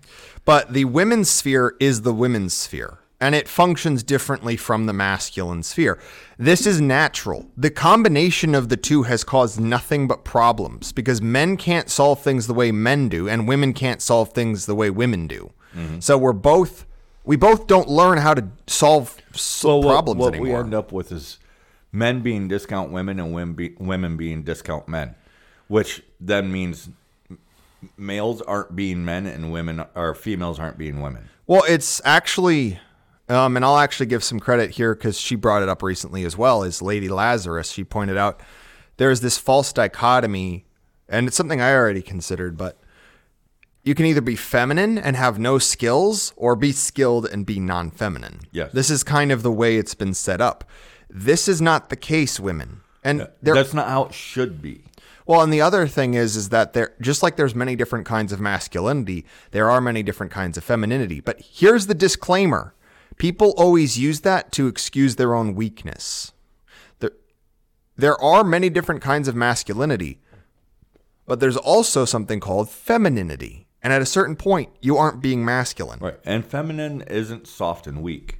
but 0.45 0.73
the 0.73 0.85
women's 0.85 1.29
sphere 1.29 1.75
is 1.79 2.01
the 2.01 2.13
women's 2.13 2.53
sphere. 2.53 2.99
And 3.23 3.33
it 3.35 3.47
functions 3.47 4.03
differently 4.03 4.57
from 4.57 4.85
the 4.85 4.91
masculine 4.91 5.63
sphere. 5.63 5.97
This 6.37 6.67
is 6.67 6.81
natural. 6.81 7.49
The 7.55 7.69
combination 7.71 8.53
of 8.53 8.67
the 8.67 8.75
two 8.75 9.03
has 9.03 9.23
caused 9.23 9.61
nothing 9.61 10.09
but 10.09 10.25
problems 10.25 10.91
because 10.91 11.21
men 11.21 11.55
can't 11.55 11.89
solve 11.89 12.21
things 12.21 12.47
the 12.47 12.53
way 12.53 12.73
men 12.73 13.07
do, 13.07 13.29
and 13.29 13.47
women 13.47 13.71
can't 13.71 14.01
solve 14.01 14.33
things 14.33 14.65
the 14.65 14.75
way 14.75 14.89
women 14.89 15.27
do. 15.27 15.51
Mm-hmm. 15.73 16.01
So 16.01 16.17
we're 16.17 16.33
both, 16.33 16.85
we 17.23 17.37
both 17.37 17.65
don't 17.65 17.87
learn 17.87 18.17
how 18.17 18.33
to 18.33 18.49
solve 18.67 19.17
s- 19.33 19.63
Well, 19.63 19.81
what, 19.81 19.93
problems 19.93 20.19
what 20.19 20.37
we 20.37 20.51
end 20.51 20.73
up 20.73 20.91
with 20.91 21.13
is 21.13 21.39
men 21.93 22.21
being 22.21 22.49
discount 22.49 22.91
women 22.91 23.21
and 23.21 23.33
women, 23.33 23.53
be, 23.53 23.73
women 23.79 24.17
being 24.17 24.43
discount 24.43 24.89
men, 24.89 25.15
which 25.69 26.03
then 26.19 26.51
means 26.51 26.89
males 27.95 28.41
aren't 28.41 28.75
being 28.75 29.05
men 29.05 29.25
and 29.27 29.49
women 29.53 29.85
or 29.95 30.13
females 30.13 30.59
aren't 30.59 30.77
being 30.77 31.01
women. 31.01 31.29
Well, 31.47 31.63
it's 31.69 32.01
actually, 32.03 32.79
um, 33.29 33.55
and 33.55 33.63
I'll 33.63 33.77
actually 33.77 34.07
give 34.07 34.23
some 34.23 34.39
credit 34.39 34.71
here 34.71 34.93
because 34.95 35.19
she 35.19 35.35
brought 35.35 35.63
it 35.63 35.69
up 35.69 35.81
recently 35.81 36.25
as 36.25 36.37
well. 36.37 36.63
Is 36.63 36.81
Lady 36.81 37.09
Lazarus? 37.09 37.71
She 37.71 37.83
pointed 37.83 38.17
out 38.17 38.41
there's 38.97 39.21
this 39.21 39.37
false 39.37 39.73
dichotomy, 39.73 40.65
and 41.07 41.27
it's 41.27 41.37
something 41.37 41.61
I 41.61 41.73
already 41.73 42.01
considered, 42.01 42.57
but 42.57 42.77
you 43.83 43.95
can 43.95 44.05
either 44.05 44.21
be 44.21 44.35
feminine 44.35 44.97
and 44.97 45.15
have 45.15 45.37
no 45.37 45.57
skills, 45.59 46.33
or 46.35 46.55
be 46.55 46.71
skilled 46.71 47.25
and 47.25 47.45
be 47.45 47.59
non-feminine. 47.59 48.41
Yes. 48.51 48.71
this 48.71 48.89
is 48.89 49.03
kind 49.03 49.31
of 49.31 49.43
the 49.43 49.51
way 49.51 49.77
it's 49.77 49.95
been 49.95 50.13
set 50.13 50.39
up. 50.39 50.63
This 51.09 51.47
is 51.47 51.61
not 51.61 51.89
the 51.89 51.95
case, 51.95 52.39
women, 52.39 52.81
and 53.03 53.27
there. 53.41 53.53
That's 53.53 53.73
not 53.73 53.87
how 53.87 54.05
it 54.05 54.13
should 54.13 54.61
be. 54.61 54.85
Well, 55.25 55.41
and 55.41 55.53
the 55.53 55.61
other 55.61 55.87
thing 55.87 56.15
is, 56.15 56.35
is 56.35 56.49
that 56.49 56.73
there, 56.73 56.93
just 56.99 57.23
like 57.23 57.35
there's 57.35 57.55
many 57.55 57.75
different 57.75 58.05
kinds 58.05 58.31
of 58.33 58.39
masculinity, 58.39 59.25
there 59.51 59.69
are 59.69 59.79
many 59.79 60.03
different 60.03 60.31
kinds 60.31 60.57
of 60.57 60.63
femininity. 60.63 61.19
But 61.19 61.39
here's 61.39 61.87
the 61.87 61.93
disclaimer: 61.93 62.73
people 63.17 63.53
always 63.57 63.97
use 63.97 64.21
that 64.21 64.51
to 64.53 64.67
excuse 64.67 65.15
their 65.15 65.33
own 65.35 65.55
weakness. 65.55 66.31
There, 66.99 67.11
there 67.95 68.21
are 68.21 68.43
many 68.43 68.69
different 68.69 69.01
kinds 69.01 69.27
of 69.27 69.35
masculinity, 69.35 70.19
but 71.25 71.39
there's 71.39 71.57
also 71.57 72.05
something 72.05 72.39
called 72.39 72.69
femininity. 72.69 73.67
And 73.81 73.91
at 73.91 74.01
a 74.01 74.05
certain 74.05 74.35
point, 74.37 74.69
you 74.81 74.97
aren't 74.97 75.21
being 75.21 75.43
masculine. 75.43 75.99
Right. 75.99 76.17
And 76.23 76.45
feminine 76.45 77.01
isn't 77.01 77.47
soft 77.47 77.85
and 77.85 78.01
weak. 78.01 78.39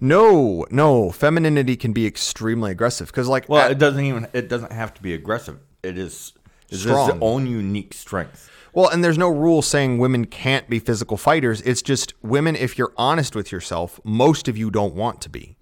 No, 0.00 0.66
no, 0.70 1.10
femininity 1.10 1.76
can 1.76 1.92
be 1.92 2.06
extremely 2.06 2.72
aggressive 2.72 3.06
because, 3.08 3.28
like, 3.28 3.48
Well, 3.48 3.60
at- 3.66 3.70
it 3.70 3.78
doesn't 3.78 4.02
even 4.04 4.26
it 4.32 4.48
doesn't 4.48 4.72
have 4.72 4.92
to 4.94 5.02
be 5.02 5.14
aggressive. 5.14 5.58
It 5.82 5.96
is 5.96 6.32
it's 6.68 6.80
Strong. 6.80 7.10
its 7.10 7.18
own 7.20 7.46
unique 7.46 7.94
strength. 7.94 8.50
Well, 8.74 8.88
and 8.88 9.04
there's 9.04 9.18
no 9.18 9.28
rule 9.28 9.60
saying 9.62 9.98
women 9.98 10.24
can't 10.24 10.68
be 10.68 10.78
physical 10.78 11.16
fighters. 11.16 11.60
It's 11.60 11.82
just 11.82 12.14
women, 12.22 12.56
if 12.56 12.78
you're 12.78 12.94
honest 12.96 13.36
with 13.36 13.52
yourself, 13.52 14.00
most 14.02 14.48
of 14.48 14.56
you 14.56 14.70
don't 14.70 14.94
want 14.94 15.20
to 15.22 15.28
be. 15.28 15.56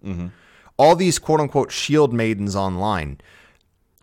All 0.76 0.96
these 0.96 1.18
quote 1.18 1.40
unquote 1.40 1.70
shield 1.72 2.12
maidens 2.14 2.56
online, 2.56 3.20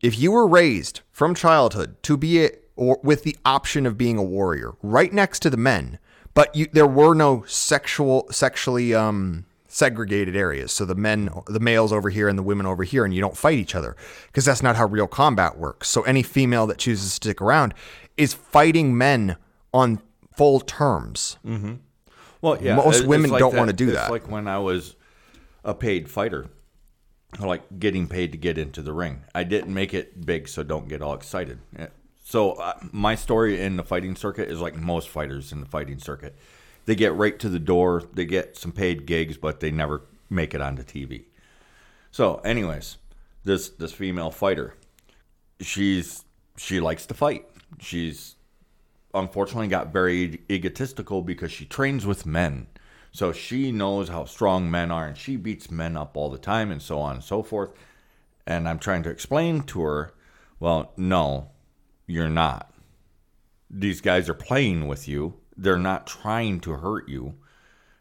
if 0.02 0.20
you 0.20 0.32
were 0.32 0.46
raised 0.48 1.02
from 1.12 1.34
childhood 1.34 1.96
to 2.04 2.18
be 2.18 2.46
a, 2.46 2.50
or 2.76 3.00
with 3.02 3.24
the 3.24 3.36
option 3.44 3.86
of 3.88 3.98
being 3.98 4.18
a 4.18 4.24
warrior 4.24 4.74
right 4.84 5.12
next 5.12 5.40
to 5.40 5.50
the 5.50 5.58
men, 5.58 5.98
but 6.36 6.56
you, 6.56 6.68
there 6.72 6.86
were 6.86 7.16
no 7.16 7.44
sexual, 7.48 8.28
sexually 8.30 8.94
um, 8.94 9.46
segregated 9.78 10.36
areas. 10.36 10.72
So 10.72 10.86
the 10.86 10.96
men, 10.96 11.30
the 11.46 11.60
males 11.60 11.94
over 11.94 12.10
here 12.10 12.28
and 12.28 12.38
the 12.38 12.44
women 12.44 12.66
over 12.66 12.84
here, 12.84 13.06
and 13.06 13.14
you 13.14 13.22
don't 13.22 13.38
fight 13.38 13.60
each 13.60 13.76
other 13.76 13.96
because 14.26 14.44
that's 14.44 14.64
not 14.64 14.76
how 14.76 14.88
real 14.88 15.06
combat 15.08 15.58
works. 15.58 15.88
So 15.88 16.02
any 16.02 16.24
female 16.24 16.66
that 16.68 16.80
chooses 16.80 17.12
to 17.20 17.28
stick 17.28 17.42
around 17.42 17.76
is 18.18 18.34
fighting 18.34 18.98
men 18.98 19.38
on 19.72 20.02
full 20.36 20.60
terms. 20.62 21.38
Well, 22.42 22.58
yeah, 22.62 22.76
Most 22.76 23.00
it's 23.00 23.08
women 23.08 23.30
like 23.30 23.40
don't 23.40 23.56
wanna 23.56 23.74
do 23.74 23.90
It's 23.90 23.98
that. 23.98 24.10
like 24.12 24.30
when 24.30 24.48
I 24.48 24.58
was 24.58 24.96
a 25.64 25.76
paid 25.76 26.10
fighter, 26.10 26.48
like 27.40 27.62
getting 27.78 28.08
paid 28.08 28.32
to 28.32 28.38
get 28.38 28.58
into 28.58 28.82
the 28.82 28.94
ring. 28.94 29.24
I 29.36 29.44
didn't 29.44 29.74
make 29.74 29.94
it 29.94 30.26
big, 30.26 30.48
so 30.48 30.64
don't 30.64 30.88
get 30.88 31.04
all 31.04 31.14
excited. 31.14 31.60
So 32.24 32.54
uh, 32.54 32.74
my 32.92 33.14
story 33.14 33.62
in 33.62 33.78
the 33.78 33.84
fighting 33.84 34.16
circuit 34.16 34.50
is 34.50 34.60
like 34.60 34.76
most 34.76 35.08
fighters 35.08 35.52
in 35.52 35.60
the 35.60 35.68
fighting 35.68 36.00
circuit. 36.00 36.36
They 36.88 36.96
get 36.96 37.14
right 37.14 37.38
to 37.40 37.50
the 37.50 37.60
door, 37.60 38.04
they 38.14 38.26
get 38.26 38.56
some 38.56 38.72
paid 38.72 39.06
gigs, 39.06 39.36
but 39.36 39.60
they 39.60 39.72
never 39.72 40.04
make 40.30 40.54
it 40.54 40.62
onto 40.62 40.84
TV. 40.84 41.26
So, 42.12 42.36
anyways, 42.38 42.98
this 43.44 43.68
this 43.70 43.92
female 43.92 44.32
fighter, 44.32 44.74
she's 45.60 46.24
she 46.56 46.80
likes 46.80 47.06
to 47.08 47.14
fight. 47.14 47.46
She's 47.80 48.38
unfortunately 49.14 49.68
got 49.68 49.92
very 49.92 50.42
egotistical 50.50 51.22
because 51.22 51.52
she 51.52 51.66
trains 51.66 52.06
with 52.06 52.26
men. 52.26 52.68
So 53.12 53.34
she 53.34 53.72
knows 53.74 54.08
how 54.08 54.24
strong 54.24 54.72
men 54.72 54.90
are 54.90 55.08
and 55.08 55.18
she 55.18 55.36
beats 55.36 55.70
men 55.70 55.98
up 55.98 56.16
all 56.16 56.30
the 56.30 56.38
time 56.38 56.72
and 56.72 56.82
so 56.82 57.00
on 57.00 57.16
and 57.16 57.24
so 57.24 57.44
forth. 57.44 57.72
And 58.46 58.68
I'm 58.70 58.80
trying 58.80 59.04
to 59.04 59.10
explain 59.10 59.64
to 59.64 59.82
her, 59.82 60.14
well, 60.60 60.94
no, 60.96 61.50
you're 62.06 62.30
not. 62.30 62.74
These 63.70 64.00
guys 64.00 64.30
are 64.30 64.34
playing 64.34 64.88
with 64.88 65.08
you. 65.08 65.34
They're 65.58 65.78
not 65.78 66.08
trying 66.08 66.60
to 66.62 66.74
hurt 66.74 67.10
you. 67.10 67.36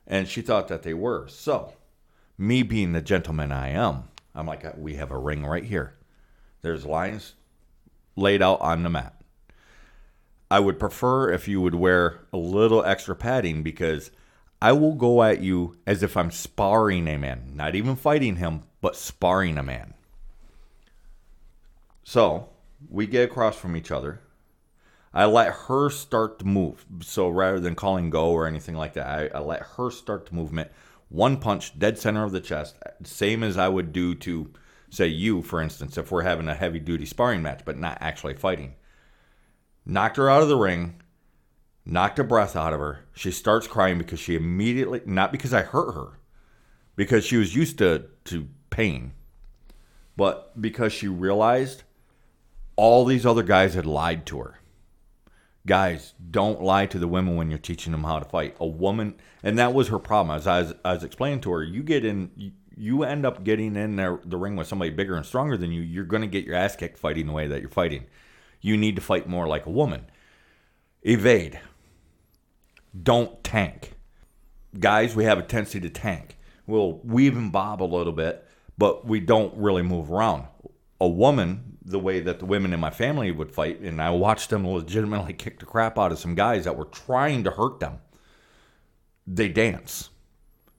And 0.07 0.29
she 0.29 0.43
thought 0.43 0.69
that 0.69 0.83
they 0.83 0.95
were. 0.95 1.27
So, 1.29 1.73
me 2.39 2.63
being 2.63 2.93
the 2.93 3.01
gentleman 3.01 3.51
I 3.51 3.71
am, 3.71 4.05
I'm 4.35 4.47
like, 4.47 4.65
we 4.77 4.95
have 4.97 5.11
a 5.11 5.19
ring 5.19 5.45
right 5.45 5.65
here. 5.65 5.95
There's 6.63 6.85
lines 6.85 7.35
laid 8.15 8.43
out 8.43 8.61
on 8.61 8.83
the 8.83 8.91
mat. 8.91 9.21
I 10.51 10.61
would 10.61 10.79
prefer 10.79 11.31
if 11.33 11.49
you 11.49 11.61
would 11.61 11.75
wear 11.75 12.21
a 12.33 12.37
little 12.37 12.85
extra 12.85 13.17
padding 13.17 13.63
because 13.63 14.11
I 14.63 14.73
will 14.73 14.95
go 14.95 15.23
at 15.23 15.43
you 15.43 15.77
as 15.87 16.03
if 16.03 16.17
I'm 16.17 16.31
sparring 16.31 17.09
a 17.09 17.19
man, 17.19 17.53
not 17.55 17.75
even 17.75 17.97
fighting 17.97 18.37
him, 18.37 18.63
but 18.81 18.97
sparring 18.97 19.59
a 19.59 19.63
man. 19.63 19.95
So 22.05 22.49
we 22.89 23.07
get 23.07 23.29
across 23.29 23.57
from 23.57 23.77
each 23.77 23.91
other. 23.91 24.21
I 25.17 25.25
let 25.25 25.53
her 25.53 25.91
start 25.91 26.39
the 26.39 26.45
move. 26.45 26.85
So 27.01 27.29
rather 27.29 27.59
than 27.61 27.75
calling 27.75 28.11
go 28.11 28.31
or 28.31 28.47
anything 28.47 28.75
like 28.75 28.95
that, 28.95 29.07
I, 29.07 29.39
I 29.39 29.41
let 29.41 29.63
her 29.77 29.91
start 29.91 30.27
the 30.27 30.35
movement. 30.35 30.71
One 31.09 31.39
punch, 31.39 31.79
dead 31.79 31.99
center 31.99 32.25
of 32.25 32.33
the 32.33 32.41
chest, 32.41 32.77
same 33.05 33.43
as 33.43 33.57
I 33.57 33.69
would 33.69 33.93
do 33.93 34.15
to, 34.17 34.51
say, 34.91 35.07
you, 35.07 35.43
for 35.43 35.61
instance, 35.61 35.97
if 35.97 36.11
we're 36.11 36.23
having 36.23 36.49
a 36.49 36.55
heavy 36.55 36.81
duty 36.81 37.07
sparring 37.07 37.43
match, 37.43 37.63
but 37.65 37.79
not 37.79 37.99
actually 38.01 38.35
fighting 38.35 38.75
knocked 39.87 40.17
her 40.17 40.29
out 40.29 40.43
of 40.43 40.49
the 40.49 40.57
ring, 40.57 41.01
knocked 41.85 42.19
a 42.19 42.25
breath 42.25 42.57
out 42.57 42.73
of 42.73 42.81
her. 42.81 43.05
She 43.15 43.31
starts 43.31 43.69
crying 43.69 43.97
because 43.97 44.19
she 44.19 44.35
immediately, 44.35 45.01
not 45.07 45.33
because 45.33 45.55
I 45.55 45.63
hurt 45.63 45.93
her, 45.93 46.19
because 46.97 47.25
she 47.25 47.37
was 47.37 47.55
used 47.55 47.79
to, 47.79 48.07
to 48.25 48.49
pain, 48.69 49.13
but 50.17 50.61
because 50.61 50.93
she 50.93 51.09
realized 51.09 51.85
all 52.75 53.05
these 53.05 53.25
other 53.25 53.45
guys 53.45 53.75
had 53.75 53.87
lied 53.87 54.27
to 54.27 54.39
her. 54.41 54.61
Guys, 55.67 56.15
don't 56.31 56.63
lie 56.63 56.87
to 56.87 56.99
the 56.99 57.09
women 57.09 57.35
when 57.35 57.51
you're 57.51 57.59
teaching 57.59 57.91
them 57.91 58.05
how 58.05 58.21
to 58.21 58.25
fight. 58.25 58.57
A 58.61 58.67
woman, 58.67 59.17
and 59.43 59.59
that 59.59 59.75
was 59.75 59.89
her 59.89 59.99
problem. 59.99 60.37
As 60.37 60.47
I 60.47 60.63
was, 60.63 60.75
I 60.85 60.95
was 60.95 61.03
explaining 61.03 61.41
to 61.41 61.51
her, 61.51 61.63
you 61.65 61.83
get 61.83 62.05
in, 62.05 62.53
you, 62.77 63.03
end 63.03 63.27
up 63.27 63.43
getting 63.43 63.75
in 63.75 63.97
there 63.97 64.21
the 64.25 64.37
ring 64.37 64.55
with 64.55 64.69
somebody 64.69 64.93
bigger 64.93 65.17
and 65.17 65.27
stronger 65.27 65.57
than 65.57 65.73
you, 65.73 65.83
you're 65.83 66.05
going 66.05 66.23
to 66.23 66.29
get 66.29 66.45
your 66.45 66.55
ass 66.55 66.77
kicked 66.77 66.99
fighting 66.99 67.27
the 67.27 67.33
way 67.33 67.49
that 67.49 67.61
you're 67.61 67.69
fighting. 67.69 68.07
You 68.61 68.77
need 68.77 68.95
to 68.95 69.03
fight 69.03 69.29
more 69.29 69.49
like 69.49 69.67
a 69.67 69.71
woman. 69.71 70.07
Evade. 71.03 71.59
Don't 73.03 73.43
tank. 73.43 73.95
Guys, 74.79 75.17
we 75.17 75.25
have 75.25 75.39
a 75.39 75.43
tendency 75.43 75.81
to 75.81 75.91
tank. 75.91 76.39
We'll 76.67 76.99
weave 76.99 77.37
and 77.37 77.51
bob 77.51 77.83
a 77.83 77.85
little 77.85 78.13
bit, 78.13 78.47
but 78.79 79.05
we 79.05 79.19
don't 79.19 79.57
really 79.57 79.83
move 79.83 80.13
around. 80.13 80.45
A 81.01 81.09
woman, 81.09 81.76
the 81.87 81.99
way 82.01 82.19
that 82.21 82.41
the 82.41 82.45
women 82.45 82.73
in 82.73 82.81
my 82.81 82.91
family 82.91 83.31
would 83.31 83.53
fight, 83.53 83.81
and 83.81 84.03
I 84.03 84.11
watched 84.11 84.51
them 84.51 84.67
legitimately 84.67 85.33
kick 85.35 85.61
the 85.61 85.67
crap 85.67 85.99
out 85.99 86.13
of 86.13 86.19
some 86.19 86.35
guys 86.35 86.65
that 86.65 86.77
were 86.77 86.87
trying 86.87 87.45
to 87.45 87.51
hurt 87.51 87.81
them. 87.81 88.01
They 89.27 89.49
dance. 89.49 90.11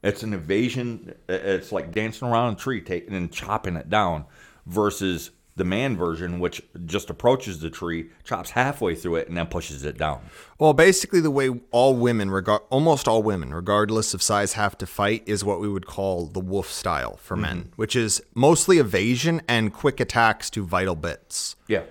It's 0.04 0.22
an 0.22 0.34
evasion. 0.34 1.16
It's 1.28 1.72
like 1.72 1.92
dancing 1.92 2.28
around 2.28 2.54
a 2.54 2.58
tree, 2.58 2.82
taking 2.82 3.16
and 3.16 3.32
chopping 3.32 3.78
it 3.78 3.90
down, 3.90 4.26
versus 4.66 5.32
the 5.58 5.66
man 5.66 5.98
version, 5.98 6.40
which 6.40 6.62
just 6.86 7.10
approaches 7.10 7.60
the 7.60 7.70
tree, 7.70 8.10
chops 8.24 8.52
halfway 8.52 8.94
through 8.94 9.16
it, 9.16 9.28
and 9.28 9.36
then 9.36 9.48
pushes 9.48 9.84
it 9.84 9.98
down. 9.98 10.22
Well, 10.60 10.74
basically, 10.74 11.20
the 11.20 11.32
way 11.32 11.50
all 11.72 11.96
women, 11.96 12.30
regard 12.30 12.62
almost 12.70 13.08
all 13.08 13.24
women, 13.24 13.54
regardless 13.54 14.14
of 14.14 14.22
size, 14.22 14.54
have 14.54 14.78
to 14.78 14.86
fight 14.86 15.24
is 15.26 15.44
what 15.44 15.60
we 15.60 15.68
would 15.68 15.88
call 15.88 16.28
the 16.28 16.40
wolf 16.40 16.72
style 16.72 17.18
for 17.18 17.36
mm-hmm. 17.36 17.42
men, 17.42 17.72
which 17.76 17.96
is 17.96 18.22
mostly 18.36 18.78
evasion 18.78 19.42
and 19.48 19.74
quick 19.74 20.00
attacks 20.00 20.50
to 20.52 20.64
vital 20.64 20.96
bits. 20.96 21.56
Yeah. 21.68 21.84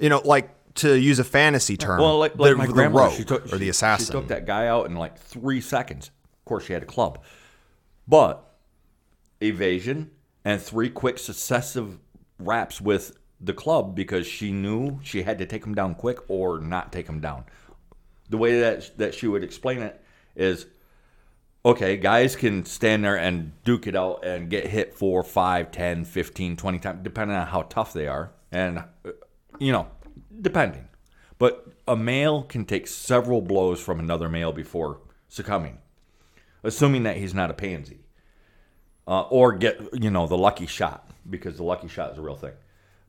You 0.00 0.08
know, 0.08 0.20
like 0.24 0.50
to 0.76 0.98
use 0.98 1.20
a 1.20 1.24
fantasy 1.24 1.76
term, 1.76 2.00
Well, 2.00 2.18
like, 2.18 2.36
like 2.36 2.50
the, 2.50 2.56
my 2.56 2.66
grandma, 2.66 3.04
rogue 3.04 3.14
she 3.14 3.24
took 3.24 3.52
or 3.52 3.56
the 3.56 3.68
assassin. 3.68 4.06
She 4.06 4.12
took 4.12 4.28
that 4.28 4.46
guy 4.46 4.66
out 4.66 4.86
in 4.86 4.96
like 4.96 5.16
three 5.16 5.60
seconds. 5.60 6.10
Of 6.40 6.44
course, 6.44 6.64
she 6.66 6.72
had 6.72 6.82
a 6.82 6.86
club, 6.86 7.22
but 8.06 8.42
evasion 9.40 10.10
and 10.44 10.62
three 10.62 10.88
quick 10.88 11.18
successive 11.18 11.98
wraps 12.38 12.80
with 12.80 13.16
the 13.40 13.52
club 13.52 13.94
because 13.94 14.26
she 14.26 14.52
knew 14.52 14.98
she 15.02 15.22
had 15.22 15.38
to 15.38 15.46
take 15.46 15.64
him 15.64 15.74
down 15.74 15.94
quick 15.94 16.18
or 16.28 16.58
not 16.58 16.92
take 16.92 17.06
him 17.06 17.20
down. 17.20 17.44
The 18.28 18.38
way 18.38 18.60
that 18.60 18.96
that 18.98 19.14
she 19.14 19.28
would 19.28 19.44
explain 19.44 19.82
it 19.82 20.00
is 20.34 20.66
okay, 21.66 21.96
guys 21.96 22.36
can 22.36 22.64
stand 22.64 23.04
there 23.04 23.16
and 23.16 23.52
duke 23.64 23.88
it 23.88 23.96
out 23.96 24.24
and 24.24 24.48
get 24.48 24.68
hit 24.68 24.94
4, 24.94 25.24
5, 25.24 25.72
10, 25.72 26.04
15, 26.04 26.56
20 26.56 26.78
times, 26.78 27.00
depending 27.02 27.36
on 27.36 27.48
how 27.48 27.62
tough 27.62 27.92
they 27.92 28.06
are. 28.06 28.30
And, 28.52 28.78
uh, 28.78 29.10
you 29.58 29.72
know, 29.72 29.88
depending. 30.40 30.88
But 31.38 31.66
a 31.88 31.96
male 31.96 32.44
can 32.44 32.64
take 32.64 32.86
several 32.86 33.42
blows 33.42 33.80
from 33.80 33.98
another 33.98 34.28
male 34.28 34.52
before 34.52 35.00
succumbing, 35.28 35.78
assuming 36.62 37.02
that 37.02 37.16
he's 37.16 37.34
not 37.34 37.50
a 37.50 37.54
pansy. 37.54 37.98
Uh, 39.08 39.22
or 39.22 39.52
get, 39.52 39.80
you 39.92 40.10
know, 40.10 40.26
the 40.26 40.38
lucky 40.38 40.66
shot, 40.66 41.05
because 41.28 41.56
the 41.56 41.62
lucky 41.64 41.88
shot 41.88 42.12
is 42.12 42.18
a 42.18 42.22
real 42.22 42.36
thing. 42.36 42.52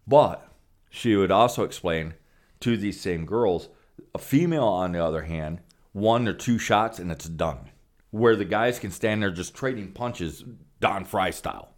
But 0.07 0.47
she 0.89 1.15
would 1.15 1.31
also 1.31 1.63
explain 1.63 2.13
to 2.61 2.77
these 2.77 2.99
same 2.99 3.25
girls, 3.25 3.69
a 4.15 4.19
female, 4.19 4.63
on 4.63 4.93
the 4.93 5.03
other 5.03 5.23
hand, 5.23 5.59
one 5.93 6.27
or 6.27 6.33
two 6.33 6.57
shots 6.57 6.99
and 6.99 7.11
it's 7.11 7.27
done. 7.27 7.69
Where 8.11 8.35
the 8.35 8.45
guys 8.45 8.79
can 8.79 8.91
stand 8.91 9.21
there 9.21 9.31
just 9.31 9.53
trading 9.53 9.91
punches, 9.91 10.43
Don 10.79 11.05
Frye 11.05 11.31
style. 11.31 11.69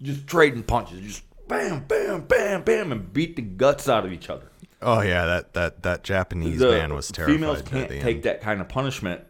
Just 0.00 0.26
trading 0.26 0.62
punches, 0.62 1.00
just 1.00 1.48
bam, 1.48 1.84
bam, 1.84 2.22
bam, 2.26 2.62
bam, 2.62 2.92
and 2.92 3.12
beat 3.12 3.36
the 3.36 3.42
guts 3.42 3.88
out 3.88 4.06
of 4.06 4.12
each 4.12 4.30
other. 4.30 4.50
oh 4.80 5.00
yeah, 5.00 5.26
that 5.26 5.54
that 5.54 5.82
that 5.82 6.04
Japanese 6.04 6.60
The 6.60 6.70
man 6.70 6.94
was 6.94 7.10
terrified. 7.10 7.34
Females 7.34 7.62
can't 7.62 7.90
take 7.90 8.22
that 8.22 8.40
kind 8.40 8.60
of 8.60 8.68
punishment 8.68 9.22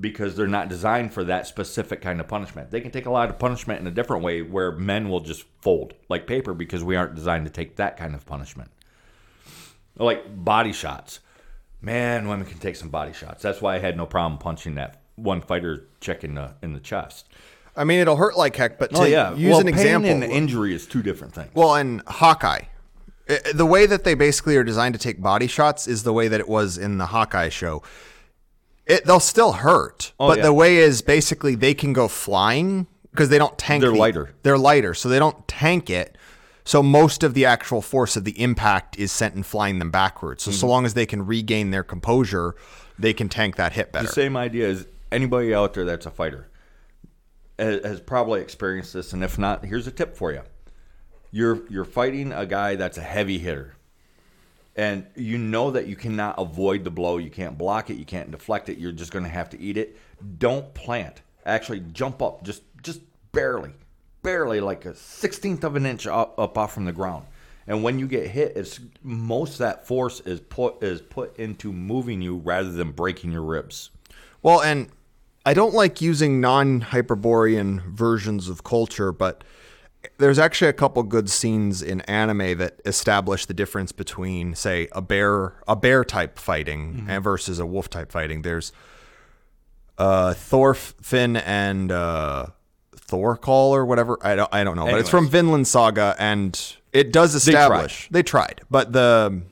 because 0.00 0.36
they're 0.36 0.46
not 0.46 0.68
designed 0.68 1.12
for 1.12 1.24
that 1.24 1.46
specific 1.46 2.00
kind 2.00 2.20
of 2.20 2.26
punishment. 2.26 2.70
They 2.70 2.80
can 2.80 2.90
take 2.90 3.06
a 3.06 3.10
lot 3.10 3.28
of 3.28 3.38
punishment 3.38 3.80
in 3.80 3.86
a 3.86 3.90
different 3.90 4.22
way 4.22 4.40
where 4.42 4.72
men 4.72 5.08
will 5.08 5.20
just 5.20 5.44
fold 5.60 5.94
like 6.08 6.26
paper 6.26 6.54
because 6.54 6.82
we 6.82 6.96
aren't 6.96 7.14
designed 7.14 7.44
to 7.46 7.52
take 7.52 7.76
that 7.76 7.96
kind 7.96 8.14
of 8.14 8.24
punishment. 8.24 8.70
Like 9.96 10.44
body 10.44 10.72
shots. 10.72 11.20
Man, 11.82 12.28
women 12.28 12.46
can 12.46 12.58
take 12.58 12.76
some 12.76 12.88
body 12.88 13.12
shots. 13.12 13.42
That's 13.42 13.60
why 13.60 13.74
I 13.74 13.78
had 13.80 13.96
no 13.96 14.06
problem 14.06 14.38
punching 14.38 14.76
that 14.76 15.02
one 15.16 15.40
fighter 15.40 15.88
chick 16.00 16.24
in 16.24 16.34
the 16.34 16.54
in 16.62 16.72
the 16.72 16.80
chest. 16.80 17.28
I 17.76 17.84
mean, 17.84 18.00
it'll 18.00 18.16
hurt 18.16 18.36
like 18.36 18.56
heck, 18.56 18.78
but 18.78 18.90
oh, 18.94 18.98
to 18.98 19.02
Oh 19.02 19.06
yeah, 19.06 19.34
use 19.34 19.50
well, 19.50 19.60
an 19.60 19.66
pain 19.66 19.74
example. 19.74 20.10
and 20.10 20.24
injury 20.24 20.74
is 20.74 20.86
two 20.86 21.02
different 21.02 21.34
things. 21.34 21.50
Well, 21.54 21.74
and 21.74 22.02
Hawkeye, 22.06 22.62
the 23.54 23.66
way 23.66 23.86
that 23.86 24.04
they 24.04 24.14
basically 24.14 24.56
are 24.56 24.64
designed 24.64 24.94
to 24.94 24.98
take 25.00 25.20
body 25.20 25.46
shots 25.46 25.86
is 25.88 26.02
the 26.02 26.12
way 26.12 26.28
that 26.28 26.40
it 26.40 26.48
was 26.48 26.76
in 26.78 26.98
the 26.98 27.06
Hawkeye 27.06 27.48
show. 27.48 27.82
It 28.86 29.04
they'll 29.04 29.20
still 29.20 29.52
hurt, 29.52 30.12
but 30.18 30.24
Oh, 30.24 30.34
yeah. 30.36 30.42
the 30.42 30.52
way 30.52 30.76
is 30.78 31.02
basically 31.02 31.54
they 31.54 31.74
can 31.74 31.92
go 31.92 32.08
flying 32.08 32.86
because 33.10 33.28
they 33.28 33.38
don't 33.38 33.56
tank. 33.58 33.80
They're 33.82 33.90
the- 33.92 33.96
lighter. 33.98 34.34
They're 34.42 34.58
lighter, 34.58 34.94
so 34.94 35.08
they 35.08 35.18
don't 35.18 35.46
tank 35.46 35.88
it. 35.90 36.16
So 36.64 36.82
most 36.82 37.22
of 37.24 37.34
the 37.34 37.44
actual 37.44 37.82
force 37.82 38.16
of 38.16 38.24
the 38.24 38.40
impact 38.40 38.96
is 38.98 39.10
sent 39.12 39.34
in 39.34 39.42
flying 39.42 39.78
them 39.80 39.90
backwards. 39.90 40.42
So 40.44 40.50
Mm-hmm. 40.50 40.60
so 40.60 40.66
long 40.68 40.84
as 40.86 40.94
they 40.94 41.06
can 41.06 41.26
regain 41.26 41.70
their 41.70 41.82
composure, 41.82 42.54
they 42.98 43.12
can 43.12 43.28
tank 43.28 43.56
that 43.56 43.72
hit 43.72 43.92
better. 43.92 44.06
The 44.06 44.12
same 44.12 44.36
idea 44.36 44.68
as 44.68 44.86
anybody 45.10 45.54
out 45.54 45.74
there 45.74 45.84
that's 45.84 46.06
a 46.06 46.10
fighter 46.10 46.48
has 47.58 48.00
probably 48.00 48.40
experienced 48.40 48.92
this, 48.94 49.12
and 49.12 49.22
if 49.22 49.38
not, 49.38 49.64
here's 49.64 49.86
a 49.86 49.90
tip 49.92 50.16
for 50.16 50.32
you: 50.32 50.42
you're 51.30 51.60
you're 51.70 51.84
fighting 51.84 52.32
a 52.32 52.46
guy 52.46 52.74
that's 52.76 52.98
a 52.98 53.02
heavy 53.02 53.38
hitter, 53.38 53.74
and 54.76 55.06
you 55.14 55.38
know 55.38 55.70
that 55.70 55.86
you 55.86 55.96
cannot 55.96 56.36
avoid 56.38 56.84
the 56.84 56.90
blow, 56.90 57.18
you 57.18 57.30
can't 57.30 57.58
block 57.58 57.90
it, 57.90 57.94
you 57.94 58.04
can't 58.04 58.30
deflect 58.30 58.68
it. 58.68 58.78
You're 58.78 58.92
just 58.92 59.12
going 59.12 59.24
to 59.24 59.30
have 59.30 59.50
to 59.50 59.60
eat 59.60 59.76
it. 59.76 59.98
Don't 60.38 60.72
plant. 60.74 61.22
Actually, 61.44 61.80
jump 61.92 62.22
up 62.22 62.42
just 62.44 62.62
just 62.82 63.00
barely, 63.32 63.72
barely 64.22 64.60
like 64.60 64.84
a 64.84 64.94
sixteenth 64.94 65.64
of 65.64 65.76
an 65.76 65.84
inch 65.86 66.06
up, 66.06 66.38
up 66.38 66.56
off 66.56 66.72
from 66.72 66.84
the 66.84 66.92
ground. 66.92 67.26
And 67.66 67.82
when 67.82 67.98
you 67.98 68.06
get 68.08 68.28
hit, 68.28 68.56
it's 68.56 68.80
most 69.02 69.58
that 69.58 69.86
force 69.86 70.20
is 70.20 70.40
put 70.40 70.82
is 70.82 71.00
put 71.00 71.36
into 71.38 71.72
moving 71.72 72.22
you 72.22 72.36
rather 72.36 72.70
than 72.70 72.92
breaking 72.92 73.32
your 73.32 73.42
ribs. 73.42 73.90
Well, 74.42 74.62
and 74.62 74.88
I 75.44 75.54
don't 75.54 75.74
like 75.74 76.00
using 76.00 76.40
non 76.40 76.80
Hyperborean 76.80 77.82
versions 77.88 78.48
of 78.48 78.64
culture, 78.64 79.12
but 79.12 79.44
there's 80.18 80.38
actually 80.38 80.68
a 80.68 80.72
couple 80.72 81.02
good 81.02 81.30
scenes 81.30 81.82
in 81.82 82.00
anime 82.02 82.58
that 82.58 82.80
establish 82.84 83.46
the 83.46 83.54
difference 83.54 83.92
between, 83.92 84.54
say, 84.54 84.88
a 84.92 85.02
bear 85.02 85.54
a 85.68 85.76
bear 85.76 86.04
type 86.04 86.38
fighting 86.38 87.06
and 87.08 87.22
versus 87.24 87.58
a 87.58 87.66
wolf 87.66 87.88
type 87.88 88.10
fighting. 88.12 88.42
There's 88.42 88.72
uh, 89.98 90.34
Thorfinn 90.34 91.36
and 91.36 91.92
uh, 91.92 92.46
Thorkell 92.96 93.70
or 93.70 93.84
whatever. 93.84 94.18
I 94.22 94.34
don't 94.36 94.52
I 94.52 94.64
don't 94.64 94.76
know, 94.76 94.86
but 94.86 95.00
it's 95.00 95.10
from 95.10 95.28
Vinland 95.28 95.66
Saga, 95.68 96.16
and 96.18 96.58
it 96.92 97.12
does 97.12 97.34
establish. 97.34 98.08
They 98.10 98.22
tried, 98.22 98.62
but 98.70 98.92
the 98.92 99.42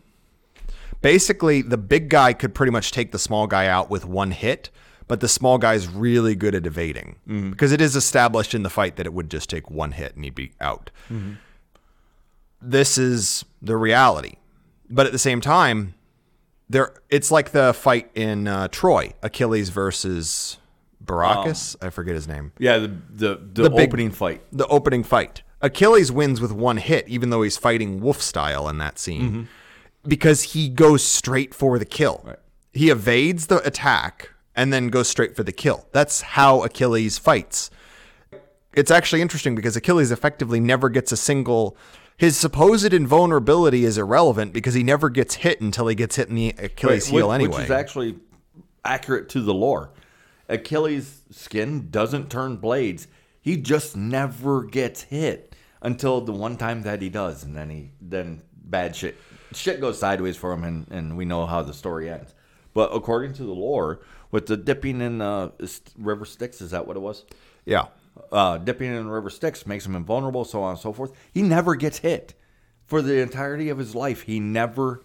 basically 1.02 1.62
the 1.62 1.78
big 1.78 2.08
guy 2.08 2.32
could 2.32 2.54
pretty 2.54 2.72
much 2.72 2.92
take 2.92 3.12
the 3.12 3.18
small 3.18 3.46
guy 3.46 3.66
out 3.66 3.90
with 3.90 4.04
one 4.04 4.30
hit 4.30 4.70
but 5.10 5.18
the 5.18 5.28
small 5.28 5.58
guy's 5.58 5.88
really 5.88 6.36
good 6.36 6.54
at 6.54 6.64
evading 6.66 7.16
mm-hmm. 7.28 7.50
because 7.50 7.72
it 7.72 7.80
is 7.80 7.96
established 7.96 8.54
in 8.54 8.62
the 8.62 8.70
fight 8.70 8.94
that 8.94 9.06
it 9.06 9.12
would 9.12 9.28
just 9.28 9.50
take 9.50 9.68
one 9.68 9.90
hit 9.90 10.14
and 10.14 10.24
he'd 10.24 10.36
be 10.36 10.52
out 10.60 10.90
mm-hmm. 11.10 11.32
this 12.62 12.96
is 12.96 13.44
the 13.60 13.76
reality 13.76 14.34
but 14.88 15.04
at 15.04 15.12
the 15.12 15.18
same 15.18 15.40
time 15.40 15.94
there 16.68 16.94
it's 17.08 17.32
like 17.32 17.50
the 17.50 17.74
fight 17.74 18.08
in 18.14 18.46
uh, 18.46 18.68
troy 18.68 19.12
achilles 19.22 19.68
versus 19.70 20.58
baracus 21.04 21.76
oh. 21.82 21.86
i 21.88 21.90
forget 21.90 22.14
his 22.14 22.28
name 22.28 22.52
Yeah, 22.58 22.78
the 22.78 22.88
the, 22.88 23.40
the, 23.52 23.62
The 23.64 23.70
big- 23.70 23.88
opening 23.88 24.10
fight. 24.12 24.42
the 24.52 24.66
opening 24.68 25.02
fight. 25.02 25.42
Achilles 25.62 26.10
wins 26.10 26.40
with 26.40 26.52
one 26.52 26.78
hit, 26.78 27.06
even 27.06 27.28
though 27.28 27.42
he's 27.42 27.58
fighting 27.58 28.00
wolf 28.00 28.22
style 28.22 28.66
in 28.66 28.78
that 28.78 28.98
scene, 28.98 29.22
mm-hmm. 29.22 29.42
because 30.08 30.54
he 30.54 30.70
goes 30.70 31.04
straight 31.04 31.54
for 31.54 31.78
the 31.78 31.84
kill. 31.84 32.22
Right. 32.24 32.38
He 32.72 32.88
evades 32.88 33.48
the 33.48 33.58
attack 33.66 34.30
and 34.54 34.72
then 34.72 34.88
goes 34.88 35.08
straight 35.08 35.36
for 35.36 35.42
the 35.42 35.52
kill. 35.52 35.86
That's 35.92 36.20
how 36.20 36.62
Achilles 36.62 37.18
fights. 37.18 37.70
It's 38.72 38.90
actually 38.90 39.22
interesting 39.22 39.54
because 39.54 39.76
Achilles 39.76 40.12
effectively 40.12 40.60
never 40.60 40.88
gets 40.88 41.12
a 41.12 41.16
single. 41.16 41.76
His 42.16 42.36
supposed 42.36 42.92
invulnerability 42.92 43.84
is 43.84 43.98
irrelevant 43.98 44.52
because 44.52 44.74
he 44.74 44.82
never 44.82 45.08
gets 45.08 45.36
hit 45.36 45.60
until 45.60 45.88
he 45.88 45.94
gets 45.94 46.16
hit 46.16 46.28
in 46.28 46.34
the 46.34 46.48
Achilles 46.58 47.06
Right, 47.06 47.16
heel 47.16 47.28
which, 47.28 47.34
anyway. 47.34 47.56
Which 47.56 47.64
is 47.64 47.70
actually 47.70 48.16
accurate 48.84 49.28
to 49.30 49.40
the 49.40 49.54
lore. 49.54 49.90
Achilles' 50.48 51.22
skin 51.30 51.90
doesn't 51.90 52.30
turn 52.30 52.56
blades. 52.56 53.06
He 53.40 53.56
just 53.56 53.96
never 53.96 54.64
gets 54.64 55.02
hit 55.02 55.54
until 55.80 56.20
the 56.20 56.32
one 56.32 56.56
time 56.56 56.82
that 56.82 57.00
he 57.00 57.08
does, 57.08 57.42
and 57.42 57.56
then 57.56 57.70
he 57.70 57.90
then 58.00 58.42
bad 58.52 58.94
shit 58.94 59.16
shit 59.52 59.80
goes 59.80 59.98
sideways 59.98 60.36
for 60.36 60.52
him, 60.52 60.64
and, 60.64 60.86
and 60.90 61.16
we 61.16 61.24
know 61.24 61.46
how 61.46 61.62
the 61.62 61.74
story 61.74 62.10
ends. 62.10 62.34
But 62.72 62.90
according 62.94 63.34
to 63.34 63.44
the 63.44 63.52
lore, 63.52 64.00
with 64.30 64.46
the 64.46 64.56
dipping 64.56 65.00
in 65.00 65.20
uh, 65.20 65.50
river 65.98 66.24
Styx, 66.24 66.60
is 66.60 66.70
that 66.70 66.86
what 66.86 66.96
it 66.96 67.00
was? 67.00 67.24
yeah. 67.64 67.86
uh, 68.32 68.58
dipping 68.58 68.90
in 68.94 69.04
the 69.06 69.10
river 69.10 69.30
Styx 69.30 69.66
makes 69.66 69.86
him 69.86 69.94
invulnerable, 69.94 70.44
so 70.44 70.62
on 70.62 70.72
and 70.72 70.78
so 70.80 70.92
forth. 70.92 71.12
He 71.32 71.42
never 71.42 71.74
gets 71.74 71.98
hit 71.98 72.34
for 72.86 73.02
the 73.02 73.20
entirety 73.20 73.68
of 73.68 73.78
his 73.78 73.94
life. 73.94 74.22
He 74.22 74.40
never 74.40 75.02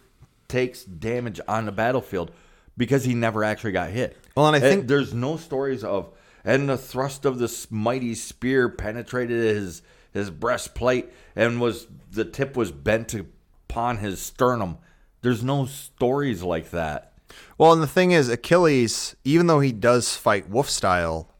takes 0.48 0.84
damage 0.84 1.40
on 1.48 1.66
the 1.66 1.72
battlefield 1.72 2.32
because 2.78 3.04
he 3.06 3.14
never 3.14 3.44
actually 3.44 3.72
got 3.72 3.90
hit. 3.92 4.18
Well, 4.36 4.48
and 4.48 4.56
I 4.56 4.60
think- 4.60 4.88
there's 4.88 5.14
no 5.14 5.38
stories 5.38 5.84
of, 5.84 6.10
and 6.44 6.68
the 6.70 6.78
thrust 6.78 7.26
of 7.26 7.40
this 7.40 7.70
mighty 7.72 8.16
spear 8.16 8.70
penetrated 8.70 9.56
his 9.56 9.82
his 10.14 10.30
breastplate 10.30 11.12
and 11.36 11.60
was 11.60 11.88
the 12.12 12.24
tip 12.24 12.56
was 12.56 12.72
bent 12.72 13.14
upon 13.14 13.98
his 13.98 14.22
sternum. 14.22 14.78
There's 15.22 15.44
no 15.44 15.66
stories 15.66 16.42
like 16.42 16.72
that. 16.72 17.12
Well, 17.58 17.74
and 17.74 17.82
the 17.82 17.88
thing 17.88 18.12
is, 18.12 18.30
Achilles, 18.30 19.16
even 19.24 19.48
though 19.48 19.60
he 19.60 19.72
does 19.72 20.16
fight 20.16 20.50
wolf 20.50 20.70
style 20.70 21.32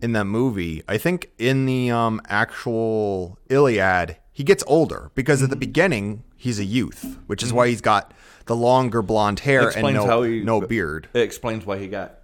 in 0.00 0.12
that 0.12 0.24
movie, 0.24 0.82
I 0.88 0.98
think 0.98 1.30
in 1.38 1.66
the 1.66 1.90
um, 1.90 2.20
actual 2.28 3.38
Iliad, 3.48 4.16
he 4.32 4.44
gets 4.44 4.64
older 4.66 5.10
because 5.14 5.42
at 5.42 5.50
the 5.50 5.56
beginning 5.56 6.22
he's 6.36 6.58
a 6.58 6.64
youth, 6.64 7.18
which 7.26 7.42
is 7.42 7.52
why 7.52 7.68
he's 7.68 7.80
got 7.80 8.12
the 8.46 8.56
longer 8.56 9.02
blonde 9.02 9.40
hair 9.40 9.60
and 9.60 9.68
explains 9.68 9.96
no, 9.96 10.06
how 10.06 10.22
he 10.22 10.40
no 10.42 10.60
beard. 10.60 11.08
It 11.14 11.20
explains 11.20 11.64
why 11.64 11.78
he 11.78 11.88
got 11.88 12.20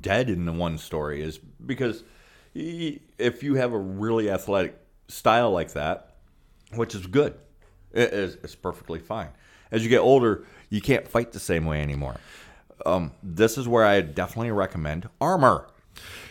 dead 0.00 0.30
in 0.30 0.44
the 0.44 0.52
one 0.52 0.78
story 0.78 1.22
is 1.22 1.38
because 1.38 2.02
he, 2.52 3.00
if 3.18 3.42
you 3.42 3.54
have 3.54 3.72
a 3.72 3.78
really 3.78 4.30
athletic 4.30 4.78
style 5.08 5.50
like 5.50 5.72
that, 5.72 6.16
which 6.74 6.94
is 6.94 7.06
good, 7.06 7.34
it 7.92 8.12
is 8.12 8.36
it's 8.42 8.54
perfectly 8.54 8.98
fine. 8.98 9.28
As 9.70 9.82
you 9.82 9.88
get 9.88 10.00
older, 10.00 10.44
you 10.72 10.80
can't 10.80 11.06
fight 11.06 11.32
the 11.32 11.38
same 11.38 11.66
way 11.66 11.82
anymore. 11.82 12.16
Um, 12.86 13.12
this 13.22 13.58
is 13.58 13.68
where 13.68 13.84
I 13.84 14.00
definitely 14.00 14.50
recommend 14.52 15.08
armor. 15.20 15.68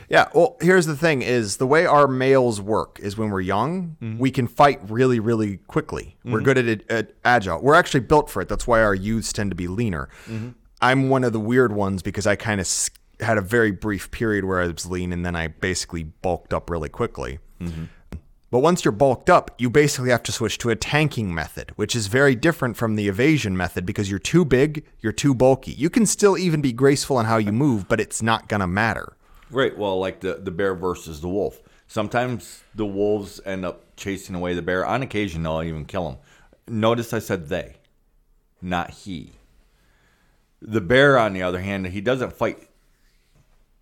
Yeah, 0.10 0.28
well, 0.34 0.58
here's 0.60 0.88
the 0.88 0.98
thing: 0.98 1.22
is 1.22 1.58
the 1.58 1.68
way 1.68 1.86
our 1.86 2.08
males 2.08 2.60
work 2.60 3.00
is 3.02 3.18
when 3.18 3.30
we're 3.30 3.42
young, 3.42 3.96
mm-hmm. 4.02 4.18
we 4.18 4.32
can 4.32 4.48
fight 4.48 4.80
really, 4.90 5.20
really 5.20 5.58
quickly. 5.58 6.18
We're 6.26 6.40
mm-hmm. 6.40 6.46
good 6.46 6.58
at, 6.58 6.66
it, 6.66 6.92
at 6.92 7.14
agile. 7.24 7.62
We're 7.62 7.76
actually 7.76 8.02
built 8.02 8.30
for 8.30 8.42
it. 8.42 8.50
That's 8.50 8.68
why 8.68 8.82
our 8.82 8.96
youths 8.96 9.32
tend 9.32 9.52
to 9.52 9.56
be 9.56 9.68
leaner. 9.68 10.10
Mm-hmm. 10.26 10.50
I'm 10.82 11.10
one 11.10 11.24
of 11.24 11.32
the 11.32 11.40
weird 11.40 11.72
ones 11.72 12.02
because 12.02 12.26
I 12.26 12.36
kind 12.36 12.60
of 12.60 12.68
had 13.20 13.38
a 13.38 13.42
very 13.42 13.72
brief 13.72 14.10
period 14.10 14.44
where 14.44 14.60
I 14.60 14.68
was 14.68 14.88
lean, 14.88 15.14
and 15.14 15.24
then 15.24 15.36
I 15.36 15.48
basically 15.48 16.04
bulked 16.04 16.54
up 16.54 16.70
really 16.70 16.90
quickly. 16.90 17.38
But 18.52 18.60
once 18.60 18.84
you're 18.84 18.92
bulked 18.92 19.30
up, 19.30 19.56
you 19.58 19.70
basically 19.70 20.10
have 20.10 20.24
to 20.24 20.32
switch 20.34 20.58
to 20.58 20.70
a 20.70 20.76
tanking 20.76 21.34
method, 21.34 21.72
which 21.78 21.96
is 21.96 22.08
very 22.08 22.36
different 22.36 22.76
from 22.76 22.98
the 22.98 23.08
evasion 23.08 23.56
method 23.56 23.86
because 23.86 24.10
you're 24.10 24.20
too 24.20 24.44
big, 24.44 24.86
you're 25.00 25.14
too 25.14 25.34
bulky. 25.34 25.72
You 25.72 25.90
can 25.90 26.06
still 26.06 26.38
even 26.38 26.62
be 26.62 26.74
graceful 26.74 27.18
in 27.22 27.28
how 27.28 27.38
you 27.38 27.54
move, 27.54 27.88
but 27.88 28.02
it's 28.02 28.22
not 28.22 28.50
gonna 28.50 28.68
matter. 28.68 29.14
Right. 29.50 29.78
Well, 29.78 29.98
like 30.00 30.20
the 30.20 30.34
the 30.36 30.52
bear 30.52 30.76
versus 30.76 31.22
the 31.22 31.30
wolf. 31.30 31.62
Sometimes 31.88 32.64
the 32.76 32.86
wolves 32.86 33.40
end 33.46 33.66
up 33.66 33.96
chasing 33.96 34.36
away 34.36 34.54
the 34.54 34.62
bear. 34.62 34.86
On 34.86 35.02
occasion, 35.02 35.44
they'll 35.44 35.64
even 35.64 35.86
kill 35.86 36.10
him. 36.10 36.18
Notice 36.68 37.14
I 37.14 37.20
said 37.20 37.48
they, 37.48 37.78
not 38.62 38.92
he. 38.92 39.32
The 40.62 40.82
bear, 40.82 41.18
on 41.18 41.34
the 41.34 41.42
other 41.42 41.60
hand, 41.62 41.88
he 41.88 42.02
doesn't 42.02 42.34
fight 42.34 42.68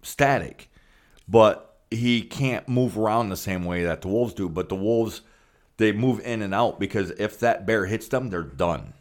static, 0.01 0.69
but 1.27 1.68
he 1.91 2.21
can't 2.21 2.67
move 2.67 2.97
around 2.97 3.29
the 3.29 3.37
same 3.37 3.65
way 3.65 3.83
that 3.83 4.01
the 4.01 4.07
wolves 4.07 4.33
do. 4.33 4.49
But 4.49 4.69
the 4.69 4.75
wolves, 4.75 5.21
they 5.77 5.91
move 5.91 6.19
in 6.21 6.41
and 6.41 6.53
out 6.53 6.79
because 6.79 7.11
if 7.11 7.39
that 7.39 7.65
bear 7.65 7.85
hits 7.85 8.07
them, 8.07 8.29
they're 8.29 8.43
done. 8.43 8.93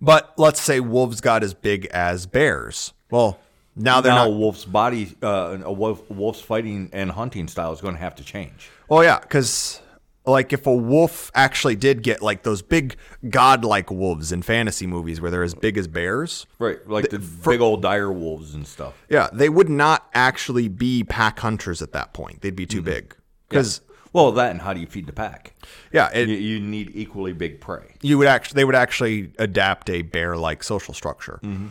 But 0.00 0.32
let's 0.38 0.60
say 0.60 0.80
wolves 0.80 1.20
got 1.20 1.42
as 1.42 1.52
big 1.52 1.86
as 1.86 2.26
bears. 2.26 2.92
Well, 3.10 3.38
now 3.76 4.00
they're 4.00 4.12
now, 4.12 4.26
not. 4.28 4.36
wolf's 4.36 4.64
body, 4.64 5.14
uh, 5.22 5.58
a 5.62 5.72
wolf, 5.72 6.08
wolf's 6.10 6.40
fighting 6.40 6.90
and 6.92 7.10
hunting 7.10 7.48
style 7.48 7.72
is 7.72 7.80
going 7.80 7.94
to 7.94 8.00
have 8.00 8.14
to 8.16 8.24
change. 8.24 8.70
Oh 8.88 9.00
yeah, 9.02 9.18
because 9.18 9.80
like 10.26 10.52
if 10.52 10.66
a 10.66 10.74
wolf 10.74 11.30
actually 11.34 11.76
did 11.76 12.02
get 12.02 12.20
like 12.22 12.42
those 12.42 12.62
big 12.62 12.96
godlike 13.28 13.90
wolves 13.90 14.32
in 14.32 14.42
fantasy 14.42 14.86
movies 14.86 15.20
where 15.20 15.30
they're 15.30 15.42
as 15.42 15.54
big 15.54 15.76
as 15.78 15.88
bears, 15.88 16.46
Right, 16.58 16.78
like 16.86 17.08
the 17.10 17.18
big 17.18 17.60
old 17.60 17.82
dire 17.82 18.12
wolves 18.12 18.54
and 18.54 18.66
stuff. 18.66 18.94
yeah, 19.08 19.28
they 19.32 19.48
would 19.48 19.68
not 19.70 20.08
actually 20.14 20.68
be 20.68 21.02
pack 21.04 21.38
hunters 21.40 21.80
at 21.82 21.92
that 21.92 22.12
point. 22.12 22.42
They'd 22.42 22.54
be 22.56 22.66
too 22.66 22.82
big. 22.82 23.16
Because 23.48 23.80
Well, 24.12 24.30
that 24.32 24.50
and 24.50 24.60
how 24.60 24.72
do 24.74 24.80
you 24.80 24.86
feed 24.86 25.06
the 25.06 25.12
pack? 25.12 25.54
yeah, 25.92 26.10
it, 26.12 26.28
You, 26.28 26.36
you 26.36 26.60
need 26.60 26.90
equally 26.94 27.32
big 27.32 27.60
prey. 27.60 27.94
you 28.02 28.18
would 28.18 28.28
actually 28.28 28.56
they 28.56 28.64
would 28.64 28.74
actually 28.76 29.32
adapt 29.38 29.88
a 29.90 30.02
bear 30.02 30.36
like 30.36 30.62
social 30.62 30.92
structure. 30.94 31.40
Mm-hmm. 31.42 31.68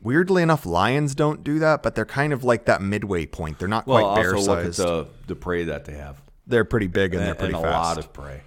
Weirdly 0.00 0.42
enough, 0.44 0.64
lions 0.64 1.14
don't 1.16 1.42
do 1.42 1.58
that, 1.58 1.82
but 1.82 1.96
they're 1.96 2.04
kind 2.06 2.32
of 2.32 2.44
like 2.44 2.66
that 2.66 2.80
midway 2.80 3.26
point. 3.26 3.58
They're 3.58 3.66
not 3.66 3.86
Well, 3.86 4.12
quite 4.12 4.22
bear 4.22 4.36
also 4.36 4.54
look 4.54 4.66
at 4.66 4.74
the 4.74 5.06
the 5.26 5.34
prey 5.34 5.64
that 5.64 5.86
they 5.86 5.94
have, 5.94 6.22
They're 6.48 6.64
pretty 6.64 6.86
big 6.88 7.14
and, 7.14 7.22
they're 7.24 7.34
pretty 7.34 7.54
and 7.54 7.64
a 7.64 7.68
fast. 7.68 7.96
lot 7.96 7.98
of 7.98 8.12
prey. 8.12 8.40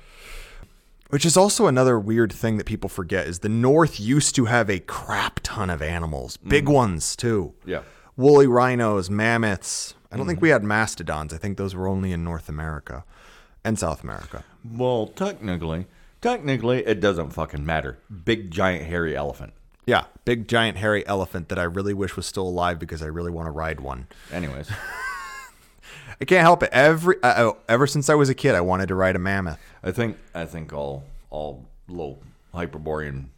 Which 1.10 1.26
is 1.26 1.36
also 1.36 1.68
another 1.68 2.00
weird 2.00 2.32
thing 2.32 2.58
that 2.58 2.66
people 2.66 2.90
forget 2.90 3.28
is 3.28 3.40
the 3.40 3.50
North 3.50 4.00
used 4.00 4.34
to 4.36 4.46
have 4.46 4.70
a 4.70 4.80
crap 4.80 5.40
ton 5.44 5.70
of 5.70 5.82
animals, 5.82 6.38
big 6.38 6.70
ones 6.70 7.16
too. 7.16 7.54
Mm. 7.66 7.70
Yeah. 7.70 7.82
Woolly 8.18 8.48
rhinos, 8.48 9.10
mammoths. 9.10 9.94
I 10.12 10.16
don't 10.18 10.22
Mm-hmm. 10.24 10.30
think 10.30 10.42
we 10.42 10.50
had 10.50 10.64
mastodons. 10.64 11.34
I 11.34 11.38
think 11.38 11.58
those 11.58 11.76
were 11.76 11.88
only 11.88 12.12
in 12.12 12.24
North 12.24 12.50
America 12.50 13.04
and 13.64 13.78
South 13.80 14.04
America. 14.04 14.44
Well, 14.70 15.08
technically, 15.08 15.86
technically, 16.22 16.86
it 16.86 17.00
doesn't 17.00 17.32
fucking 17.32 17.66
matter. 17.66 17.98
Big 18.26 18.50
giant 18.52 18.86
hairy 18.86 19.16
elephant. 19.16 19.54
Yeah, 19.86 20.06
big 20.26 20.48
giant 20.48 20.78
hairy 20.78 21.06
elephant 21.08 21.50
that 21.50 21.58
I 21.60 21.64
really 21.64 21.94
wish 21.94 22.16
was 22.16 22.26
still 22.26 22.48
alive 22.48 22.78
because 22.80 23.02
I 23.02 23.08
really 23.08 23.32
want 23.32 23.48
to 23.48 23.52
ride 23.52 23.80
one. 23.80 24.08
Anyways, 24.32 24.70
I 26.22 26.26
can't 26.26 26.42
help 26.44 26.62
it. 26.64 26.70
Every 26.72 27.16
uh, 27.24 27.34
oh, 27.44 27.58
ever 27.68 27.88
since 27.88 28.08
I 28.10 28.16
was 28.16 28.30
a 28.30 28.36
kid, 28.36 28.54
I 28.56 28.62
wanted 28.62 28.88
to 28.90 28.96
ride 28.96 29.16
a 29.16 29.20
mammoth. 29.20 29.60
I 29.84 29.92
think 29.92 30.18
I 30.36 30.46
think 30.46 30.72
all 30.72 31.04
all 31.32 31.66
low 31.88 32.20
hyperborean 32.54 33.32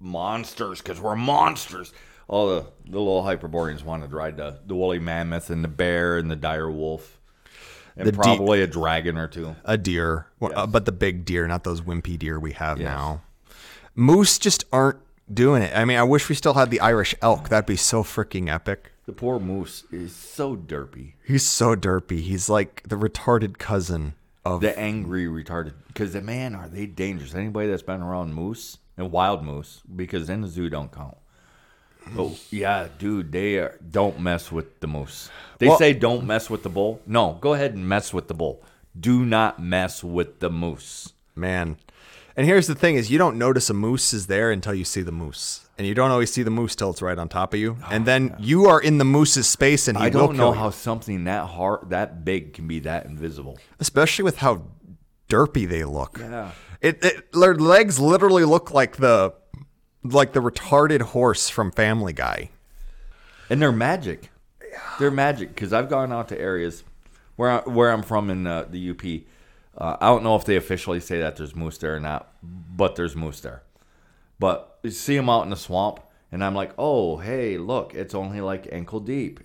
monsters 0.00 0.80
because 0.80 1.00
we're 1.00 1.16
monsters. 1.16 1.92
All 2.26 2.48
the, 2.48 2.62
the 2.84 2.98
little 2.98 3.22
hyperboreans 3.22 3.82
wanted 3.82 4.10
to 4.10 4.16
ride 4.16 4.36
the, 4.36 4.58
the 4.66 4.74
woolly 4.74 4.98
mammoth 5.00 5.50
and 5.50 5.64
the 5.64 5.68
bear 5.68 6.16
and 6.16 6.30
the 6.30 6.36
dire 6.36 6.70
wolf. 6.70 7.18
And 7.96 8.06
The 8.06 8.12
de- 8.12 8.16
probably 8.18 8.62
a 8.62 8.68
dragon 8.68 9.18
or 9.18 9.26
two. 9.26 9.56
A 9.64 9.76
deer, 9.76 10.26
Well, 10.38 10.52
uh, 10.54 10.66
but 10.68 10.84
the 10.84 10.92
big 10.92 11.24
deer, 11.24 11.46
not 11.48 11.64
those 11.64 11.80
wimpy 11.80 12.16
deer 12.16 12.38
we 12.38 12.52
have 12.52 12.78
Yes. 12.78 12.86
now. 12.86 13.22
Moose 13.96 14.38
just 14.38 14.64
aren't 14.72 14.98
doing 15.32 15.62
it. 15.62 15.76
I 15.76 15.84
mean, 15.84 15.98
I 15.98 16.04
wish 16.04 16.28
we 16.28 16.36
still 16.36 16.54
had 16.54 16.70
the 16.70 16.80
Irish 16.80 17.16
elk. 17.20 17.48
That'd 17.48 17.66
be 17.66 17.76
so 17.76 18.04
freaking 18.04 18.48
epic. 18.48 18.89
The 19.06 19.12
poor 19.12 19.38
moose 19.40 19.84
is 19.90 20.14
so 20.14 20.56
derpy. 20.56 21.14
He's 21.24 21.42
so 21.44 21.74
derpy. 21.74 22.20
He's 22.20 22.48
like 22.48 22.82
the 22.88 22.96
retarded 22.96 23.58
cousin 23.58 24.14
of. 24.44 24.60
The 24.60 24.78
angry, 24.78 25.24
retarded. 25.26 25.72
Because, 25.88 26.12
the 26.12 26.20
man, 26.20 26.54
are 26.54 26.68
they 26.68 26.86
dangerous? 26.86 27.34
Anybody 27.34 27.68
that's 27.68 27.82
been 27.82 28.02
around 28.02 28.34
moose 28.34 28.78
and 28.96 29.10
wild 29.10 29.42
moose, 29.44 29.82
because 29.96 30.28
in 30.30 30.42
the 30.42 30.48
zoo 30.48 30.68
don't 30.70 30.92
count. 30.92 31.16
Oh 32.16 32.36
yeah, 32.50 32.88
dude, 32.98 33.30
they 33.30 33.58
are, 33.58 33.78
don't 33.90 34.20
mess 34.20 34.50
with 34.50 34.80
the 34.80 34.86
moose. 34.86 35.28
They 35.58 35.68
Well- 35.68 35.78
say 35.78 35.92
don't 35.92 36.26
mess 36.26 36.48
with 36.48 36.62
the 36.62 36.68
bull. 36.70 37.00
No, 37.06 37.38
go 37.40 37.52
ahead 37.54 37.74
and 37.74 37.88
mess 37.88 38.12
with 38.14 38.28
the 38.28 38.34
bull. 38.34 38.62
Do 38.98 39.24
not 39.24 39.62
mess 39.62 40.02
with 40.02 40.40
the 40.40 40.50
moose. 40.50 41.12
Man. 41.36 41.76
And 42.36 42.46
here's 42.46 42.66
the 42.66 42.74
thing 42.74 42.94
is 42.96 43.10
you 43.10 43.18
don't 43.18 43.36
notice 43.38 43.68
a 43.70 43.74
moose 43.74 44.12
is 44.12 44.26
there 44.28 44.50
until 44.50 44.74
you 44.74 44.84
see 44.84 45.02
the 45.02 45.12
moose. 45.12 45.68
And 45.80 45.86
you 45.86 45.94
don't 45.94 46.10
always 46.10 46.30
see 46.30 46.42
the 46.42 46.50
moose 46.50 46.76
till 46.76 46.90
it's 46.90 47.00
right 47.00 47.18
on 47.18 47.30
top 47.30 47.54
of 47.54 47.60
you. 47.60 47.78
and 47.90 48.04
then 48.04 48.36
you 48.38 48.66
are 48.66 48.78
in 48.78 48.98
the 48.98 49.04
moose's 49.06 49.46
space 49.48 49.88
and 49.88 49.96
he 49.96 50.04
I 50.04 50.08
will 50.10 50.26
don't 50.26 50.36
know 50.36 50.52
you. 50.52 50.58
how 50.58 50.68
something 50.68 51.24
that 51.24 51.46
hard, 51.46 51.88
that 51.88 52.22
big, 52.22 52.52
can 52.52 52.68
be 52.68 52.80
that 52.80 53.06
invisible. 53.06 53.58
Especially 53.78 54.22
with 54.22 54.36
how 54.36 54.60
derpy 55.30 55.66
they 55.66 55.84
look. 55.84 56.18
Yeah. 56.20 56.50
It, 56.82 57.02
it 57.02 57.32
their 57.32 57.54
legs 57.54 57.98
literally 57.98 58.44
look 58.44 58.72
like 58.74 58.98
the 58.98 59.32
like 60.04 60.34
the 60.34 60.40
retarded 60.42 61.00
horse 61.00 61.48
from 61.48 61.70
Family 61.72 62.12
Guy. 62.12 62.50
and 63.48 63.62
they're 63.62 63.72
magic. 63.72 64.30
They're 64.98 65.10
magic 65.10 65.48
because 65.54 65.72
I've 65.72 65.88
gone 65.88 66.12
out 66.12 66.28
to 66.28 66.38
areas 66.38 66.84
where 67.36 67.50
I, 67.50 67.58
where 67.60 67.90
I'm 67.90 68.02
from 68.02 68.28
in 68.28 68.46
uh, 68.46 68.66
the 68.68 68.90
UP. 68.90 69.02
Uh, 69.78 69.96
I 69.98 70.08
don't 70.08 70.24
know 70.24 70.36
if 70.36 70.44
they 70.44 70.56
officially 70.56 71.00
say 71.00 71.20
that 71.20 71.36
there's 71.36 71.56
moose 71.56 71.78
there 71.78 71.96
or 71.96 72.00
not, 72.00 72.32
but 72.42 72.96
there's 72.96 73.16
moose 73.16 73.40
there. 73.40 73.62
But 74.40 74.78
you 74.82 74.90
see 74.90 75.14
them 75.16 75.28
out 75.28 75.44
in 75.44 75.50
the 75.50 75.56
swamp, 75.56 76.00
and 76.32 76.42
I'm 76.42 76.54
like, 76.54 76.72
oh, 76.78 77.18
hey, 77.18 77.58
look, 77.58 77.94
it's 77.94 78.14
only 78.14 78.40
like 78.40 78.66
ankle 78.72 78.98
deep, 78.98 79.40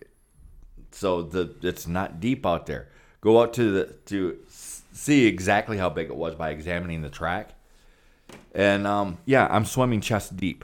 so 0.92 1.22
the 1.22 1.54
it's 1.62 1.86
not 1.86 2.20
deep 2.20 2.46
out 2.46 2.66
there. 2.66 2.88
Go 3.22 3.42
out 3.42 3.54
to 3.56 3.72
the 3.72 3.86
to 4.08 4.38
see 4.48 5.28
exactly 5.28 5.78
how 5.78 5.90
big 5.90 6.08
it 6.08 6.16
was 6.16 6.34
by 6.36 6.50
examining 6.52 7.02
the 7.02 7.10
track, 7.10 7.50
and 8.54 8.88
um, 8.88 9.18
yeah, 9.26 9.48
I'm 9.52 9.66
swimming 9.66 10.02
chest 10.02 10.38
deep. 10.38 10.64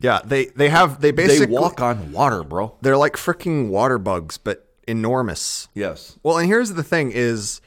Yeah, 0.00 0.20
they 0.24 0.46
they 0.46 0.68
have 0.70 1.00
they 1.00 1.10
They 1.12 1.26
basically 1.28 1.54
walk 1.54 1.80
on 1.80 2.10
water, 2.12 2.42
bro. 2.42 2.74
they're 2.80 2.96
like 2.96 3.14
freaking 3.14 3.68
water 3.68 3.98
bugs 3.98 4.38
but 4.38 4.66
enormous. 4.88 5.68
Yes. 5.74 6.18
Well, 6.22 6.38
and 6.38 6.48
here's 6.48 6.70
the 6.72 6.82
thing 6.82 7.12
is 7.12 7.60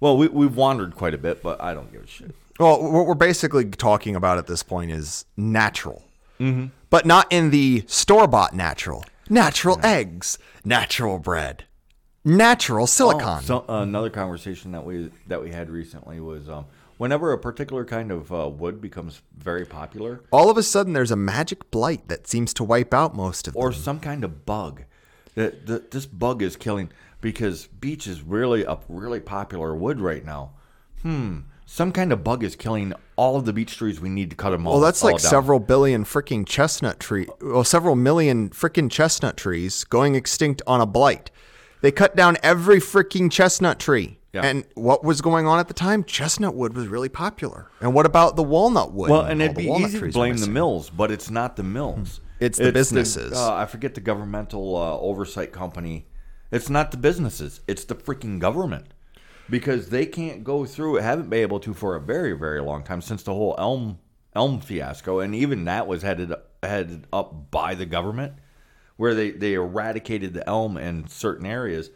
Well, 0.00 0.16
we, 0.16 0.26
we've 0.28 0.56
wandered 0.56 0.96
quite 0.96 1.14
a 1.14 1.18
bit, 1.18 1.42
but 1.42 1.60
I 1.62 1.74
don't 1.74 1.92
give 1.92 2.02
a 2.02 2.06
shit. 2.06 2.34
Well, 2.58 2.82
what 2.82 3.06
we're 3.06 3.14
basically 3.14 3.64
talking 3.66 4.16
about 4.16 4.38
at 4.38 4.46
this 4.46 4.62
point 4.62 4.90
is 4.90 5.24
natural, 5.36 6.04
mm-hmm. 6.40 6.66
but 6.90 7.06
not 7.06 7.32
in 7.32 7.50
the 7.50 7.84
store 7.86 8.26
bought 8.26 8.52
natural. 8.54 9.04
Natural 9.30 9.78
eggs, 9.84 10.38
natural 10.64 11.18
bread, 11.18 11.64
natural 12.24 12.86
silicon. 12.86 13.42
So 13.42 13.64
uh, 13.68 13.82
another 13.82 14.10
conversation 14.10 14.72
that 14.72 14.84
we 14.84 15.10
that 15.26 15.42
we 15.42 15.50
had 15.50 15.68
recently 15.70 16.18
was 16.18 16.48
um, 16.48 16.64
whenever 16.96 17.32
a 17.32 17.38
particular 17.38 17.84
kind 17.84 18.10
of 18.10 18.32
uh, 18.32 18.48
wood 18.48 18.80
becomes 18.80 19.22
very 19.36 19.64
popular, 19.64 20.22
All 20.30 20.50
of 20.50 20.56
a 20.56 20.62
sudden, 20.62 20.94
there's 20.94 21.10
a 21.10 21.16
magic 21.16 21.70
blight 21.70 22.08
that 22.08 22.26
seems 22.26 22.54
to 22.54 22.64
wipe 22.64 22.94
out 22.94 23.14
most 23.14 23.48
of 23.48 23.54
them. 23.54 23.62
or 23.62 23.72
some 23.72 24.00
kind 24.00 24.24
of 24.24 24.44
bug 24.44 24.84
that 25.34 25.90
this 25.92 26.06
bug 26.06 26.42
is 26.42 26.56
killing 26.56 26.90
because 27.20 27.66
beech 27.66 28.06
is 28.06 28.22
really 28.22 28.64
a 28.64 28.78
really 28.88 29.20
popular 29.20 29.74
wood 29.74 30.00
right 30.00 30.24
now. 30.24 30.52
Hmm. 31.02 31.40
Some 31.70 31.92
kind 31.92 32.14
of 32.14 32.24
bug 32.24 32.42
is 32.42 32.56
killing 32.56 32.94
all 33.16 33.36
of 33.36 33.44
the 33.44 33.52
beech 33.52 33.76
trees. 33.76 34.00
We 34.00 34.08
need 34.08 34.30
to 34.30 34.36
cut 34.36 34.50
them 34.50 34.66
all. 34.66 34.72
Well, 34.72 34.82
that's 34.82 35.02
all 35.02 35.12
like 35.12 35.20
down. 35.20 35.30
several 35.30 35.60
billion 35.60 36.02
freaking 36.02 36.46
chestnut 36.46 36.98
tree, 36.98 37.26
well, 37.42 37.62
several 37.62 37.94
million 37.94 38.48
freaking 38.48 38.90
chestnut 38.90 39.36
trees 39.36 39.84
going 39.84 40.14
extinct 40.14 40.62
on 40.66 40.80
a 40.80 40.86
blight. 40.86 41.30
They 41.82 41.92
cut 41.92 42.16
down 42.16 42.38
every 42.42 42.78
freaking 42.78 43.30
chestnut 43.30 43.78
tree. 43.78 44.18
Yeah. 44.32 44.46
And 44.46 44.64
what 44.76 45.04
was 45.04 45.20
going 45.20 45.46
on 45.46 45.58
at 45.58 45.68
the 45.68 45.74
time? 45.74 46.04
Chestnut 46.04 46.54
wood 46.54 46.74
was 46.74 46.86
really 46.86 47.10
popular. 47.10 47.70
And 47.82 47.92
what 47.92 48.06
about 48.06 48.36
the 48.36 48.42
walnut 48.42 48.92
wood? 48.92 49.10
Well, 49.10 49.26
and 49.26 49.42
all 49.42 49.44
it'd 49.44 49.56
be 49.58 49.68
easy 49.68 50.00
to 50.00 50.10
blame 50.10 50.38
the 50.38 50.48
mills, 50.48 50.88
but 50.88 51.10
it's 51.10 51.30
not 51.30 51.56
the 51.56 51.64
mills. 51.64 52.22
It's 52.40 52.56
the 52.56 52.72
businesses. 52.72 53.34
uh, 53.34 53.54
I 53.54 53.66
forget 53.66 53.94
the 53.94 54.00
governmental 54.00 54.74
uh, 54.74 54.98
oversight 54.98 55.52
company. 55.52 56.06
It's 56.50 56.70
not 56.70 56.92
the 56.92 56.96
businesses. 56.96 57.60
It's 57.68 57.84
the 57.84 57.94
freaking 57.94 58.38
government 58.38 58.94
because 59.50 59.88
they 59.90 60.06
can't 60.06 60.44
go 60.44 60.64
through. 60.64 60.96
it. 60.98 61.02
Haven't 61.02 61.30
been 61.30 61.40
able 61.40 61.60
to 61.60 61.74
for 61.74 61.96
a 61.96 62.00
very, 62.00 62.32
very 62.32 62.60
long 62.60 62.82
time 62.82 63.00
since 63.00 63.22
the 63.22 63.32
whole 63.34 63.54
elm 63.58 63.98
elm 64.36 64.60
fiasco, 64.60 65.20
and 65.20 65.34
even 65.34 65.64
that 65.64 65.86
was 65.86 66.02
headed 66.02 66.32
headed 66.62 67.06
up 67.12 67.50
by 67.50 67.74
the 67.74 67.86
government, 67.86 68.34
where 68.96 69.14
they 69.14 69.30
they 69.30 69.54
eradicated 69.54 70.34
the 70.34 70.46
elm 70.48 70.76
in 70.76 71.06
certain 71.08 71.46
areas. 71.46 71.90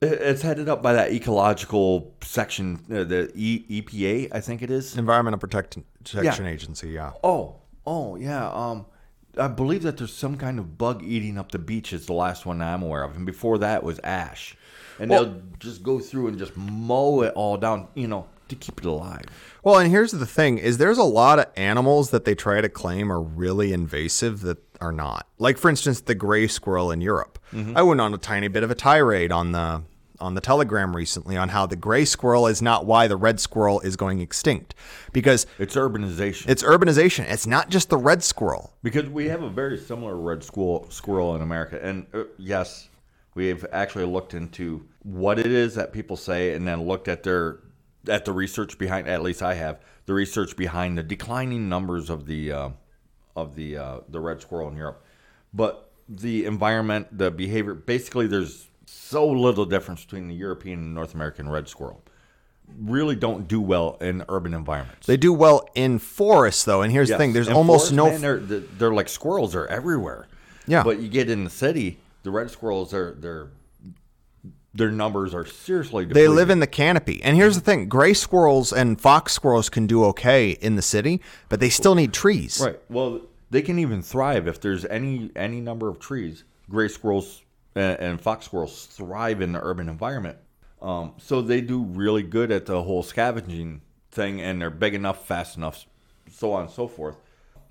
It's 0.00 0.42
headed 0.42 0.68
up 0.68 0.80
by 0.80 0.92
that 0.92 1.10
ecological 1.12 2.14
section, 2.22 2.76
uh, 2.88 3.02
the 3.02 3.32
e- 3.34 3.82
EPA, 3.82 4.28
I 4.32 4.40
think 4.40 4.62
it 4.62 4.70
is. 4.70 4.96
Environmental 4.96 5.40
Protect- 5.40 5.76
Protection 6.04 6.44
Yeah. 6.44 6.50
Agency, 6.52 6.90
yeah. 6.90 7.12
Oh, 7.24 7.56
oh 7.84 8.14
yeah. 8.14 8.48
Um, 8.48 8.86
I 9.36 9.48
believe 9.48 9.82
that 9.82 9.96
there's 9.96 10.14
some 10.14 10.36
kind 10.36 10.60
of 10.60 10.78
bug 10.78 11.02
eating 11.02 11.36
up 11.36 11.50
the 11.50 11.58
beech. 11.58 11.92
Is 11.92 12.06
the 12.06 12.12
last 12.12 12.46
one 12.46 12.62
I'm 12.62 12.82
aware 12.84 13.02
of, 13.02 13.16
and 13.16 13.26
before 13.26 13.58
that 13.58 13.82
was 13.82 13.98
ash, 14.04 14.56
and 14.98 15.10
Well- 15.10 15.24
they'll 15.24 15.42
just 15.58 15.82
go 15.82 15.98
through 15.98 16.28
and 16.28 16.38
just 16.38 16.56
mow 16.56 17.22
it 17.22 17.32
all 17.34 17.56
down, 17.56 17.88
you 17.94 18.06
know, 18.08 18.26
to 18.48 18.54
keep 18.56 18.78
it 18.78 18.84
alive. 18.86 19.24
Well, 19.62 19.78
and 19.78 19.90
here's 19.90 20.12
the 20.12 20.24
thing: 20.26 20.58
is 20.58 20.78
there's 20.78 20.98
a 20.98 21.02
lot 21.02 21.38
of 21.38 21.46
animals 21.56 22.10
that 22.10 22.24
they 22.24 22.34
try 22.34 22.60
to 22.60 22.68
claim 22.68 23.12
are 23.12 23.20
really 23.20 23.72
invasive 23.72 24.40
that 24.42 24.58
are 24.80 24.92
not. 24.92 25.26
Like, 25.38 25.58
for 25.58 25.68
instance, 25.68 26.00
the 26.00 26.14
gray 26.14 26.46
squirrel 26.46 26.90
in 26.90 27.00
Europe. 27.00 27.38
I 27.74 27.82
went 27.82 28.00
on 28.00 28.12
a 28.14 28.18
tiny 28.18 28.48
bit 28.48 28.62
of 28.62 28.70
a 28.70 28.74
tirade 28.74 29.32
on 29.32 29.52
the 29.52 29.82
on 30.20 30.34
the 30.34 30.40
Telegram 30.40 30.96
recently 30.96 31.36
on 31.36 31.48
how 31.50 31.64
the 31.64 31.76
gray 31.76 32.04
squirrel 32.04 32.48
is 32.48 32.60
not 32.60 32.84
why 32.84 33.06
the 33.06 33.16
red 33.16 33.38
squirrel 33.38 33.78
is 33.82 33.94
going 33.94 34.20
extinct 34.20 34.74
because 35.12 35.46
It's 35.60 35.76
urbanization. 35.76 36.48
it's 36.48 36.62
urbanization. 36.64 37.24
It's 37.30 37.46
not 37.46 37.68
just 37.70 37.88
the 37.88 37.96
red 37.96 38.24
squirrel. 38.24 38.72
because 38.82 39.08
we 39.08 39.28
have 39.28 39.44
a 39.44 39.48
very 39.48 39.78
similar 39.78 40.16
red 40.16 40.42
squirrel 40.42 40.86
squirrel 40.90 41.36
in 41.36 41.40
America, 41.42 41.78
and 41.80 42.06
uh, 42.12 42.24
yes, 42.36 42.88
we've 43.34 43.64
actually 43.72 44.06
looked 44.06 44.34
into 44.34 44.86
what 45.02 45.38
it 45.38 45.46
is 45.46 45.74
that 45.74 45.92
people 45.92 46.16
say, 46.16 46.54
and 46.54 46.66
then 46.66 46.86
looked 46.86 47.08
at 47.08 47.22
their 47.22 47.60
at 48.08 48.24
the 48.24 48.32
research 48.32 48.78
behind. 48.78 49.08
At 49.08 49.22
least 49.22 49.42
I 49.42 49.54
have 49.54 49.80
the 50.06 50.14
research 50.14 50.56
behind 50.56 50.98
the 50.98 51.02
declining 51.02 51.68
numbers 51.68 52.10
of 52.10 52.26
the 52.26 52.52
uh, 52.52 52.70
of 53.36 53.54
the 53.54 53.76
uh, 53.76 54.00
the 54.08 54.20
red 54.20 54.40
squirrel 54.40 54.68
in 54.68 54.76
Europe, 54.76 55.04
but 55.52 55.88
the 56.08 56.46
environment, 56.46 57.06
the 57.16 57.30
behavior, 57.30 57.74
basically, 57.74 58.26
there's 58.26 58.68
so 58.86 59.28
little 59.28 59.66
difference 59.66 60.04
between 60.04 60.28
the 60.28 60.34
European 60.34 60.78
and 60.78 60.94
North 60.94 61.14
American 61.14 61.48
red 61.48 61.68
squirrel. 61.68 62.02
Really, 62.78 63.14
don't 63.14 63.48
do 63.48 63.60
well 63.60 63.96
in 64.00 64.24
urban 64.28 64.54
environments. 64.54 65.06
They 65.06 65.16
do 65.16 65.32
well 65.32 65.68
in 65.74 65.98
forests, 65.98 66.64
though. 66.64 66.82
And 66.82 66.92
here's 66.92 67.08
the 67.08 67.16
thing: 67.16 67.32
there's 67.32 67.48
And 67.48 67.56
almost 67.56 67.90
forests, 67.90 67.92
no. 67.92 68.10
man, 68.10 68.20
they're, 68.20 68.60
they're 68.60 68.92
like 68.92 69.08
squirrels. 69.08 69.52
They're 69.52 69.68
everywhere. 69.68 70.26
Yeah. 70.66 70.82
But 70.82 71.00
you 71.00 71.08
get 71.08 71.30
in 71.30 71.44
the 71.44 71.50
city, 71.50 71.98
the 72.22 72.30
red 72.30 72.50
squirrels 72.50 72.92
are 72.94 73.14
they're 73.18 73.50
their 74.74 74.90
numbers 74.90 75.34
are 75.34 75.44
seriously. 75.44 76.04
They 76.04 76.28
live 76.28 76.50
in 76.50 76.60
the 76.60 76.66
canopy. 76.66 77.22
And 77.22 77.36
here's 77.36 77.56
the 77.56 77.60
thing 77.60 77.88
gray 77.88 78.14
squirrels 78.14 78.72
and 78.72 79.00
fox 79.00 79.32
squirrels 79.32 79.68
can 79.68 79.86
do 79.86 80.04
okay 80.06 80.50
in 80.50 80.76
the 80.76 80.82
city, 80.82 81.20
but 81.48 81.60
they 81.60 81.70
still 81.70 81.94
need 81.94 82.12
trees. 82.12 82.60
right. 82.60 82.80
Well, 82.88 83.22
they 83.50 83.62
can 83.62 83.78
even 83.78 84.02
thrive 84.02 84.46
if 84.46 84.60
there's 84.60 84.84
any 84.86 85.30
any 85.34 85.60
number 85.60 85.88
of 85.88 85.98
trees. 85.98 86.44
Gray 86.70 86.88
squirrels 86.88 87.42
and, 87.74 87.98
and 87.98 88.20
fox 88.20 88.46
squirrels 88.46 88.86
thrive 88.86 89.40
in 89.40 89.52
the 89.52 89.60
urban 89.62 89.88
environment. 89.88 90.38
Um, 90.80 91.14
so 91.18 91.42
they 91.42 91.60
do 91.60 91.82
really 91.82 92.22
good 92.22 92.52
at 92.52 92.66
the 92.66 92.82
whole 92.82 93.02
scavenging 93.02 93.80
thing, 94.10 94.40
and 94.40 94.60
they're 94.60 94.70
big 94.70 94.94
enough, 94.94 95.26
fast 95.26 95.56
enough, 95.56 95.86
so 96.30 96.52
on 96.52 96.64
and 96.64 96.70
so 96.70 96.86
forth. 96.86 97.16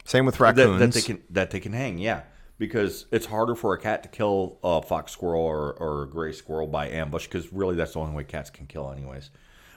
Same 0.03 0.25
with 0.25 0.35
that, 0.35 0.43
raccoons. 0.57 0.79
that 0.79 0.93
they 0.93 1.01
can 1.01 1.23
that 1.29 1.51
they 1.51 1.59
can 1.59 1.73
hang. 1.73 1.99
Yeah, 1.99 2.23
because 2.57 3.05
it's 3.11 3.25
harder 3.27 3.55
for 3.55 3.73
a 3.73 3.79
cat 3.79 4.03
to 4.03 4.09
kill 4.09 4.57
a 4.63 4.81
fox 4.81 5.11
squirrel 5.11 5.41
or, 5.41 5.73
or 5.73 6.03
a 6.03 6.09
gray 6.09 6.31
squirrel 6.31 6.67
by 6.67 6.89
ambush 6.89 7.25
because 7.27 7.51
really 7.53 7.75
that's 7.75 7.93
the 7.93 7.99
only 7.99 8.15
way 8.15 8.23
cats 8.23 8.49
can 8.49 8.65
kill 8.65 8.91
anyways. 8.91 9.29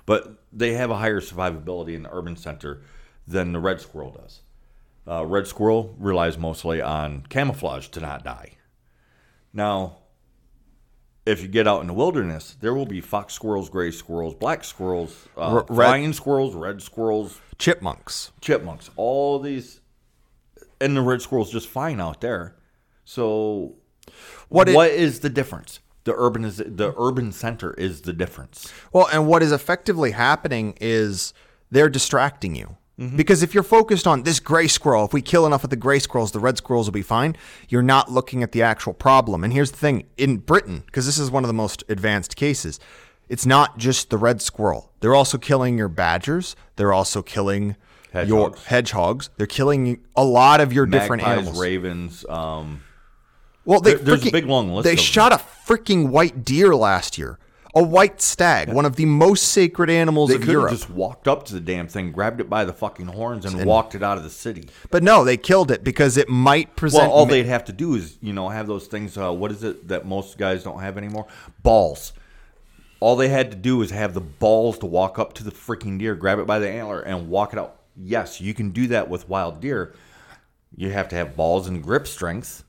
But 0.06 0.42
they 0.52 0.72
have 0.74 0.90
a 0.90 0.96
higher 0.96 1.20
survivability 1.20 1.94
in 1.94 2.02
the 2.04 2.12
urban 2.14 2.36
center 2.36 2.82
than 3.28 3.52
the 3.52 3.60
red 3.60 3.80
squirrel 3.80 4.10
does. 4.12 4.40
Uh, 5.06 5.24
red 5.26 5.46
squirrel 5.46 5.94
relies 5.98 6.38
mostly 6.38 6.80
on 6.80 7.22
camouflage 7.28 7.88
to 7.88 8.00
not 8.00 8.24
die. 8.24 8.52
Now, 9.52 9.98
if 11.26 11.42
you 11.42 11.48
get 11.48 11.66
out 11.68 11.80
in 11.82 11.86
the 11.86 11.92
wilderness, 11.92 12.56
there 12.60 12.74
will 12.74 12.86
be 12.86 13.00
fox 13.00 13.34
squirrels, 13.34 13.68
gray 13.68 13.90
squirrels, 13.90 14.34
black 14.34 14.64
squirrels, 14.64 15.28
uh, 15.36 15.62
red- 15.68 15.76
flying 15.76 16.12
squirrels, 16.12 16.54
red 16.54 16.80
squirrels, 16.82 17.40
Chipmunks. 17.58 18.32
chipmunks, 18.40 18.90
all 18.96 19.38
these, 19.38 19.80
and 20.80 20.96
the 20.96 21.02
red 21.02 21.20
squirrel's 21.20 21.52
just 21.52 21.68
fine 21.68 22.00
out 22.00 22.20
there. 22.20 22.56
So, 23.14 23.74
What 24.48 24.68
what 24.70 24.88
it- 24.90 25.00
is 25.00 25.18
the 25.20 25.28
difference? 25.30 25.80
The 26.04 26.14
urban 26.16 26.44
is 26.44 26.58
the 26.58 26.94
urban 26.96 27.32
center 27.32 27.74
is 27.74 28.02
the 28.02 28.12
difference. 28.12 28.72
Well, 28.92 29.08
and 29.12 29.26
what 29.26 29.42
is 29.42 29.50
effectively 29.52 30.12
happening 30.12 30.74
is 30.80 31.34
they're 31.72 31.88
distracting 31.90 32.54
you. 32.54 32.76
Mm-hmm. 33.00 33.16
Because 33.16 33.42
if 33.42 33.52
you're 33.52 33.62
focused 33.64 34.06
on 34.06 34.22
this 34.22 34.38
gray 34.40 34.68
squirrel, 34.68 35.04
if 35.06 35.12
we 35.12 35.22
kill 35.22 35.44
enough 35.44 35.64
of 35.64 35.70
the 35.70 35.76
gray 35.76 35.98
squirrels, 35.98 36.30
the 36.32 36.38
red 36.38 36.56
squirrels 36.56 36.86
will 36.86 36.92
be 36.92 37.02
fine. 37.02 37.34
You're 37.68 37.82
not 37.82 38.12
looking 38.12 38.42
at 38.44 38.52
the 38.52 38.62
actual 38.62 38.92
problem. 38.94 39.42
And 39.42 39.52
here's 39.52 39.70
the 39.72 39.76
thing 39.78 40.04
in 40.16 40.36
Britain, 40.38 40.82
because 40.86 41.04
this 41.06 41.18
is 41.18 41.30
one 41.32 41.42
of 41.42 41.48
the 41.48 41.54
most 41.54 41.82
advanced 41.88 42.36
cases, 42.36 42.78
it's 43.28 43.44
not 43.46 43.76
just 43.78 44.10
the 44.10 44.18
red 44.18 44.40
squirrel. 44.40 44.92
They're 45.00 45.14
also 45.16 45.36
killing 45.38 45.76
your 45.78 45.88
badgers. 45.88 46.54
They're 46.76 46.92
also 46.92 47.22
killing 47.22 47.76
your 48.14 48.22
Hedgehogs. 48.22 48.64
hedgehogs. 48.66 49.30
They're 49.36 49.46
killing 49.46 50.00
a 50.14 50.24
lot 50.24 50.60
of 50.60 50.72
your 50.72 50.86
different 50.86 51.22
animals. 51.24 51.58
ravens. 51.58 52.24
Um, 52.28 52.82
Well, 53.64 53.80
they 53.80 53.94
There- 53.94 54.04
there's 54.16 54.26
a 54.26 54.30
big, 54.30 54.46
long 54.46 54.72
list 54.72 54.84
They 54.84 54.92
of 54.92 54.96
them. 54.96 55.04
shot 55.04 55.32
a 55.32 55.40
freaking 55.66 56.08
white 56.08 56.44
deer 56.44 56.74
last 56.74 57.18
year. 57.18 57.38
A 57.72 57.82
white 57.84 58.20
stag, 58.20 58.72
one 58.72 58.84
of 58.84 58.96
the 58.96 59.04
most 59.06 59.44
sacred 59.46 59.88
animals 59.90 60.30
they 60.30 60.34
of 60.36 60.44
Europe. 60.44 60.72
just 60.72 60.90
walked 60.90 61.28
up 61.28 61.44
to 61.46 61.54
the 61.54 61.60
damn 61.60 61.86
thing, 61.86 62.10
grabbed 62.10 62.40
it 62.40 62.50
by 62.50 62.64
the 62.64 62.72
fucking 62.72 63.06
horns, 63.06 63.44
and, 63.44 63.64
walked 63.64 63.94
it 63.94 64.02
out 64.02 64.18
of 64.18 64.24
the 64.24 64.30
city. 64.30 64.68
But 64.90 65.04
no, 65.04 65.22
they 65.22 65.36
killed 65.36 65.70
it 65.70 65.84
because 65.84 66.16
it 66.16 66.28
might 66.28 66.74
present. 66.74 67.04
Well, 67.04 67.12
all 67.12 67.26
ma- 67.26 67.30
they'd 67.30 67.46
have 67.46 67.64
to 67.66 67.72
do 67.72 67.94
is, 67.94 68.18
you 68.20 68.32
know, 68.32 68.48
have 68.48 68.66
those 68.66 68.88
things. 68.88 69.16
Uh, 69.16 69.30
what 69.32 69.52
is 69.52 69.62
it 69.62 69.86
that 69.86 70.04
most 70.04 70.36
guys 70.36 70.64
don't 70.64 70.80
have 70.80 70.98
anymore? 70.98 71.26
Balls. 71.62 72.12
All 72.98 73.14
they 73.14 73.28
had 73.28 73.52
to 73.52 73.56
do 73.56 73.76
was 73.76 73.92
have 73.92 74.14
the 74.14 74.20
balls 74.20 74.76
to 74.78 74.86
walk 74.86 75.20
up 75.20 75.32
to 75.34 75.44
the 75.44 75.52
freaking 75.52 75.96
deer, 75.96 76.16
grab 76.16 76.40
it 76.40 76.46
by 76.48 76.58
the 76.58 76.68
antler, 76.68 77.00
and 77.00 77.28
walk 77.28 77.52
it 77.52 77.58
out. 77.60 77.76
Yes, 77.96 78.40
you 78.40 78.52
can 78.52 78.70
do 78.70 78.88
that 78.88 79.08
with 79.08 79.28
wild 79.28 79.60
deer. 79.60 79.94
You 80.76 80.90
have 80.90 81.08
to 81.10 81.16
have 81.16 81.36
balls 81.36 81.68
and 81.68 81.80
grip 81.80 82.08
strength, 82.08 82.64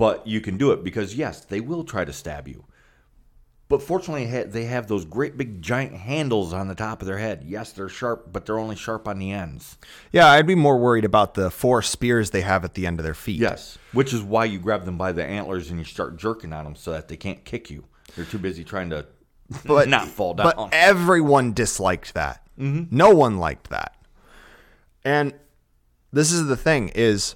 but 0.00 0.26
you 0.26 0.40
can 0.40 0.56
do 0.56 0.72
it 0.72 0.82
because 0.82 1.14
yes, 1.14 1.44
they 1.44 1.60
will 1.60 1.84
try 1.84 2.06
to 2.06 2.12
stab 2.12 2.48
you. 2.48 2.64
But 3.68 3.82
fortunately, 3.82 4.24
they 4.44 4.64
have 4.64 4.86
those 4.86 5.04
great 5.04 5.36
big 5.36 5.60
giant 5.60 5.94
handles 5.94 6.54
on 6.54 6.68
the 6.68 6.74
top 6.74 7.02
of 7.02 7.06
their 7.06 7.18
head. 7.18 7.44
Yes, 7.46 7.72
they're 7.72 7.90
sharp, 7.90 8.32
but 8.32 8.46
they're 8.46 8.58
only 8.58 8.76
sharp 8.76 9.06
on 9.06 9.18
the 9.18 9.30
ends. 9.30 9.76
yeah, 10.10 10.26
I'd 10.26 10.46
be 10.46 10.54
more 10.54 10.78
worried 10.78 11.04
about 11.04 11.34
the 11.34 11.50
four 11.50 11.82
spears 11.82 12.30
they 12.30 12.40
have 12.40 12.64
at 12.64 12.72
the 12.72 12.86
end 12.86 12.98
of 12.98 13.04
their 13.04 13.14
feet. 13.14 13.38
Yes, 13.38 13.76
which 13.92 14.14
is 14.14 14.22
why 14.22 14.46
you 14.46 14.58
grab 14.58 14.86
them 14.86 14.96
by 14.96 15.12
the 15.12 15.22
antlers 15.22 15.68
and 15.68 15.78
you 15.78 15.84
start 15.84 16.16
jerking 16.16 16.54
on 16.54 16.64
them 16.64 16.76
so 16.76 16.92
that 16.92 17.08
they 17.08 17.18
can't 17.18 17.44
kick 17.44 17.68
you. 17.70 17.84
They're 18.16 18.24
too 18.24 18.38
busy 18.38 18.64
trying 18.64 18.88
to 18.90 19.04
but 19.66 19.86
not 19.86 20.08
fall 20.08 20.32
down. 20.32 20.46
But 20.56 20.70
everyone 20.72 21.52
disliked 21.52 22.14
that. 22.14 22.42
Mm-hmm. 22.58 22.96
No 22.96 23.10
one 23.10 23.36
liked 23.36 23.68
that. 23.68 23.96
And 25.04 25.34
this 26.10 26.32
is 26.32 26.46
the 26.46 26.56
thing: 26.56 26.88
is 26.94 27.34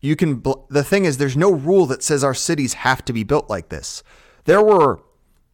you 0.00 0.16
can. 0.16 0.36
Bl- 0.36 0.64
the 0.68 0.84
thing 0.84 1.04
is, 1.04 1.16
there's 1.18 1.36
no 1.36 1.50
rule 1.52 1.86
that 1.86 2.02
says 2.02 2.22
our 2.24 2.34
cities 2.34 2.74
have 2.74 3.04
to 3.06 3.12
be 3.12 3.24
built 3.24 3.48
like 3.50 3.68
this. 3.68 4.02
There 4.44 4.62
were 4.62 5.00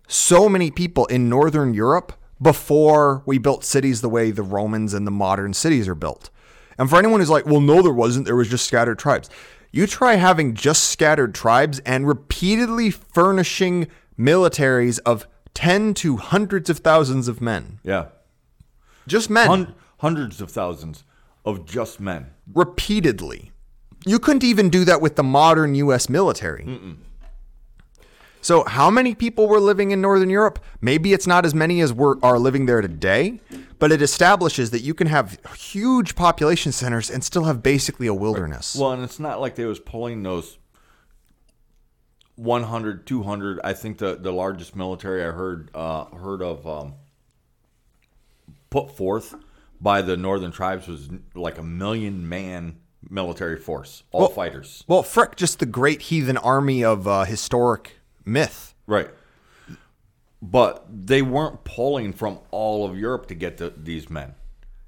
so 0.08 0.48
many 0.48 0.70
people 0.70 1.06
in 1.06 1.28
Northern 1.28 1.72
Europe 1.74 2.12
before 2.42 3.22
we 3.26 3.38
built 3.38 3.64
cities 3.64 4.00
the 4.02 4.08
way 4.08 4.30
the 4.30 4.42
Romans 4.42 4.92
and 4.92 5.06
the 5.06 5.10
modern 5.10 5.54
cities 5.54 5.88
are 5.88 5.94
built. 5.94 6.30
And 6.78 6.90
for 6.90 6.98
anyone 6.98 7.20
who's 7.20 7.30
like, 7.30 7.46
well, 7.46 7.60
no, 7.60 7.80
there 7.82 7.92
wasn't, 7.92 8.26
there 8.26 8.36
was 8.36 8.48
just 8.50 8.66
scattered 8.66 8.98
tribes. 8.98 9.30
You 9.72 9.86
try 9.86 10.16
having 10.16 10.54
just 10.54 10.84
scattered 10.90 11.34
tribes 11.34 11.78
and 11.80 12.06
repeatedly 12.06 12.90
furnishing 12.90 13.86
militaries 14.18 14.98
of 15.06 15.26
10 15.54 15.94
to 15.94 16.16
hundreds 16.18 16.68
of 16.68 16.78
thousands 16.78 17.28
of 17.28 17.40
men. 17.40 17.78
yeah, 17.82 18.06
Just 19.06 19.30
men. 19.30 19.46
Hun- 19.46 19.74
hundreds 19.98 20.40
of 20.40 20.50
thousands 20.50 21.04
of 21.44 21.64
just 21.64 21.98
men. 22.00 22.26
repeatedly. 22.52 23.52
You 24.06 24.18
couldn't 24.18 24.44
even 24.44 24.68
do 24.70 24.84
that 24.84 25.00
with 25.00 25.16
the 25.16 25.22
modern 25.22 25.74
U.S. 25.76 26.08
military. 26.08 26.98
So, 28.40 28.64
how 28.64 28.90
many 28.90 29.14
people 29.14 29.48
were 29.48 29.60
living 29.60 29.90
in 29.90 30.02
Northern 30.02 30.28
Europe? 30.28 30.62
Maybe 30.82 31.14
it's 31.14 31.26
not 31.26 31.46
as 31.46 31.54
many 31.54 31.80
as 31.80 31.94
were, 31.94 32.18
are 32.22 32.38
living 32.38 32.66
there 32.66 32.82
today, 32.82 33.40
but 33.78 33.90
it 33.90 34.02
establishes 34.02 34.70
that 34.70 34.80
you 34.80 34.92
can 34.92 35.06
have 35.06 35.38
huge 35.56 36.14
population 36.14 36.70
centers 36.70 37.08
and 37.08 37.24
still 37.24 37.44
have 37.44 37.62
basically 37.62 38.06
a 38.06 38.12
wilderness. 38.12 38.76
Well, 38.76 38.92
and 38.92 39.02
it's 39.02 39.18
not 39.18 39.40
like 39.40 39.54
they 39.54 39.64
was 39.64 39.78
pulling 39.78 40.22
those 40.22 40.58
100, 42.36 43.06
200. 43.06 43.60
I 43.64 43.72
think 43.72 43.96
the, 43.96 44.16
the 44.16 44.32
largest 44.32 44.76
military 44.76 45.24
I 45.24 45.30
heard 45.30 45.70
uh, 45.74 46.04
heard 46.16 46.42
of 46.42 46.66
um, 46.66 46.96
put 48.68 48.94
forth 48.94 49.34
by 49.80 50.02
the 50.02 50.18
northern 50.18 50.50
tribes 50.52 50.86
was 50.86 51.08
like 51.34 51.56
a 51.56 51.62
million 51.62 52.28
man 52.28 52.76
military 53.10 53.58
force, 53.58 54.02
all 54.12 54.22
Well- 54.22 54.28
fighters. 54.30 54.84
Well, 54.86 55.02
frick, 55.02 55.36
just 55.36 55.58
the 55.58 55.66
great 55.66 56.02
heathen 56.02 56.36
army 56.36 56.84
of 56.84 57.06
uh, 57.06 57.24
historic 57.24 57.98
myth. 58.24 58.74
Right. 58.86 59.10
But 60.42 60.84
they 60.90 61.22
weren't 61.22 61.64
pulling 61.64 62.12
from 62.12 62.38
all 62.50 62.84
of 62.88 62.98
Europe 62.98 63.26
to 63.26 63.34
get 63.34 63.56
to 63.58 63.70
these 63.70 64.10
men. 64.10 64.34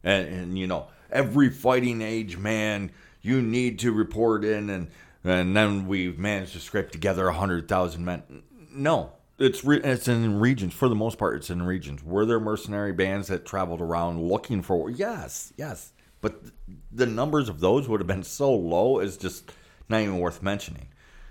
And, 0.04 0.28
and 0.28 0.58
you 0.58 0.66
know, 0.66 0.88
every 1.10 1.48
fighting 1.48 2.02
age 2.02 2.36
man, 2.36 2.90
you 3.22 3.40
need 3.40 3.78
to 3.80 3.92
report 3.92 4.44
in, 4.44 4.68
and, 4.68 4.88
and 5.24 5.56
then 5.56 5.86
we've 5.86 6.18
managed 6.18 6.52
to 6.52 6.60
scrape 6.60 6.90
together 6.90 7.24
100,000 7.26 8.04
men. 8.04 8.22
No. 8.70 9.12
It's 9.38 9.64
re- 9.64 9.80
it's 9.82 10.08
in 10.08 10.40
regions 10.40 10.72
for 10.72 10.88
the 10.88 10.94
most 10.94 11.18
part. 11.18 11.36
It's 11.36 11.50
in 11.50 11.62
regions. 11.62 12.02
Were 12.02 12.24
there 12.24 12.40
mercenary 12.40 12.92
bands 12.92 13.28
that 13.28 13.44
traveled 13.44 13.82
around 13.82 14.22
looking 14.22 14.62
for? 14.62 14.88
Yes, 14.90 15.52
yes. 15.58 15.92
But 16.26 16.42
the 16.90 17.06
numbers 17.06 17.48
of 17.48 17.60
those 17.60 17.88
would 17.88 18.00
have 18.00 18.08
been 18.08 18.24
so 18.24 18.52
low 18.52 18.98
as 18.98 19.16
just 19.16 19.52
not 19.88 20.00
even 20.00 20.18
worth 20.18 20.42
mentioning. 20.42 20.88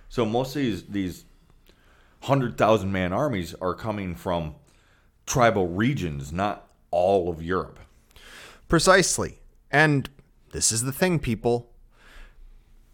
So 0.07 0.25
most 0.25 0.55
of 0.55 0.61
these 0.61 0.85
these 0.85 1.25
hundred 2.21 2.57
thousand 2.57 2.93
man 2.93 3.11
armies 3.11 3.53
are 3.55 3.73
coming 3.73 4.15
from 4.15 4.55
tribal 5.25 5.67
regions, 5.67 6.31
not 6.31 6.69
all 6.91 7.27
of 7.29 7.43
Europe. 7.43 7.77
Precisely. 8.69 9.39
And 9.69 10.09
this 10.53 10.71
is 10.71 10.83
the 10.83 10.93
thing, 10.93 11.19
people. 11.19 11.69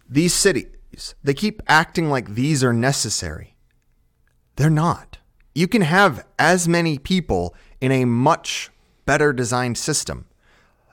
These 0.10 0.34
cities, 0.34 1.14
they 1.24 1.36
keep 1.36 1.62
acting 1.68 2.10
like 2.10 2.34
these 2.34 2.64
are 2.64 2.74
necessary. 2.74 3.54
They're 4.56 4.72
not. 4.72 5.20
You 5.54 5.68
can 5.68 5.84
have 5.84 6.26
as 6.40 6.68
many 6.68 6.98
people 6.98 7.54
in 7.80 7.92
a 7.92 8.06
much 8.06 8.72
better 9.06 9.32
designed 9.34 9.78
system. 9.78 10.26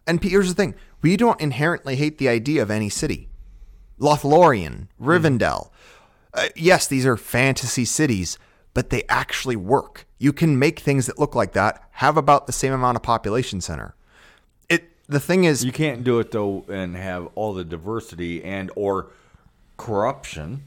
And 0.07 0.23
here's 0.23 0.49
the 0.49 0.55
thing 0.55 0.75
we 1.03 1.17
don't 1.17 1.41
inherently 1.41 1.97
hate 1.97 2.19
the 2.19 2.29
idea 2.29 2.63
of 2.63 2.71
any 2.71 2.89
city. 2.89 3.29
Lothlorien, 4.01 4.89
Rivendell. 5.01 5.71
Uh, 6.35 6.49
yes, 6.55 6.87
these 6.87 7.07
are 7.07 7.17
fantasy 7.17 7.85
cities, 7.85 8.39
but 8.75 8.91
they 8.91 9.03
actually 9.09 9.57
work. 9.57 10.07
You 10.19 10.33
can 10.33 10.59
make 10.59 10.79
things 10.79 11.07
that 11.07 11.19
look 11.19 11.35
like 11.35 11.53
that 11.53 11.83
have 11.93 12.17
about 12.17 12.47
the 12.47 12.53
same 12.53 12.73
amount 12.73 12.97
of 12.97 13.03
population 13.03 13.61
center. 13.61 13.95
It 14.69 14.89
the 15.09 15.21
thing 15.21 15.45
is 15.45 15.65
You 15.65 15.73
can't 15.73 16.05
do 16.05 16.19
it 16.21 16.31
though 16.31 16.65
and 16.69 16.97
have 16.97 17.29
all 17.35 17.55
the 17.55 17.65
diversity 17.65 18.45
and 18.45 18.71
or 18.77 19.09
corruption 19.77 20.65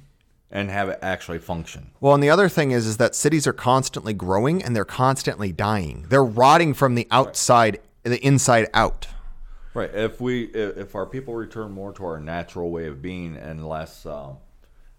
and 0.50 0.70
have 0.70 0.90
it 0.90 1.00
actually 1.02 1.40
function. 1.40 1.92
well, 2.02 2.14
and 2.14 2.22
the 2.22 2.30
other 2.30 2.50
thing 2.50 2.72
is 2.72 2.86
is 2.86 2.98
that 2.98 3.16
cities 3.16 3.48
are 3.48 3.54
constantly 3.54 4.14
growing 4.14 4.62
and 4.62 4.76
they're 4.76 4.84
constantly 4.84 5.54
dying. 5.54 6.06
They're 6.10 6.24
rotting 6.24 6.74
from 6.74 6.96
the 6.96 7.08
outside, 7.12 7.80
the 8.04 8.20
inside 8.26 8.68
out. 8.74 9.08
Right. 9.74 9.90
If 9.94 10.20
we 10.20 10.44
if 10.46 10.96
our 10.96 11.06
people 11.06 11.34
return 11.34 11.72
more 11.72 11.94
to 11.94 12.06
our 12.06 12.20
natural 12.20 12.72
way 12.72 12.88
of 12.88 13.02
being 13.02 13.38
and 13.38 13.68
less, 13.68 14.06
um, 14.06 14.38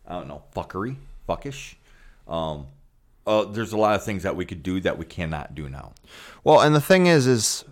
I 0.06 0.14
don't 0.14 0.28
know, 0.28 0.42
fuckery, 0.54 0.96
fuckish. 1.28 1.74
Um, 2.26 2.66
uh, 3.26 3.44
there's 3.44 3.72
a 3.72 3.76
lot 3.76 3.94
of 3.94 4.04
things 4.04 4.22
that 4.22 4.34
we 4.34 4.44
could 4.44 4.62
do 4.62 4.80
that 4.80 4.98
we 4.98 5.04
cannot 5.04 5.54
do 5.54 5.68
now. 5.68 5.92
Well, 6.42 6.60
and 6.60 6.74
the 6.74 6.80
thing 6.80 7.06
is, 7.06 7.26
is 7.26 7.64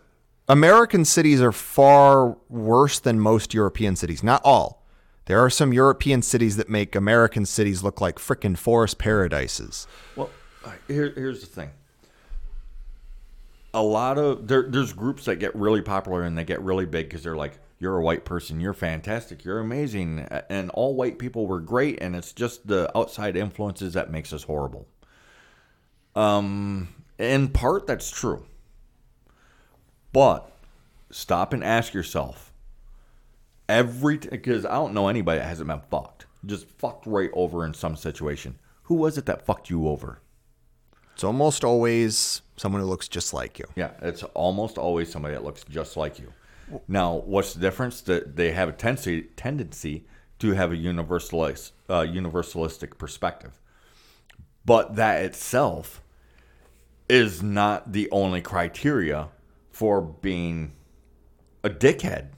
American 0.49 1.05
cities 1.05 1.41
are 1.41 1.53
far 1.53 2.37
worse 2.49 2.99
than 2.99 3.19
most 3.19 3.55
European 3.55 3.97
cities. 3.97 4.23
Not 4.23 4.43
all. 4.45 4.85
There 5.27 5.43
are 5.43 5.51
some 5.51 5.73
European 5.73 6.23
cities 6.23 6.57
that 6.57 6.69
make 6.69 6.95
American 6.95 7.47
cities 7.47 7.83
look 7.83 8.01
like 8.01 8.17
frickin' 8.17 8.59
forest 8.59 8.99
paradises. 8.99 9.87
Well, 10.17 10.29
here, 10.89 11.13
here's 11.15 11.41
the 11.41 11.47
thing. 11.47 11.71
A 13.73 13.83
lot 13.83 14.19
of 14.19 14.49
there, 14.49 14.63
there's 14.69 14.93
groups 14.93 15.27
that 15.27 15.37
get 15.37 15.55
really 15.55 15.83
popular 15.83 16.23
and 16.23 16.37
they 16.37 16.45
get 16.45 16.61
really 16.61 16.87
big 16.87 17.09
because 17.09 17.23
they're 17.23 17.37
like, 17.37 17.59
"You're 17.79 17.99
a 17.99 18.03
white 18.03 18.25
person, 18.25 18.61
you're 18.61 18.75
fantastic, 18.75 19.45
you're 19.45 19.61
amazing," 19.61 20.21
and 20.49 20.71
all 20.71 20.95
white 20.97 21.19
people 21.19 21.47
were 21.47 21.61
great, 21.61 22.01
and 22.03 22.17
it's 22.17 22.33
just 22.33 22.67
the 22.67 22.91
outside 22.99 23.37
influences 23.37 23.95
that 23.95 24.11
makes 24.11 24.33
us 24.33 24.43
horrible. 24.43 24.89
Um, 26.17 26.89
in 27.19 27.49
part, 27.49 27.87
that's 27.87 28.11
true, 28.11 28.45
but 30.13 30.51
stop 31.11 31.53
and 31.53 31.63
ask 31.63 31.95
yourself 31.95 32.53
every 33.69 34.19
because 34.19 34.67
I 34.67 34.75
don't 34.75 34.95
know 34.95 35.09
anybody 35.09 35.39
that 35.39 35.47
hasn't 35.47 35.69
been 35.69 35.81
fucked, 35.91 36.27
just 36.45 36.69
fucked 36.69 37.07
right 37.07 37.31
over 37.33 37.65
in 37.65 37.73
some 37.73 37.97
situation. 37.97 38.59
Who 38.85 38.97
was 38.97 39.17
it 39.17 39.27
that 39.27 39.47
fucked 39.47 39.71
you 39.71 39.89
over? 39.89 40.21
It's 41.15 41.23
almost 41.23 41.63
always 41.63 42.43
someone 42.61 42.83
who 42.83 42.89
looks 42.89 43.09
just 43.09 43.33
like 43.33 43.59
you. 43.59 43.65
Yeah, 43.75 43.93
it's 44.03 44.23
almost 44.35 44.77
always 44.77 45.11
somebody 45.11 45.35
that 45.35 45.43
looks 45.43 45.65
just 45.65 45.97
like 45.97 46.19
you. 46.19 46.33
Now, 46.87 47.23
what's 47.25 47.55
the 47.55 47.61
difference? 47.61 48.03
That 48.03 48.37
they 48.37 48.53
have 48.53 48.69
a 48.69 48.73
tendency 48.73 49.23
tendency 49.35 50.05
to 50.41 50.53
have 50.53 50.71
a 50.71 50.77
universalist 50.77 51.73
uh, 51.89 52.01
universalistic 52.01 52.99
perspective, 52.99 53.59
but 54.65 54.97
that 54.97 55.25
itself 55.25 56.03
is 57.09 57.43
not 57.43 57.93
the 57.93 58.09
only 58.13 58.41
criteria 58.41 59.29
for 59.73 60.01
being 60.01 60.73
a 61.65 61.71
dickhead. 61.71 62.29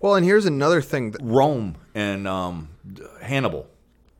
Well, 0.00 0.16
and 0.16 0.26
here's 0.26 0.44
another 0.44 0.82
thing 0.82 1.12
that 1.12 1.22
Rome 1.22 1.76
and 1.94 2.28
um, 2.28 2.68
Hannibal, 3.22 3.68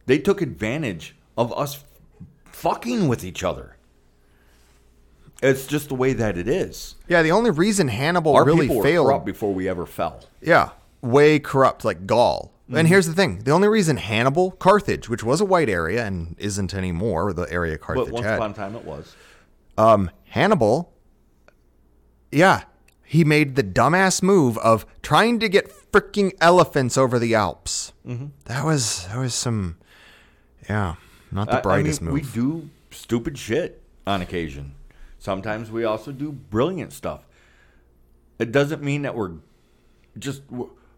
they 0.07 0.19
took 0.19 0.41
advantage 0.41 1.15
of 1.37 1.53
us 1.53 1.85
fucking 2.47 3.09
with 3.09 3.23
each 3.23 3.45
other. 3.45 3.76
It's 5.43 5.67
just 5.67 5.89
the 5.89 5.95
way 5.95 6.13
that 6.15 6.39
it 6.39 6.49
is. 6.49 6.95
yeah, 7.09 7.23
the 7.23 7.33
only 7.33 7.51
reason 7.51 7.89
Hannibal 7.89 8.35
Our 8.35 8.45
really 8.45 8.63
people 8.63 8.77
were 8.77 8.83
failed 8.85 9.07
corrupt 9.09 9.27
before 9.27 9.53
we 9.53 9.69
ever 9.69 9.85
fell. 9.87 10.25
Yeah, 10.41 10.71
way 11.03 11.39
corrupt 11.39 11.85
like 11.85 12.07
Gaul. 12.07 12.53
Mm-hmm. 12.65 12.77
And 12.79 12.89
here's 12.89 13.07
the 13.07 13.13
thing: 13.13 13.41
the 13.45 13.51
only 13.53 13.69
reason 13.69 13.97
Hannibal, 13.99 14.53
Carthage, 14.53 15.09
which 15.09 15.23
was 15.23 15.41
a 15.41 15.45
white 15.45 15.69
area 15.69 16.05
and 16.07 16.35
isn't 16.39 16.73
anymore, 16.75 17.33
the 17.33 17.43
area 17.53 17.77
Carthage 17.79 18.07
But 18.07 18.13
once 18.15 18.27
had, 18.27 18.37
upon 18.37 18.51
a 18.53 18.55
time 18.55 18.75
it 18.77 18.85
was. 18.85 19.15
um, 19.79 20.11
Hannibal, 20.31 20.93
yeah, 22.33 22.63
he 23.05 23.25
made 23.25 23.55
the 23.57 23.63
dumbass 23.63 24.23
move 24.23 24.59
of 24.59 24.85
trying 25.03 25.39
to 25.41 25.49
get 25.49 25.71
freaking 25.93 26.33
elephants 26.41 26.97
over 26.99 27.19
the 27.19 27.35
Alps. 27.35 27.93
Mm-hmm. 28.07 28.27
That 28.47 28.65
was 28.65 29.07
that 29.09 29.19
was 29.19 29.35
some, 29.35 29.77
yeah, 30.69 30.97
not 31.31 31.49
I- 31.49 31.53
the 31.53 31.59
I 31.59 31.63
brightest 31.63 32.03
mean, 32.03 32.13
We 32.15 32.23
do 32.23 32.69
stupid 32.91 33.39
shit 33.39 33.83
on 34.07 34.23
occasion. 34.23 34.73
Sometimes 35.27 35.73
we 35.73 35.83
also 35.83 36.13
do 36.13 36.31
brilliant 36.31 36.93
stuff. 36.93 37.27
It 38.39 38.53
doesn't 38.53 38.81
mean 38.81 39.03
that 39.03 39.17
we're 39.17 39.33
just 40.17 40.43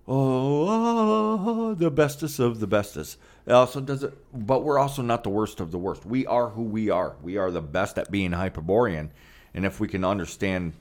oh, 0.06 1.74
the 1.74 1.90
bestest 1.90 2.38
of 2.38 2.60
the 2.60 2.66
bestest. 2.66 3.16
It 3.46 3.52
also 3.52 3.80
doesn't, 3.80 4.12
but 4.34 4.64
we're 4.64 4.78
also 4.78 5.00
not 5.00 5.24
the 5.24 5.30
worst 5.30 5.60
of 5.60 5.70
the 5.70 5.78
worst. 5.78 6.04
We 6.04 6.26
are 6.26 6.50
who 6.50 6.64
we 6.64 6.90
are. 6.90 7.16
We 7.22 7.38
are 7.38 7.50
the 7.50 7.62
best 7.62 7.96
at 7.96 8.10
being 8.10 8.32
Hyperborean, 8.32 9.12
and 9.54 9.64
if 9.64 9.80
we 9.80 9.88
can 9.88 10.04
understand 10.04 10.74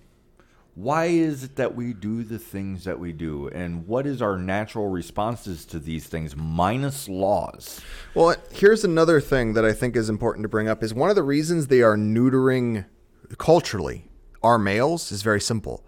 why 0.75 1.05
is 1.05 1.45
it 1.45 1.55
that 1.55 1.73
we 1.73 1.93
do 1.93 2.23
the 2.23 2.39
things 2.39 2.83
that 2.83 2.99
we 2.99 3.13
do, 3.13 3.47
and 3.47 3.87
what 3.87 4.05
is 4.05 4.21
our 4.21 4.37
natural 4.37 4.89
responses 4.89 5.63
to 5.67 5.79
these 5.79 6.05
things, 6.05 6.35
minus 6.35 7.07
laws. 7.07 7.79
Well, 8.13 8.35
here's 8.51 8.83
another 8.83 9.21
thing 9.21 9.53
that 9.53 9.63
I 9.63 9.71
think 9.71 9.95
is 9.95 10.09
important 10.09 10.43
to 10.43 10.49
bring 10.49 10.67
up: 10.67 10.83
is 10.83 10.93
one 10.93 11.09
of 11.09 11.15
the 11.15 11.23
reasons 11.23 11.67
they 11.67 11.81
are 11.81 11.95
neutering 11.95 12.83
culturally 13.37 14.07
our 14.43 14.57
males 14.57 15.11
is 15.11 15.23
very 15.23 15.41
simple. 15.41 15.83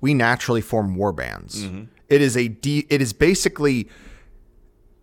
We 0.00 0.14
naturally 0.14 0.60
form 0.60 0.94
war 0.94 1.12
bands. 1.12 1.66
It 2.08 2.20
is 2.20 2.36
a 2.36 2.48
de- 2.48 2.86
it 2.90 3.00
is 3.00 3.12
basically 3.12 3.88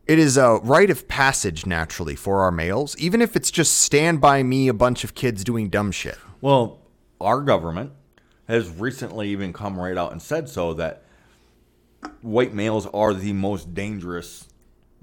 it 0.07 0.19
is 0.19 0.37
a 0.37 0.59
rite 0.63 0.89
of 0.89 1.07
passage 1.07 1.65
naturally 1.65 2.15
for 2.15 2.41
our 2.41 2.51
males, 2.51 2.95
even 2.97 3.21
if 3.21 3.35
it's 3.35 3.51
just 3.51 3.77
stand 3.77 4.21
by 4.21 4.43
me 4.43 4.67
a 4.67 4.73
bunch 4.73 5.03
of 5.03 5.15
kids 5.15 5.43
doing 5.43 5.69
dumb 5.69 5.91
shit. 5.91 6.17
Well, 6.41 6.79
our 7.19 7.41
government 7.41 7.91
has 8.47 8.69
recently 8.69 9.29
even 9.29 9.53
come 9.53 9.79
right 9.79 9.97
out 9.97 10.11
and 10.11 10.21
said 10.21 10.49
so 10.49 10.73
that 10.75 11.03
white 12.21 12.53
males 12.53 12.87
are 12.87 13.13
the 13.13 13.33
most 13.33 13.73
dangerous 13.73 14.47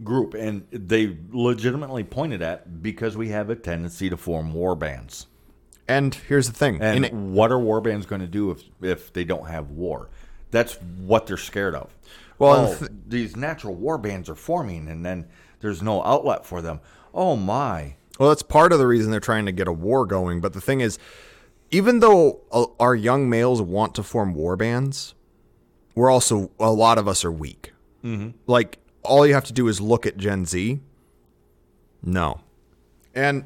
group, 0.05 0.35
and 0.35 0.67
they 0.71 1.17
legitimately 1.31 2.05
pointed 2.05 2.43
at 2.43 2.83
because 2.83 3.17
we 3.17 3.31
have 3.31 3.51
a 3.51 3.57
tendency 3.57 4.11
to 4.11 4.17
form 4.17 4.53
war 4.53 4.75
bands. 4.77 5.27
And 5.89 6.15
here's 6.15 6.47
the 6.47 6.53
thing: 6.53 6.81
And 6.81 7.07
in- 7.07 7.33
what 7.33 7.51
are 7.51 7.59
war 7.59 7.81
bands 7.81 8.07
going 8.07 8.21
to 8.21 8.27
do 8.27 8.51
if 8.51 8.63
if 8.83 9.13
they 9.13 9.25
don't 9.25 9.49
have 9.49 9.71
war? 9.71 10.09
That's 10.51 10.75
what 10.75 11.27
they're 11.27 11.37
scared 11.37 11.75
of. 11.75 11.95
Well, 12.39 12.71
and 12.71 12.79
th- 12.79 12.91
these 13.07 13.37
natural 13.37 13.75
war 13.75 13.99
bands 13.99 14.29
are 14.29 14.35
forming, 14.35 14.89
and 14.89 15.05
then 15.05 15.27
there's 15.61 15.83
no 15.83 16.03
outlet 16.05 16.47
for 16.47 16.63
them. 16.63 16.81
Oh 17.13 17.37
my! 17.37 17.97
Well, 18.19 18.29
that's 18.29 18.43
part 18.43 18.73
of 18.73 18.79
the 18.79 18.87
reason 18.87 19.11
they're 19.11 19.21
trying 19.21 19.47
to 19.47 19.53
get 19.53 19.67
a 19.67 19.73
war 19.73 20.07
going. 20.07 20.41
But 20.41 20.53
the 20.53 20.61
thing 20.61 20.81
is, 20.81 20.99
even 21.71 22.01
though 22.01 22.41
our 22.79 22.95
young 22.95 23.29
males 23.29 23.61
want 23.61 23.95
to 23.97 24.03
form 24.03 24.35
war 24.35 24.57
bands, 24.57 25.15
we're 25.95 26.11
also 26.11 26.51
a 26.61 26.71
lot 26.71 26.99
of 26.99 27.09
us 27.09 27.25
are 27.25 27.33
weak. 27.33 27.73
Mm-hmm. 28.05 28.31
Like 28.47 28.79
all 29.03 29.27
you 29.27 29.35
have 29.35 29.45
to 29.45 29.53
do 29.53 29.69
is 29.69 29.81
look 29.81 30.07
at 30.07 30.17
Gen 30.17 30.45
Z. 30.45 30.81
No, 32.03 32.41
and 33.15 33.45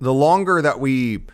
the 0.00 0.14
longer 0.14 0.62
that 0.62 0.80
we 0.80 1.24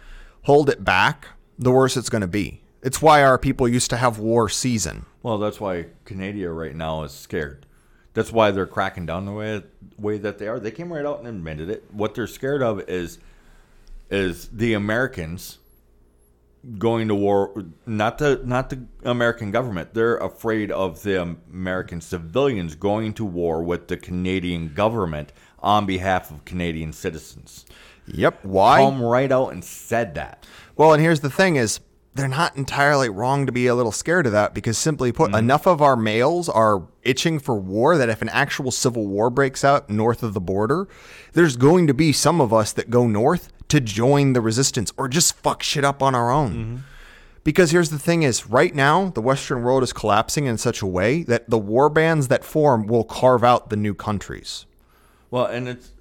hold 0.42 0.68
it 0.68 0.84
back, 0.84 1.28
the 1.58 1.70
worse 1.70 1.96
it's 1.96 2.08
going 2.08 2.22
to 2.22 2.28
be. 2.28 2.60
It's 2.82 3.00
why 3.00 3.22
our 3.22 3.38
people 3.38 3.68
used 3.68 3.90
to 3.90 3.96
have 3.96 4.18
war 4.18 4.48
season. 4.48 5.06
Well, 5.22 5.38
that's 5.38 5.60
why 5.60 5.86
Canada 6.04 6.50
right 6.50 6.74
now 6.74 7.04
is 7.04 7.12
scared. 7.12 7.66
That's 8.14 8.32
why 8.32 8.50
they're 8.50 8.66
cracking 8.66 9.06
down 9.06 9.24
the 9.24 9.32
way 9.32 9.62
way 9.96 10.18
that 10.18 10.38
they 10.38 10.48
are. 10.48 10.58
They 10.58 10.70
came 10.70 10.92
right 10.92 11.06
out 11.06 11.20
and 11.20 11.28
admitted 11.28 11.70
it. 11.70 11.84
What 11.92 12.14
they're 12.14 12.26
scared 12.26 12.62
of 12.62 12.80
is 12.88 13.18
is 14.10 14.48
the 14.48 14.74
Americans 14.74 15.58
going 16.78 17.08
to 17.08 17.14
war 17.14 17.64
not 17.86 18.18
the 18.18 18.40
not 18.44 18.70
the 18.70 18.84
American 19.04 19.50
government. 19.50 19.94
They're 19.94 20.18
afraid 20.18 20.70
of 20.70 21.02
the 21.02 21.22
American 21.22 22.00
civilians 22.00 22.74
going 22.74 23.14
to 23.14 23.24
war 23.24 23.62
with 23.62 23.88
the 23.88 23.96
Canadian 23.96 24.74
government 24.74 25.32
on 25.60 25.86
behalf 25.86 26.30
of 26.30 26.44
Canadian 26.44 26.92
citizens. 26.92 27.64
Yep. 28.06 28.44
Why? 28.44 28.78
Come 28.78 29.02
right 29.02 29.30
out 29.30 29.52
and 29.52 29.64
said 29.64 30.14
that. 30.14 30.44
Well, 30.76 30.92
and 30.92 31.02
here's 31.02 31.20
the 31.20 31.30
thing 31.30 31.56
is 31.56 31.80
they're 32.14 32.28
not 32.28 32.56
entirely 32.56 33.08
wrong 33.08 33.46
to 33.46 33.52
be 33.52 33.66
a 33.66 33.74
little 33.74 33.92
scared 33.92 34.26
of 34.26 34.32
that 34.32 34.52
because 34.52 34.76
simply 34.76 35.12
put, 35.12 35.28
mm-hmm. 35.28 35.38
enough 35.38 35.66
of 35.66 35.80
our 35.80 35.96
males 35.96 36.48
are 36.48 36.86
itching 37.02 37.38
for 37.38 37.54
war 37.54 37.96
that 37.96 38.10
if 38.10 38.20
an 38.20 38.28
actual 38.28 38.70
civil 38.70 39.06
war 39.06 39.30
breaks 39.30 39.64
out 39.64 39.88
north 39.88 40.22
of 40.22 40.34
the 40.34 40.40
border, 40.40 40.88
there's 41.32 41.56
going 41.56 41.86
to 41.86 41.94
be 41.94 42.12
some 42.12 42.40
of 42.40 42.52
us 42.52 42.72
that 42.72 42.90
go 42.90 43.06
north 43.06 43.50
to 43.68 43.80
join 43.80 44.34
the 44.34 44.40
resistance 44.40 44.92
or 44.98 45.08
just 45.08 45.34
fuck 45.36 45.62
shit 45.62 45.84
up 45.84 46.02
on 46.02 46.14
our 46.14 46.30
own. 46.30 46.52
Mm-hmm. 46.52 46.76
Because 47.44 47.70
here's 47.72 47.90
the 47.90 47.98
thing 47.98 48.22
is 48.22 48.46
right 48.46 48.74
now 48.74 49.08
the 49.10 49.22
western 49.22 49.62
world 49.62 49.82
is 49.82 49.92
collapsing 49.92 50.46
in 50.46 50.58
such 50.58 50.82
a 50.82 50.86
way 50.86 51.22
that 51.24 51.48
the 51.48 51.58
war 51.58 51.88
bands 51.88 52.28
that 52.28 52.44
form 52.44 52.86
will 52.86 53.04
carve 53.04 53.42
out 53.42 53.70
the 53.70 53.76
new 53.76 53.94
countries. 53.94 54.66
Well, 55.30 55.46
and 55.46 55.66
it's 55.66 55.92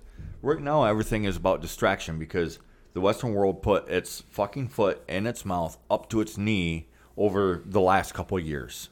right 0.42 0.60
now 0.60 0.86
everything 0.86 1.24
is 1.26 1.38
about 1.38 1.62
distraction 1.62 2.20
because 2.20 2.60
the 2.94 3.02
Western 3.02 3.34
world 3.34 3.62
put 3.62 3.88
its 3.90 4.22
fucking 4.30 4.68
foot 4.68 5.02
in 5.08 5.26
its 5.26 5.46
mouth 5.46 5.78
up 5.90 6.10
to 6.10 6.22
its 6.22 6.38
knee 6.38 6.88
over 7.18 7.62
the 7.66 7.82
last 7.82 8.14
couple 8.14 8.38
of 8.38 8.46
years. 8.46 8.90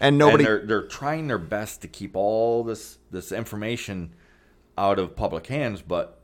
And 0.00 0.18
nobody 0.18 0.44
and 0.44 0.46
they're 0.46 0.66
they're 0.66 0.88
trying 0.88 1.26
their 1.26 1.38
best 1.38 1.82
to 1.82 1.88
keep 1.88 2.14
all 2.14 2.62
this 2.64 2.98
this 3.10 3.32
information 3.32 4.14
out 4.78 4.98
of 4.98 5.16
public 5.16 5.46
hands, 5.46 5.82
but 5.82 6.20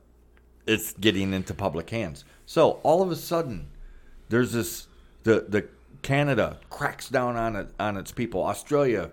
it's 0.65 0.93
getting 0.93 1.33
into 1.33 1.53
public 1.53 1.89
hands. 1.89 2.23
So 2.45 2.79
all 2.83 3.01
of 3.01 3.11
a 3.11 3.15
sudden, 3.15 3.67
there's 4.29 4.53
this 4.53 4.87
the 5.23 5.45
the 5.47 5.67
Canada 6.01 6.59
cracks 6.69 7.09
down 7.09 7.35
on 7.35 7.55
it 7.55 7.69
on 7.79 7.97
its 7.97 8.11
people. 8.11 8.43
Australia 8.43 9.11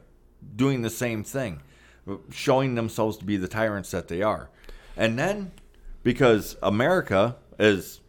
doing 0.56 0.82
the 0.82 0.90
same 0.90 1.24
thing, 1.24 1.62
showing 2.30 2.74
themselves 2.74 3.16
to 3.18 3.24
be 3.24 3.36
the 3.36 3.48
tyrants 3.48 3.90
that 3.90 4.08
they 4.08 4.22
are, 4.22 4.50
and 5.00 5.18
then 5.18 5.52
because 6.02 6.56
America 6.62 7.36
is 7.58 8.00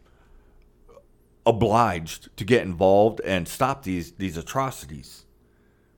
obliged 1.46 2.28
to 2.36 2.44
get 2.44 2.62
involved 2.62 3.20
and 3.22 3.48
stop 3.48 3.82
these 3.82 4.12
these 4.12 4.36
atrocities, 4.36 5.24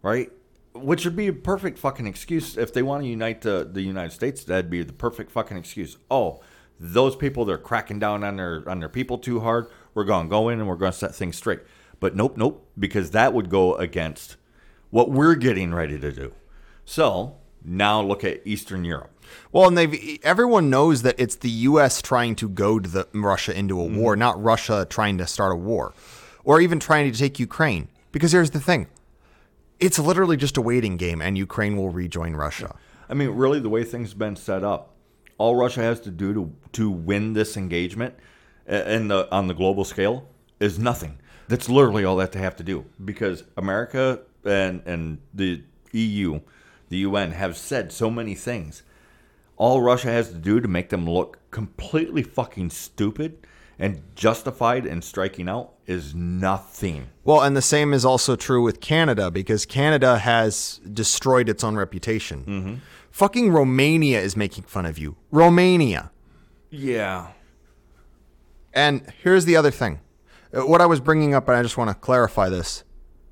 right? 0.03 0.31
Which 0.73 1.05
would 1.05 1.17
be 1.17 1.27
a 1.27 1.33
perfect 1.33 1.79
fucking 1.79 2.07
excuse 2.07 2.57
if 2.57 2.73
they 2.73 2.83
want 2.83 3.03
to 3.03 3.09
unite 3.09 3.43
the, 3.43 3.69
the 3.71 3.83
United 3.83 4.13
States. 4.13 4.45
That'd 4.45 4.71
be 4.71 4.85
the 4.85 4.93
perfect 4.93 5.33
fucking 5.33 5.57
excuse. 5.57 5.99
Oh, 6.11 6.41
those 6.79 7.17
people 7.17 7.45
they're 7.45 7.59
cracking 7.59 7.99
down 7.99 8.23
on 8.23 8.37
their 8.37 8.63
on 8.69 8.79
their 8.79 8.89
people 8.89 9.19
too 9.19 9.41
hard. 9.41 9.67
We're 9.95 10.05
going 10.05 10.27
to 10.27 10.31
go 10.31 10.49
in 10.49 10.61
and 10.61 10.69
we're 10.69 10.77
going 10.77 10.93
to 10.93 10.99
set 10.99 11.15
things 11.15 11.37
straight. 11.37 11.61
But 11.99 12.15
nope, 12.15 12.37
nope, 12.37 12.69
because 12.79 13.11
that 13.11 13.33
would 13.33 13.51
go 13.51 13.75
against 13.75 14.37
what 14.91 15.11
we're 15.11 15.35
getting 15.35 15.75
ready 15.75 15.99
to 15.99 16.13
do. 16.13 16.35
So 16.85 17.37
now 17.65 18.01
look 18.01 18.23
at 18.23 18.43
Eastern 18.45 18.85
Europe. 18.85 19.14
Well, 19.53 19.69
and 19.69 19.77
they've 19.77 20.19
everyone 20.23 20.71
knows 20.71 21.03
that 21.03 21.15
it's 21.19 21.37
the 21.37 21.51
U.S. 21.51 22.03
trying 22.03 22.35
to 22.37 22.49
goad 22.49 22.87
the 22.87 23.09
Russia 23.13 23.57
into 23.57 23.81
a 23.81 23.85
war, 23.85 24.17
not 24.17 24.43
Russia 24.43 24.87
trying 24.89 25.19
to 25.19 25.27
start 25.27 25.53
a 25.53 25.57
war, 25.57 25.95
or 26.45 26.61
even 26.61 26.81
trying 26.81 27.11
to 27.11 27.19
take 27.19 27.39
Ukraine. 27.39 27.89
Because 28.13 28.33
here's 28.33 28.51
the 28.51 28.61
thing: 28.61 28.89
it's 29.81 29.99
literally 29.99 30.37
just 30.37 30.57
a 30.57 30.63
waiting 30.63 30.97
game, 30.97 31.21
and 31.21 31.37
Ukraine 31.37 31.77
will 31.77 31.91
rejoin 31.91 32.35
Russia. 32.35 32.75
I 33.09 33.15
mean, 33.15 33.31
really, 33.31 33.61
the 33.61 33.69
way 33.69 33.85
things 33.85 34.11
have 34.11 34.19
been 34.19 34.37
set 34.37 34.65
up, 34.65 34.95
all 35.39 35.57
Russia 35.57 35.83
has 35.83 36.01
to 36.01 36.11
do 36.11 36.33
to 36.35 36.53
to 36.73 36.91
win 36.91 37.33
this 37.33 37.57
engagement 37.57 38.15
uh, 38.71 38.77
in 38.77 39.09
the 39.09 39.31
on 39.31 39.47
the 39.47 39.55
global 39.55 39.85
scale 39.85 40.29
is 40.61 40.79
nothing. 40.79 41.19
That's 41.49 41.69
literally 41.69 42.05
all 42.05 42.17
that 42.17 42.33
they 42.33 42.41
have 42.41 42.57
to 42.57 42.65
do 42.65 42.87
because 43.05 43.45
America 43.57 44.21
and 44.45 44.83
and 44.87 45.19
the 45.33 45.63
EU, 45.93 46.41
the 46.89 46.99
UN 46.99 47.33
have 47.33 47.57
said 47.57 47.93
so 47.93 48.11
many 48.11 48.35
things. 48.35 48.83
All 49.57 49.81
Russia 49.83 50.09
has 50.09 50.29
to 50.31 50.35
do 50.35 50.61
to 50.61 50.69
make 50.69 50.89
them 50.91 51.09
look 51.09 51.39
completely 51.51 52.23
fucking 52.23 52.71
stupid 52.71 53.47
and 53.79 54.03
justified 54.15 54.87
in 54.87 55.03
striking 55.03 55.49
out 55.49 55.73
is 55.87 56.15
nothing. 56.15 57.09
Well, 57.25 57.43
and 57.43 57.57
the 57.57 57.63
same 57.63 57.93
is 57.93 58.05
also 58.05 58.37
true 58.37 58.63
with 58.63 58.81
Canada 58.81 59.31
because 59.31 59.67
Canada 59.67 60.19
has 60.19 60.81
destroyed 60.93 61.49
its 61.49 61.65
own 61.65 61.77
reputation. 61.77 62.81
Fucking 63.11 63.51
Romania 63.53 64.21
is 64.21 64.37
making 64.37 64.65
fun 64.65 64.87
of 64.87 64.99
you. 64.99 65.17
Romania. 65.31 66.11
Yeah. 66.71 67.29
And 68.73 69.13
here's 69.23 69.45
the 69.45 69.57
other 69.57 69.71
thing. 69.71 70.01
Uh, 70.53 70.67
What 70.67 70.81
I 70.81 70.87
was 70.87 71.01
bringing 71.01 71.35
up, 71.35 71.49
and 71.49 71.57
I 71.57 71.63
just 71.63 71.77
want 71.77 71.91
to 71.91 71.95
clarify 71.95 72.49
this. 72.49 72.84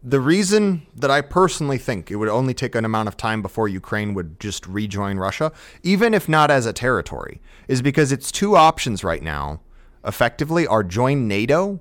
The 0.05 0.21
reason 0.21 0.87
that 0.97 1.13
I 1.13 1.21
personally 1.21 1.79
think 1.79 2.11
it 2.11 2.17
would 2.17 2.29
only 2.29 2.55
take 2.55 2.75
an 2.75 2.85
amount 2.85 3.07
of 3.07 3.17
time 3.17 3.41
before 3.41 3.69
Ukraine 3.69 4.15
would 4.15 4.41
just 4.41 4.67
rejoin 4.67 5.17
Russia, 5.17 5.53
even 5.85 6.13
if 6.13 6.29
not 6.29 6.51
as 6.51 6.67
a 6.67 6.73
territory, 6.73 7.41
is 7.69 7.83
because 7.83 8.11
its 8.11 8.33
two 8.33 8.57
options 8.57 9.05
right 9.05 9.23
now, 9.23 9.61
effectively, 10.05 10.67
are 10.67 10.83
join 10.83 11.29
NATO 11.29 11.81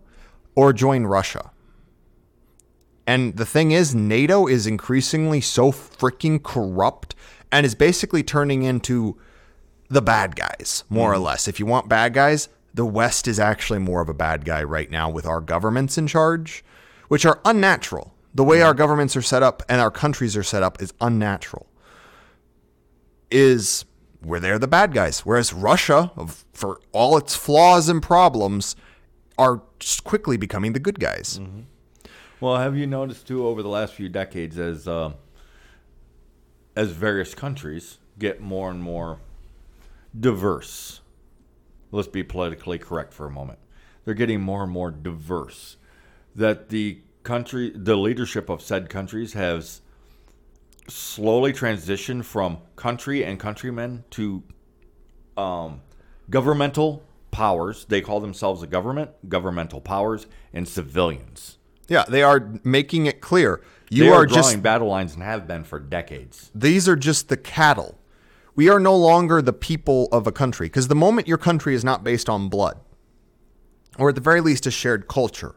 or 0.54 0.72
join 0.72 1.06
Russia. 1.06 1.52
And 3.08 3.36
the 3.38 3.46
thing 3.46 3.72
is, 3.72 3.96
NATO 3.96 4.46
is 4.46 4.68
increasingly 4.68 5.42
so 5.42 5.72
freaking 5.72 6.42
corrupt 6.42 7.16
and 7.52 7.66
is 7.66 7.74
basically 7.74 8.22
turning 8.22 8.62
into 8.62 9.18
the 9.90 10.02
bad 10.02 10.36
guys, 10.36 10.84
more 10.90 11.12
or 11.12 11.16
mm-hmm. 11.16 11.24
less. 11.24 11.48
If 11.48 11.60
you 11.60 11.66
want 11.66 11.90
bad 11.90 12.14
guys, 12.14 12.50
the 12.74 12.86
West 12.86 13.28
is 13.28 13.40
actually 13.40 13.80
more 13.80 14.02
of 14.02 14.10
a 14.10 14.14
bad 14.14 14.46
guy 14.46 14.64
right 14.64 14.90
now 14.90 15.10
with 15.10 15.26
our 15.26 15.42
governments 15.42 15.98
in 15.98 16.08
charge, 16.08 16.64
which 17.12 17.26
are 17.26 17.42
unnatural. 17.44 18.14
The 18.34 18.44
way 18.46 18.62
our 18.62 18.74
governments 18.74 19.18
are 19.18 19.22
set 19.22 19.44
up 19.44 19.64
and 19.68 19.82
our 19.82 19.92
countries 19.92 20.38
are 20.38 20.44
set 20.44 20.64
up 20.64 20.82
is 20.82 20.94
unnatural. 21.02 21.68
Is 23.30 23.84
where 24.22 24.40
they're 24.40 24.58
the 24.58 24.70
bad 24.70 24.94
guys, 24.94 25.26
whereas 25.26 25.52
Russia, 25.52 26.14
for 26.54 26.80
all 26.94 27.18
its 27.18 27.36
flaws 27.36 27.90
and 27.90 28.02
problems, 28.02 28.78
are 29.38 29.62
just 29.78 30.06
quickly 30.06 30.38
becoming 30.38 30.72
the 30.72 30.80
good 30.80 31.02
guys. 31.02 31.42
Well, 32.40 32.56
have 32.56 32.78
you 32.78 32.88
noticed 32.88 33.28
too 33.28 33.46
over 33.46 33.62
the 33.62 33.68
last 33.68 33.94
few 33.94 34.08
decades 34.08 34.58
as 34.58 34.88
uh, 34.88 35.12
as 36.78 36.92
various 36.92 37.36
countries 37.36 37.98
get 38.20 38.40
more 38.40 38.72
and 38.72 38.82
more 38.82 39.20
diverse? 40.18 41.02
Let's 41.92 42.08
be 42.08 42.24
politically 42.24 42.78
correct 42.78 43.12
for 43.12 43.26
a 43.26 43.30
moment. 43.30 43.60
They're 44.06 44.14
getting 44.14 44.40
more 44.40 44.64
and 44.64 44.72
more 44.72 44.92
diverse. 44.92 45.76
That 46.36 46.70
the 46.70 47.02
country, 47.24 47.72
the 47.76 47.96
leadership 47.96 48.50
of 48.50 48.62
said 48.62 48.90
countries 48.90 49.34
has 49.34 49.82
slowly 50.88 51.54
transitioned 51.54 52.26
from 52.26 52.60
country 52.76 53.24
and 53.24 53.40
countrymen 53.40 54.04
to 54.12 54.44
um, 55.38 55.82
governmental 56.30 57.04
powers. 57.32 57.86
They 57.86 58.02
call 58.02 58.20
themselves 58.20 58.62
a 58.64 58.68
government, 58.68 59.12
governmental 59.30 59.82
powers, 59.82 60.28
and 60.54 60.68
civilians. 60.68 61.58
Yeah, 61.88 62.06
they 62.08 62.24
are 62.24 62.54
making 62.64 63.06
it 63.06 63.20
clear 63.20 63.62
you 63.90 64.06
they 64.06 64.10
are, 64.10 64.22
are, 64.22 64.26
drawing 64.26 64.42
just 64.42 64.64
battle 64.64 64.88
lines 64.88 65.14
and 65.14 65.24
have 65.24 65.48
been 65.48 65.66
for 65.66 65.78
decades. 65.78 66.50
these 66.56 66.88
are 66.88 66.96
just 66.96 67.28
the 67.28 67.38
cattle. 67.38 67.98
We 68.56 68.70
are 68.70 68.80
no 68.80 68.96
longer 68.96 69.42
the 69.42 69.54
people 69.54 70.08
of 70.12 70.28
a 70.28 70.32
country 70.32 70.68
because 70.68 70.88
the 70.88 70.96
moment 70.96 71.28
your 71.28 71.38
country 71.38 71.76
is 71.76 71.84
not 71.84 72.04
based 72.04 72.30
on 72.30 72.48
blood, 72.48 72.80
or 73.98 74.10
at 74.10 74.16
the 74.16 74.22
very 74.22 74.40
least 74.42 74.66
a 74.66 74.72
shared 74.72 75.08
culture. 75.08 75.56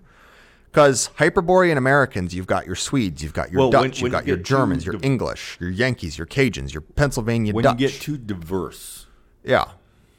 Because 0.75 1.11
Hyperborean 1.19 1.77
Americans, 1.79 2.35
you've 2.35 2.49
got 2.49 2.67
your 2.67 2.75
Swedes, 2.75 3.23
you've 3.23 3.33
got 3.33 3.53
your 3.53 3.61
Well, 3.61 3.71
Dutch, 3.71 3.81
when- 3.83 3.91
you've 3.93 4.03
when 4.03 4.11
got 4.11 4.27
you 4.27 4.35
your 4.35 4.43
Germans, 4.43 4.85
your 4.85 4.95
div- 4.95 5.05
English, 5.05 5.57
your 5.61 5.71
Yankees, 5.71 6.19
your 6.19 6.27
Cajuns, 6.27 6.75
your 6.75 6.81
Pennsylvania 6.81 7.55
When 7.55 7.63
Dutch. 7.63 7.79
you 7.81 7.87
get 7.87 8.01
too 8.01 8.19
diverse, 8.19 9.07
yeah, 9.45 9.67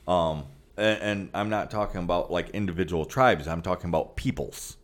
um, 0.07 0.45
and, 0.77 1.01
and 1.01 1.29
I'm 1.33 1.49
not 1.49 1.71
talking 1.71 1.99
about 2.01 2.31
like 2.31 2.51
individual 2.51 3.03
tribes. 3.03 3.49
I'm 3.49 3.61
talking 3.61 3.89
about 3.89 4.15
peoples. 4.15 4.77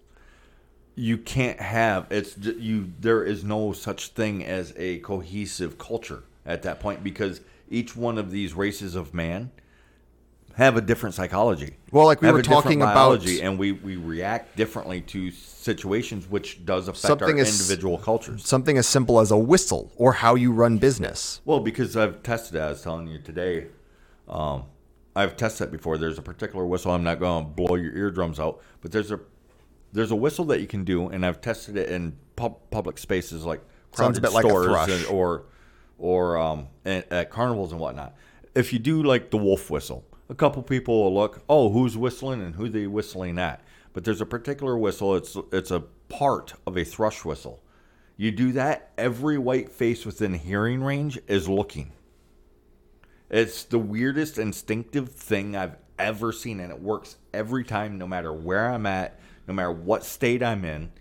You 0.95 1.17
can't 1.17 1.61
have 1.61 2.05
it's 2.11 2.37
you. 2.37 2.91
There 2.99 3.23
is 3.23 3.45
no 3.45 3.71
such 3.71 4.09
thing 4.09 4.43
as 4.43 4.73
a 4.75 4.99
cohesive 4.99 5.77
culture 5.77 6.23
at 6.45 6.63
that 6.63 6.81
point 6.81 7.01
because 7.01 7.39
each 7.69 7.95
one 7.95 8.17
of 8.17 8.29
these 8.29 8.53
races 8.53 8.93
of 8.93 9.13
man 9.13 9.51
have 10.55 10.77
a 10.77 10.81
different 10.81 11.15
psychology. 11.15 11.75
Well, 11.91 12.05
like 12.05 12.21
we 12.21 12.27
have 12.27 12.35
were 12.35 12.41
talking 12.41 12.81
about- 12.81 12.95
biology, 12.95 13.41
and 13.41 13.57
we, 13.57 13.71
we 13.71 13.95
react 13.95 14.55
differently 14.55 15.01
to 15.01 15.31
situations, 15.31 16.29
which 16.29 16.65
does 16.65 16.87
affect 16.87 17.01
Something 17.01 17.37
our 17.39 17.45
is- 17.45 17.59
individual 17.61 17.97
cultures. 17.97 18.45
Something 18.45 18.77
as 18.77 18.87
simple 18.87 19.19
as 19.19 19.31
a 19.31 19.37
whistle 19.37 19.91
or 19.95 20.13
how 20.13 20.35
you 20.35 20.51
run 20.51 20.77
business. 20.77 21.41
Well, 21.45 21.59
because 21.59 21.95
I've 21.97 22.23
tested 22.23 22.55
it, 22.55 22.59
I 22.61 22.69
was 22.69 22.81
telling 22.81 23.07
you 23.07 23.19
today. 23.19 23.67
Um, 24.27 24.63
I've 25.15 25.35
tested 25.35 25.67
it 25.67 25.71
before. 25.71 25.97
There's 25.97 26.17
a 26.17 26.21
particular 26.21 26.65
whistle. 26.65 26.91
I'm 26.91 27.03
not 27.03 27.19
going 27.19 27.43
to 27.43 27.49
blow 27.49 27.75
your 27.75 27.93
eardrums 27.95 28.39
out, 28.39 28.61
but 28.81 28.91
there's 28.91 29.11
a 29.11 29.19
there's 29.93 30.11
a 30.11 30.15
whistle 30.15 30.45
that 30.45 30.61
you 30.61 30.67
can 30.67 30.85
do, 30.85 31.07
and 31.09 31.25
I've 31.25 31.41
tested 31.41 31.75
it 31.75 31.89
in 31.89 32.15
pub, 32.37 32.57
public 32.71 32.97
spaces 32.97 33.43
like 33.43 33.61
crowded 33.91 34.21
bit 34.21 34.31
like 34.31 34.45
a 34.45 34.47
stores 34.49 34.87
and- 34.89 35.05
or 35.07 35.43
or 35.97 36.37
um, 36.37 36.67
at, 36.85 37.11
at 37.11 37.29
carnivals 37.29 37.73
and 37.73 37.81
whatnot. 37.81 38.15
If 38.55 38.71
you 38.71 38.79
do 38.79 39.03
like 39.03 39.31
the 39.31 39.37
wolf 39.37 39.69
whistle, 39.69 40.05
a 40.31 40.35
couple 40.35 40.63
people 40.63 41.03
will 41.03 41.13
look, 41.13 41.43
oh, 41.49 41.69
who's 41.69 41.97
whistling 41.97 42.41
and 42.41 42.55
who 42.55 42.69
they 42.69 42.87
whistling 42.87 43.37
at. 43.37 43.61
But 43.91 44.05
there's 44.05 44.21
a 44.21 44.25
particular 44.25 44.77
whistle. 44.77 45.15
It's 45.17 45.37
it's 45.51 45.71
a 45.71 45.81
part 46.07 46.53
of 46.65 46.77
a 46.77 46.85
thrush 46.85 47.25
whistle. 47.25 47.61
You 48.15 48.31
do 48.31 48.53
that, 48.53 48.91
every 48.97 49.37
white 49.37 49.69
face 49.69 50.05
within 50.05 50.33
hearing 50.33 50.81
range 50.81 51.19
is 51.27 51.49
looking. 51.49 51.91
It's 53.29 53.63
the 53.63 53.79
weirdest 53.79 54.37
instinctive 54.37 55.09
thing 55.09 55.55
I've 55.55 55.75
ever 55.99 56.31
seen, 56.31 56.61
and 56.61 56.71
it 56.71 56.81
works 56.81 57.17
every 57.33 57.65
time, 57.65 57.97
no 57.97 58.07
matter 58.07 58.31
where 58.31 58.69
I'm 58.69 58.85
at, 58.85 59.19
no 59.47 59.53
matter 59.53 59.71
what 59.71 60.05
state 60.05 60.41
I'm 60.41 60.63
in. 60.63 60.91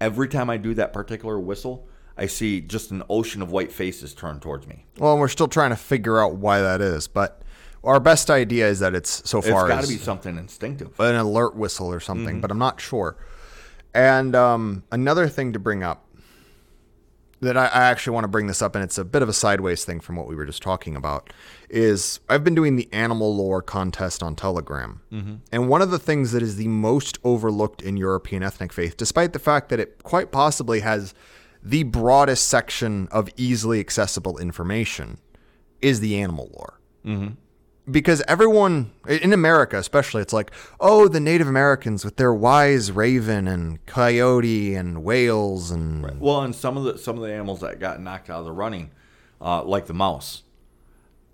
Every 0.00 0.28
time 0.28 0.50
I 0.50 0.56
do 0.56 0.74
that 0.74 0.92
particular 0.92 1.38
whistle, 1.38 1.86
I 2.16 2.26
see 2.26 2.60
just 2.60 2.90
an 2.90 3.04
ocean 3.08 3.40
of 3.40 3.52
white 3.52 3.70
faces 3.70 4.14
turn 4.14 4.40
towards 4.40 4.66
me. 4.66 4.86
Well, 4.98 5.16
we're 5.16 5.28
still 5.28 5.48
trying 5.48 5.70
to 5.70 5.76
figure 5.76 6.20
out 6.20 6.36
why 6.36 6.60
that 6.60 6.80
is, 6.80 7.06
but 7.06 7.41
our 7.84 8.00
best 8.00 8.30
idea 8.30 8.68
is 8.68 8.78
that 8.80 8.94
it's 8.94 9.28
so 9.28 9.38
It's 9.38 9.48
far 9.48 9.66
got 9.68 9.82
to 9.82 9.88
be 9.88 9.96
something 9.96 10.36
instinctive. 10.38 10.98
an 11.00 11.16
alert 11.16 11.56
whistle 11.56 11.92
or 11.92 12.00
something, 12.00 12.26
Mm-hmm. 12.36 12.40
but 12.40 12.50
I'm 12.50 12.58
not 12.58 12.80
sure. 12.80 13.16
And 13.94 14.34
um, 14.34 14.84
another 14.90 15.28
thing 15.28 15.52
to 15.52 15.58
bring 15.58 15.82
up 15.82 16.06
that 17.40 17.56
I, 17.56 17.66
I 17.66 17.82
actually 17.90 18.14
want 18.14 18.24
to 18.24 18.28
bring 18.28 18.46
this 18.46 18.62
up, 18.62 18.76
and 18.76 18.84
it's 18.84 18.98
a 18.98 19.04
bit 19.04 19.20
of 19.20 19.28
a 19.28 19.32
sideways 19.32 19.84
thing 19.84 19.98
from 19.98 20.14
what 20.14 20.28
we 20.28 20.36
were 20.36 20.46
just 20.46 20.62
talking 20.62 20.94
about, 20.94 21.32
is 21.68 22.20
I've 22.28 22.44
been 22.44 22.54
doing 22.54 22.76
the 22.76 22.88
animal 22.92 23.34
lore 23.36 23.60
contest 23.60 24.22
on 24.22 24.36
Telegram. 24.36 25.00
Mm-hmm. 25.12 25.34
And 25.50 25.68
one 25.68 25.82
of 25.82 25.90
the 25.90 25.98
things 25.98 26.30
that 26.32 26.42
is 26.42 26.54
the 26.56 26.68
most 26.68 27.18
overlooked 27.24 27.82
in 27.82 27.96
European 27.96 28.44
ethnic 28.44 28.72
faith, 28.72 28.96
despite 28.96 29.32
the 29.32 29.40
fact 29.40 29.70
that 29.70 29.80
it 29.80 30.02
quite 30.04 30.30
possibly 30.30 30.80
has 30.80 31.14
the 31.64 31.82
broadest 31.82 32.48
section 32.48 33.08
of 33.10 33.28
easily 33.36 33.80
accessible 33.80 34.38
information, 34.38 35.18
is 35.80 35.98
the 35.98 36.20
animal 36.20 36.48
lore 36.54 36.78
because 37.90 38.22
everyone 38.28 38.92
in 39.08 39.32
America, 39.32 39.76
especially, 39.76 40.22
it's 40.22 40.32
like, 40.32 40.52
oh, 40.80 41.08
the 41.08 41.20
Native 41.20 41.48
Americans 41.48 42.04
with 42.04 42.16
their 42.16 42.32
wise 42.32 42.92
raven 42.92 43.48
and 43.48 43.84
coyote 43.86 44.74
and 44.74 45.02
whales 45.02 45.70
and 45.70 46.20
Well, 46.20 46.42
and 46.42 46.54
some 46.54 46.76
of 46.76 46.84
the 46.84 46.98
some 46.98 47.16
of 47.16 47.22
the 47.22 47.32
animals 47.32 47.60
that 47.60 47.80
got 47.80 48.00
knocked 48.00 48.30
out 48.30 48.40
of 48.40 48.44
the 48.44 48.52
running, 48.52 48.90
uh, 49.40 49.64
like 49.64 49.86
the 49.86 49.94
mouse, 49.94 50.42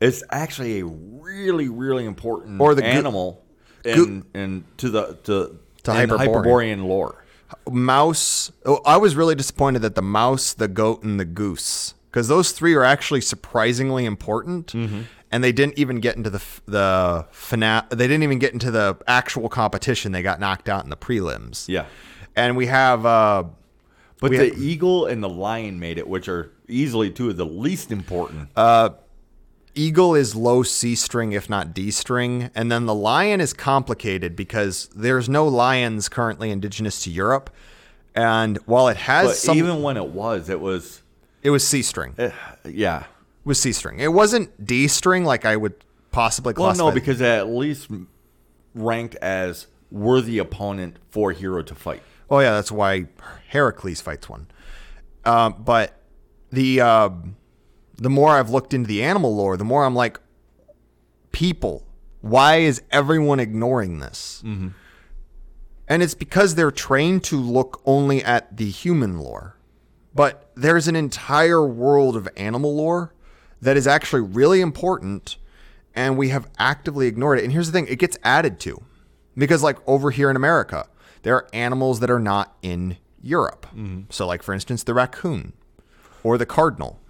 it's 0.01 0.22
actually 0.30 0.80
a 0.80 0.86
really 0.86 1.68
really 1.68 2.07
important 2.07 2.61
Or 2.61 2.74
the 2.74 2.84
animal 2.84 3.44
in, 3.84 4.24
in 4.34 4.64
to 4.78 4.88
the 4.88 5.18
to, 5.24 5.59
To 5.84 5.90
Hyperborean. 5.92 6.18
Hyperborean 6.18 6.84
lore. 6.84 7.24
mouse. 7.70 8.51
Oh, 8.64 8.80
I 8.84 8.96
was 8.96 9.16
really 9.16 9.34
disappointed 9.34 9.80
that 9.82 9.94
the 9.94 10.03
mouse, 10.03 10.53
the 10.53 10.68
goat, 10.68 11.03
and 11.03 11.18
the 11.18 11.24
goose, 11.24 11.94
because 12.11 12.28
those 12.28 12.53
three 12.53 12.74
are 12.74 12.84
actually 12.84 13.20
surprisingly 13.20 14.05
important. 14.05 14.74
And 15.30 15.44
they 15.44 15.52
didn't 15.52 15.78
even 15.78 16.00
get 16.00 16.16
into 16.16 16.30
the 16.30 16.42
the 16.66 17.26
fina- 17.30 17.86
They 17.90 18.06
didn't 18.08 18.22
even 18.22 18.38
get 18.38 18.52
into 18.52 18.70
the 18.70 18.96
actual 19.06 19.48
competition. 19.48 20.12
They 20.12 20.22
got 20.22 20.40
knocked 20.40 20.68
out 20.68 20.84
in 20.84 20.90
the 20.90 20.96
prelims. 20.96 21.68
Yeah. 21.68 21.84
And 22.34 22.56
we 22.56 22.66
have 22.66 23.04
uh, 23.04 23.44
But 24.20 24.30
We 24.30 24.36
the 24.38 24.48
have- 24.50 24.58
eagle 24.58 25.06
and 25.06 25.22
the 25.22 25.28
lion 25.28 25.78
made 25.78 25.98
it, 25.98 26.08
which 26.08 26.28
are 26.28 26.50
easily 26.66 27.10
two 27.10 27.28
of 27.30 27.36
the 27.36 27.44
least 27.46 27.92
important. 27.92 28.48
Eagle 29.74 30.14
is 30.16 30.34
low 30.34 30.62
C 30.64 30.94
string, 30.96 31.32
if 31.32 31.48
not 31.48 31.72
D 31.72 31.90
string. 31.92 32.50
And 32.54 32.72
then 32.72 32.86
the 32.86 32.94
lion 32.94 33.40
is 33.40 33.52
complicated 33.52 34.34
because 34.34 34.88
there's 34.94 35.28
no 35.28 35.46
lions 35.46 36.08
currently 36.08 36.50
indigenous 36.50 37.02
to 37.04 37.10
Europe. 37.10 37.50
And 38.14 38.56
while 38.66 38.88
it 38.88 38.96
has 38.96 39.28
but 39.28 39.36
some, 39.36 39.56
even 39.58 39.82
when 39.82 39.96
it 39.96 40.08
was, 40.08 40.48
it 40.48 40.60
was 40.60 41.02
it 41.42 41.50
was 41.50 41.64
C 41.64 41.82
string. 41.82 42.14
Eh, 42.18 42.30
yeah. 42.64 43.04
Was 43.49 43.61
C 43.61 43.72
string. 43.72 43.99
It 43.99 44.12
wasn't 44.12 44.64
D 44.64 44.86
string 44.86 45.24
like 45.24 45.44
I 45.44 45.57
would 45.57 45.74
possibly 46.12 46.53
Well, 46.57 46.66
classify. 46.68 46.84
no, 46.88 46.92
because 46.92 47.20
at 47.20 47.49
least 47.49 47.88
ranked 48.74 49.16
as 49.16 49.66
worthy 49.90 50.38
opponent 50.38 50.96
for 51.11 51.32
hero 51.32 51.62
to 51.62 51.74
fight. 51.74 52.03
oh 52.30 52.38
yeah, 52.40 52.53
that's 52.53 52.70
why 52.70 53.07
Heracles 53.49 54.01
fights 54.01 54.28
one. 54.28 54.46
Um, 55.24 55.57
but 55.64 56.01
the 56.53 56.80
uh, 56.80 57.11
the 57.96 58.11
more 58.11 58.30
I've 58.30 58.51
looked 58.51 58.72
into 58.74 58.86
the 58.86 59.03
animal 59.03 59.34
lore, 59.34 59.57
the 59.57 59.64
more 59.64 59.84
I'm 59.84 59.94
like, 59.94 60.20
people, 61.32 61.84
why 62.20 62.57
is 62.57 62.82
everyone 62.90 63.40
ignoring 63.40 63.99
this? 63.99 64.42
And 65.90 66.03
it's 66.03 66.14
because 66.14 66.55
they're 66.55 66.70
trained 66.70 67.24
to 67.24 67.36
look 67.40 67.80
only 67.86 68.22
at 68.22 68.55
the 68.57 68.68
human 68.68 69.18
lore. 69.18 69.57
But 70.14 70.51
there's 70.55 70.86
an 70.86 70.96
entire 70.96 71.64
world 71.66 72.14
of 72.16 72.28
animal 72.36 72.76
lore 72.76 73.14
that 73.61 73.76
is 73.76 73.86
actually 73.86 74.22
really 74.22 74.61
important, 74.61 75.36
and 75.94 76.16
we 76.16 76.28
have 76.28 76.48
actively 76.59 77.06
ignored 77.06 77.38
it. 77.38 77.44
And 77.44 77.52
here's 77.52 77.66
the 77.66 77.72
thing 77.72 77.86
it 77.88 77.98
gets 77.98 78.18
added 78.22 78.61
to. 78.61 78.82
Because, 79.36 79.62
like, 79.62 79.78
over 79.86 80.11
here 80.11 80.30
in 80.30 80.36
America, 80.36 80.88
there 81.22 81.34
are 81.34 81.48
animals 81.52 82.00
that 82.00 82.11
are 82.11 82.18
not 82.18 82.56
in 82.62 82.96
Europe. 83.22 83.66
So, 84.11 84.26
like, 84.26 84.42
for 84.42 84.52
instance, 84.52 84.82
the 84.82 84.94
raccoon 84.94 85.52
or 86.24 86.38
the 86.38 86.46
cardinal. 86.46 87.00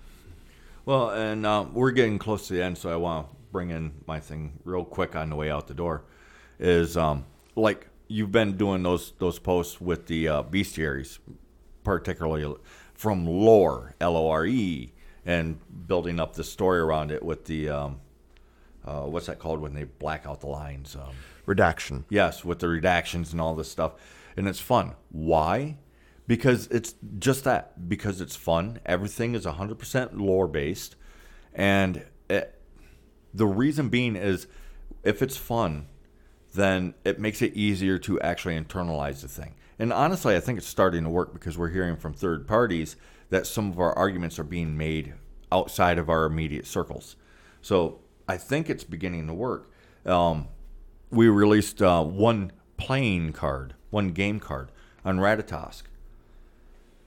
Well, 0.85 1.11
and 1.11 1.45
um, 1.47 1.75
we're 1.75 1.91
getting 1.91 2.19
close 2.19 2.49
to 2.49 2.55
the 2.55 2.63
end, 2.63 2.79
so 2.79 2.91
I 2.91 2.97
want 2.97 3.31
to 3.31 3.37
bring 3.53 3.71
in 3.71 3.93
my 4.07 4.21
thing 4.21 4.59
real 4.65 4.85
quick 4.85 5.17
on 5.17 5.31
the 5.31 5.37
way 5.37 5.51
out 5.51 5.69
the 5.69 5.75
door. 5.75 6.05
Is 6.59 6.97
um, 6.97 7.25
like 7.57 7.87
you've 8.09 8.33
been 8.33 8.57
doing 8.57 8.83
those 8.83 9.13
those 9.19 9.39
posts 9.39 9.81
with 9.81 10.07
the 10.07 10.29
uh, 10.29 10.43
bestiaries, 10.43 11.19
particularly 11.85 12.57
from 12.95 13.27
lore, 13.27 13.95
L 14.01 14.17
O 14.17 14.29
R 14.29 14.47
E, 14.47 14.93
and 15.29 15.61
building 15.87 16.19
up 16.19 16.35
the 16.35 16.43
story 16.43 16.81
around 16.81 17.13
it 17.13 17.23
with 17.23 17.45
the 17.45 17.69
um, 17.69 18.01
uh, 18.85 19.03
what's 19.03 19.27
that 19.27 19.39
called 19.39 19.61
when 19.61 19.75
they 19.75 19.85
black 19.85 20.25
out 20.27 20.41
the 20.41 20.47
lines? 20.47 20.97
Um, 20.97 21.15
Redaction. 21.45 22.07
Yes, 22.09 22.45
with 22.45 22.61
the 22.61 22.67
redactions 22.67 23.33
and 23.33 23.41
all 23.41 23.55
this 23.55 23.71
stuff. 23.71 23.93
And 24.37 24.49
it's 24.49 24.61
fun. 24.61 24.95
Why? 25.11 25.77
Because 26.27 26.67
it's 26.69 26.95
just 27.19 27.45
that. 27.45 27.89
Because 27.89 28.23
it's 28.23 28.37
fun. 28.37 28.81
Everything 28.87 29.35
is 29.35 29.45
100% 29.45 30.19
lore 30.19 30.49
based. 30.49 30.97
And 31.53 32.05
it, 32.31 32.59
the 33.35 33.47
reason 33.47 33.91
being 33.91 34.17
is 34.17 34.47
if 35.05 35.21
it's 35.21 35.37
fun, 35.37 35.89
then 36.55 36.95
it 37.05 37.19
makes 37.21 37.43
it 37.43 37.55
easier 37.55 37.99
to 37.99 38.19
actually 38.21 38.59
internalize 38.59 39.21
the 39.21 39.29
thing. 39.29 39.55
And 39.79 39.93
honestly, 39.93 40.35
I 40.37 40.41
think 40.41 40.57
it's 40.57 40.67
starting 40.67 41.05
to 41.05 41.11
work 41.11 41.35
because 41.35 41.59
we're 41.59 41.69
hearing 41.69 41.97
from 41.97 42.15
third 42.15 42.47
parties 42.47 42.97
that 43.31 43.47
some 43.47 43.71
of 43.71 43.79
our 43.79 43.93
arguments 43.93 44.39
are 44.39 44.45
being 44.45 44.77
made 44.77 45.15
outside 45.51 45.99
of 45.99 46.09
our 46.09 46.25
immediate 46.25 46.67
circles. 46.67 47.17
So 47.61 48.01
I 48.29 48.37
think 48.37 48.69
it's 48.71 48.85
beginning 48.85 49.27
to 49.27 49.35
work. 49.35 49.71
Um, 50.05 50.49
we 51.11 51.29
released 51.29 51.83
uh, 51.83 52.05
one 52.05 52.53
playing 52.77 53.33
card, 53.33 53.75
one 53.91 54.11
game 54.11 54.41
card 54.41 54.71
on 55.05 55.19
Ratatosk 55.19 55.85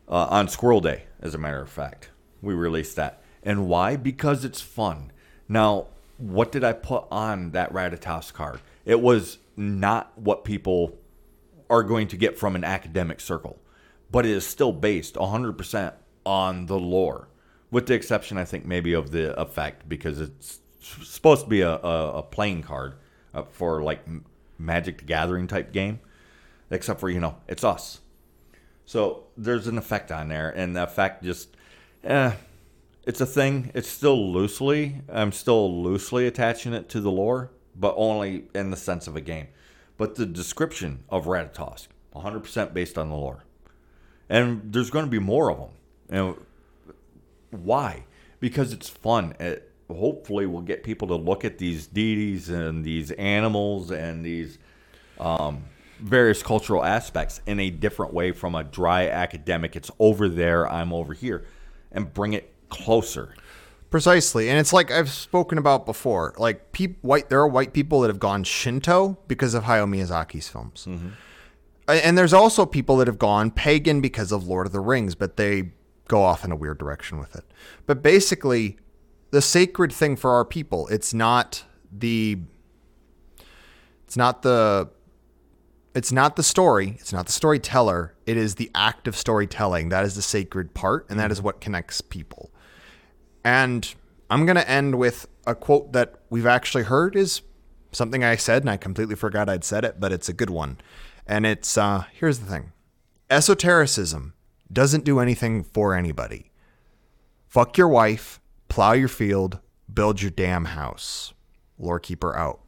uh, 0.08 0.28
on 0.30 0.48
Squirrel 0.48 0.82
Day, 0.82 1.04
as 1.22 1.34
a 1.34 1.38
matter 1.38 1.62
of 1.62 1.70
fact. 1.70 2.10
We 2.42 2.54
released 2.54 2.96
that. 2.96 3.22
And 3.44 3.68
why? 3.68 3.96
Because 3.96 4.44
it's 4.44 4.62
fun. 4.62 5.12
Now, 5.48 5.88
what 6.18 6.52
did 6.52 6.64
I 6.64 6.74
put 6.74 7.06
on 7.12 7.52
that 7.52 7.74
Ratatosk 7.74 8.34
card? 8.34 8.60
It 8.86 9.00
was 9.00 9.38
not 9.56 10.18
what 10.18 10.44
people 10.44 10.98
are 11.70 11.84
going 11.84 12.08
to 12.10 12.18
get 12.18 12.38
from 12.38 12.56
an 12.56 12.64
academic 12.64 13.20
circle, 13.20 13.60
but 14.12 14.26
it 14.26 14.32
is 14.32 14.46
still 14.46 14.72
based 14.72 15.16
100% 15.16 15.94
on 16.26 16.66
the 16.68 16.80
lore, 16.80 17.28
with 17.70 17.88
the 17.88 17.94
exception, 17.94 18.38
I 18.38 18.46
think, 18.46 18.66
maybe 18.66 18.94
of 18.94 19.12
the 19.12 19.40
effect, 19.40 19.88
because 19.88 20.20
it's 20.20 20.60
supposed 20.80 21.44
to 21.44 21.50
be 21.50 21.62
a, 21.62 21.72
a, 21.72 22.18
a 22.18 22.24
playing 22.24 22.64
card 22.64 22.96
uh, 23.34 23.44
for 23.44 23.82
like 23.82 24.02
Magic 24.58 25.00
the 25.00 25.06
Gathering 25.06 25.48
type 25.48 25.72
game, 25.72 26.00
except 26.70 27.00
for, 27.00 27.10
you 27.10 27.20
know, 27.20 27.38
it's 27.48 27.64
us. 27.64 28.00
So 28.86 29.28
there's 29.38 29.68
an 29.68 29.78
effect 29.78 30.12
on 30.12 30.28
there, 30.28 30.50
and 30.50 30.76
the 30.76 30.84
effect 30.84 31.24
just, 31.24 31.56
eh, 32.04 32.34
it's 33.06 33.22
a 33.22 33.26
thing. 33.26 33.72
It's 33.74 33.90
still 33.90 34.32
loosely, 34.32 35.02
I'm 35.10 35.32
still 35.32 35.82
loosely 35.82 36.28
attaching 36.28 36.74
it 36.74 36.90
to 36.90 37.00
the 37.00 37.12
lore, 37.12 37.52
but 37.76 37.94
only 37.98 38.46
in 38.54 38.70
the 38.70 38.78
sense 38.78 39.08
of 39.08 39.16
a 39.16 39.22
game. 39.22 39.48
But 39.98 40.16
the 40.16 40.26
description 40.26 41.04
of 41.10 41.26
Ratatosk, 41.26 41.88
100% 42.16 42.74
based 42.74 42.98
on 42.98 43.10
the 43.10 43.16
lore. 43.16 43.44
And 44.30 44.74
there's 44.74 44.90
going 44.90 45.06
to 45.06 45.12
be 45.12 45.20
more 45.20 45.52
of 45.52 45.60
them. 45.60 45.70
And 46.12 46.36
why? 47.50 48.06
Because 48.40 48.74
it's 48.74 48.90
fun. 48.90 49.36
It, 49.40 49.72
hopefully 49.94 50.46
will 50.46 50.62
get 50.62 50.84
people 50.84 51.08
to 51.10 51.16
look 51.16 51.46
at 51.46 51.58
these 51.58 51.88
deities 51.88 52.50
and 52.50 52.84
these 52.84 53.12
animals 53.12 53.92
and 53.92 54.26
these 54.26 54.58
um, 55.20 55.64
various 56.00 56.42
cultural 56.42 56.84
aspects 56.84 57.42
in 57.46 57.60
a 57.60 57.70
different 57.70 58.14
way 58.14 58.32
from 58.32 58.56
a 58.56 58.64
dry 58.64 59.08
academic. 59.08 59.76
It's 59.76 59.92
over 60.00 60.30
there, 60.30 60.68
I'm 60.70 60.94
over 60.94 61.14
here, 61.14 61.46
and 61.92 62.14
bring 62.14 62.34
it 62.34 62.54
closer. 62.70 63.36
Precisely, 63.90 64.50
and 64.50 64.58
it's 64.58 64.72
like 64.72 64.90
I've 64.90 65.10
spoken 65.10 65.58
about 65.58 65.86
before. 65.86 66.34
Like, 66.38 66.72
peop, 66.72 66.98
white, 67.02 67.30
there 67.30 67.42
are 67.42 67.48
white 67.48 67.74
people 67.74 68.00
that 68.02 68.08
have 68.08 68.20
gone 68.20 68.46
Shinto 68.46 69.18
because 69.28 69.54
of 69.54 69.66
Hayao 69.66 69.86
Miyazaki's 69.86 70.48
films, 70.48 70.88
and 71.90 72.18
there's 72.18 72.32
also 72.32 72.66
people 72.66 72.96
that 72.98 73.08
have 73.08 73.20
gone 73.20 73.52
pagan 73.52 74.00
because 74.00 74.32
of 74.32 74.48
Lord 74.48 74.66
of 74.66 74.72
the 74.72 74.80
Rings, 74.80 75.14
but 75.14 75.36
they 75.36 75.72
go 76.12 76.22
off 76.22 76.44
in 76.44 76.52
a 76.52 76.56
weird 76.56 76.78
direction 76.78 77.20
with 77.20 77.36
it. 77.36 77.46
But 77.86 78.04
basically, 78.04 78.78
the 79.32 79.42
sacred 79.42 79.94
thing 79.94 80.18
for 80.18 80.32
our 80.32 80.44
people, 80.44 80.88
it's 80.90 81.14
not 81.14 81.64
the, 81.92 82.40
it's 84.06 84.18
not 84.18 84.42
the 84.42 84.90
it's 85.94 86.12
not 86.12 86.38
the 86.38 86.44
story, 86.44 86.96
it's 87.00 87.12
not 87.12 87.26
the 87.26 87.32
storyteller, 87.32 88.16
it 88.26 88.38
is 88.38 88.56
the 88.56 88.72
act 88.74 89.08
of 89.08 89.16
storytelling. 89.16 89.90
That 89.90 90.06
is 90.06 90.16
the 90.16 90.22
sacred 90.22 90.74
part, 90.74 91.06
and 91.10 91.20
that 91.20 91.32
is 91.32 91.42
what 91.42 91.60
connects 91.60 92.00
people. 92.00 92.50
And 93.44 93.94
I'm 94.30 94.46
going 94.46 94.56
to 94.56 94.70
end 94.70 94.96
with 94.96 95.28
a 95.46 95.54
quote 95.54 95.92
that 95.92 96.16
we've 96.30 96.46
actually 96.46 96.84
heard 96.84 97.16
is 97.16 97.42
something 97.92 98.24
I 98.24 98.38
said, 98.38 98.64
and 98.64 98.70
I 98.70 98.78
completely 98.78 99.16
forgot 99.16 99.50
I'd 99.50 99.66
said 99.66 99.84
it, 99.84 100.00
but 100.00 100.14
it's 100.14 100.30
a 100.30 100.34
good 100.34 100.50
one. 100.50 100.78
And 101.28 101.46
it's 101.46 101.78
uh, 101.78 102.06
here's 102.14 102.40
the 102.40 102.46
thing 102.46 102.72
esotericism 103.30 104.34
doesn't 104.72 105.06
do 105.06 105.20
anything 105.20 105.64
for 105.64 105.96
anybody. 105.96 106.52
Fuck 107.48 107.78
your 107.78 107.88
wife, 107.88 108.40
plow 108.70 108.94
your 108.94 109.08
field, 109.08 109.60
build 109.94 110.22
your 110.22 110.32
damn 110.32 110.66
house. 110.66 111.34
Lorekeeper 111.80 112.36
out. 112.36 112.62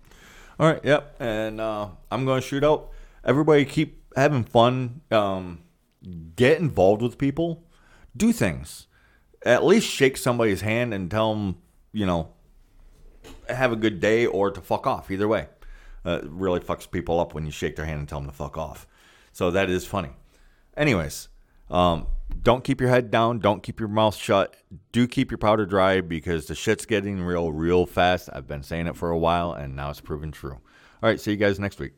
All 0.59 0.71
right, 0.71 0.83
yep. 0.83 1.15
And 1.19 1.61
uh, 1.61 1.89
I'm 2.11 2.25
going 2.25 2.41
to 2.41 2.47
shoot 2.47 2.63
out. 2.63 2.89
Everybody 3.23 3.65
keep 3.65 4.03
having 4.15 4.43
fun. 4.43 5.01
Um, 5.11 5.59
get 6.35 6.59
involved 6.59 7.01
with 7.01 7.17
people. 7.17 7.63
Do 8.15 8.31
things. 8.31 8.87
At 9.45 9.65
least 9.65 9.87
shake 9.87 10.17
somebody's 10.17 10.61
hand 10.61 10.93
and 10.93 11.09
tell 11.09 11.33
them, 11.33 11.57
you 11.91 12.05
know, 12.05 12.29
have 13.49 13.71
a 13.71 13.75
good 13.75 13.99
day 13.99 14.25
or 14.25 14.51
to 14.51 14.61
fuck 14.61 14.87
off. 14.87 15.09
Either 15.11 15.27
way. 15.27 15.47
Uh, 16.05 16.19
it 16.21 16.25
really 16.25 16.59
fucks 16.59 16.89
people 16.89 17.19
up 17.19 17.33
when 17.33 17.45
you 17.45 17.51
shake 17.51 17.75
their 17.77 17.85
hand 17.85 17.99
and 17.99 18.09
tell 18.09 18.19
them 18.19 18.29
to 18.29 18.35
fuck 18.35 18.57
off. 18.57 18.85
So 19.31 19.51
that 19.51 19.69
is 19.69 19.85
funny. 19.85 20.09
Anyways, 20.75 21.29
um, 21.69 22.07
don't 22.41 22.63
keep 22.63 22.81
your 22.81 22.89
head 22.89 23.09
down. 23.09 23.39
Don't 23.39 23.63
keep 23.63 23.79
your 23.79 23.89
mouth 23.89 24.15
shut. 24.15 24.55
Do 24.91 25.07
keep 25.07 25.31
your 25.31 25.37
powder 25.37 25.65
dry 25.65 26.01
because 26.01 26.47
the 26.47 26.55
shit's 26.55 26.85
getting 26.85 27.21
real, 27.21 27.51
real 27.51 27.85
fast. 27.85 28.29
I've 28.33 28.47
been 28.47 28.63
saying 28.63 28.87
it 28.87 28.95
for 28.95 29.09
a 29.09 29.17
while 29.17 29.53
and 29.53 29.75
now 29.75 29.89
it's 29.89 30.01
proven 30.01 30.31
true. 30.31 30.53
All 31.01 31.09
right, 31.09 31.19
see 31.19 31.31
you 31.31 31.37
guys 31.37 31.59
next 31.59 31.79
week. 31.79 31.93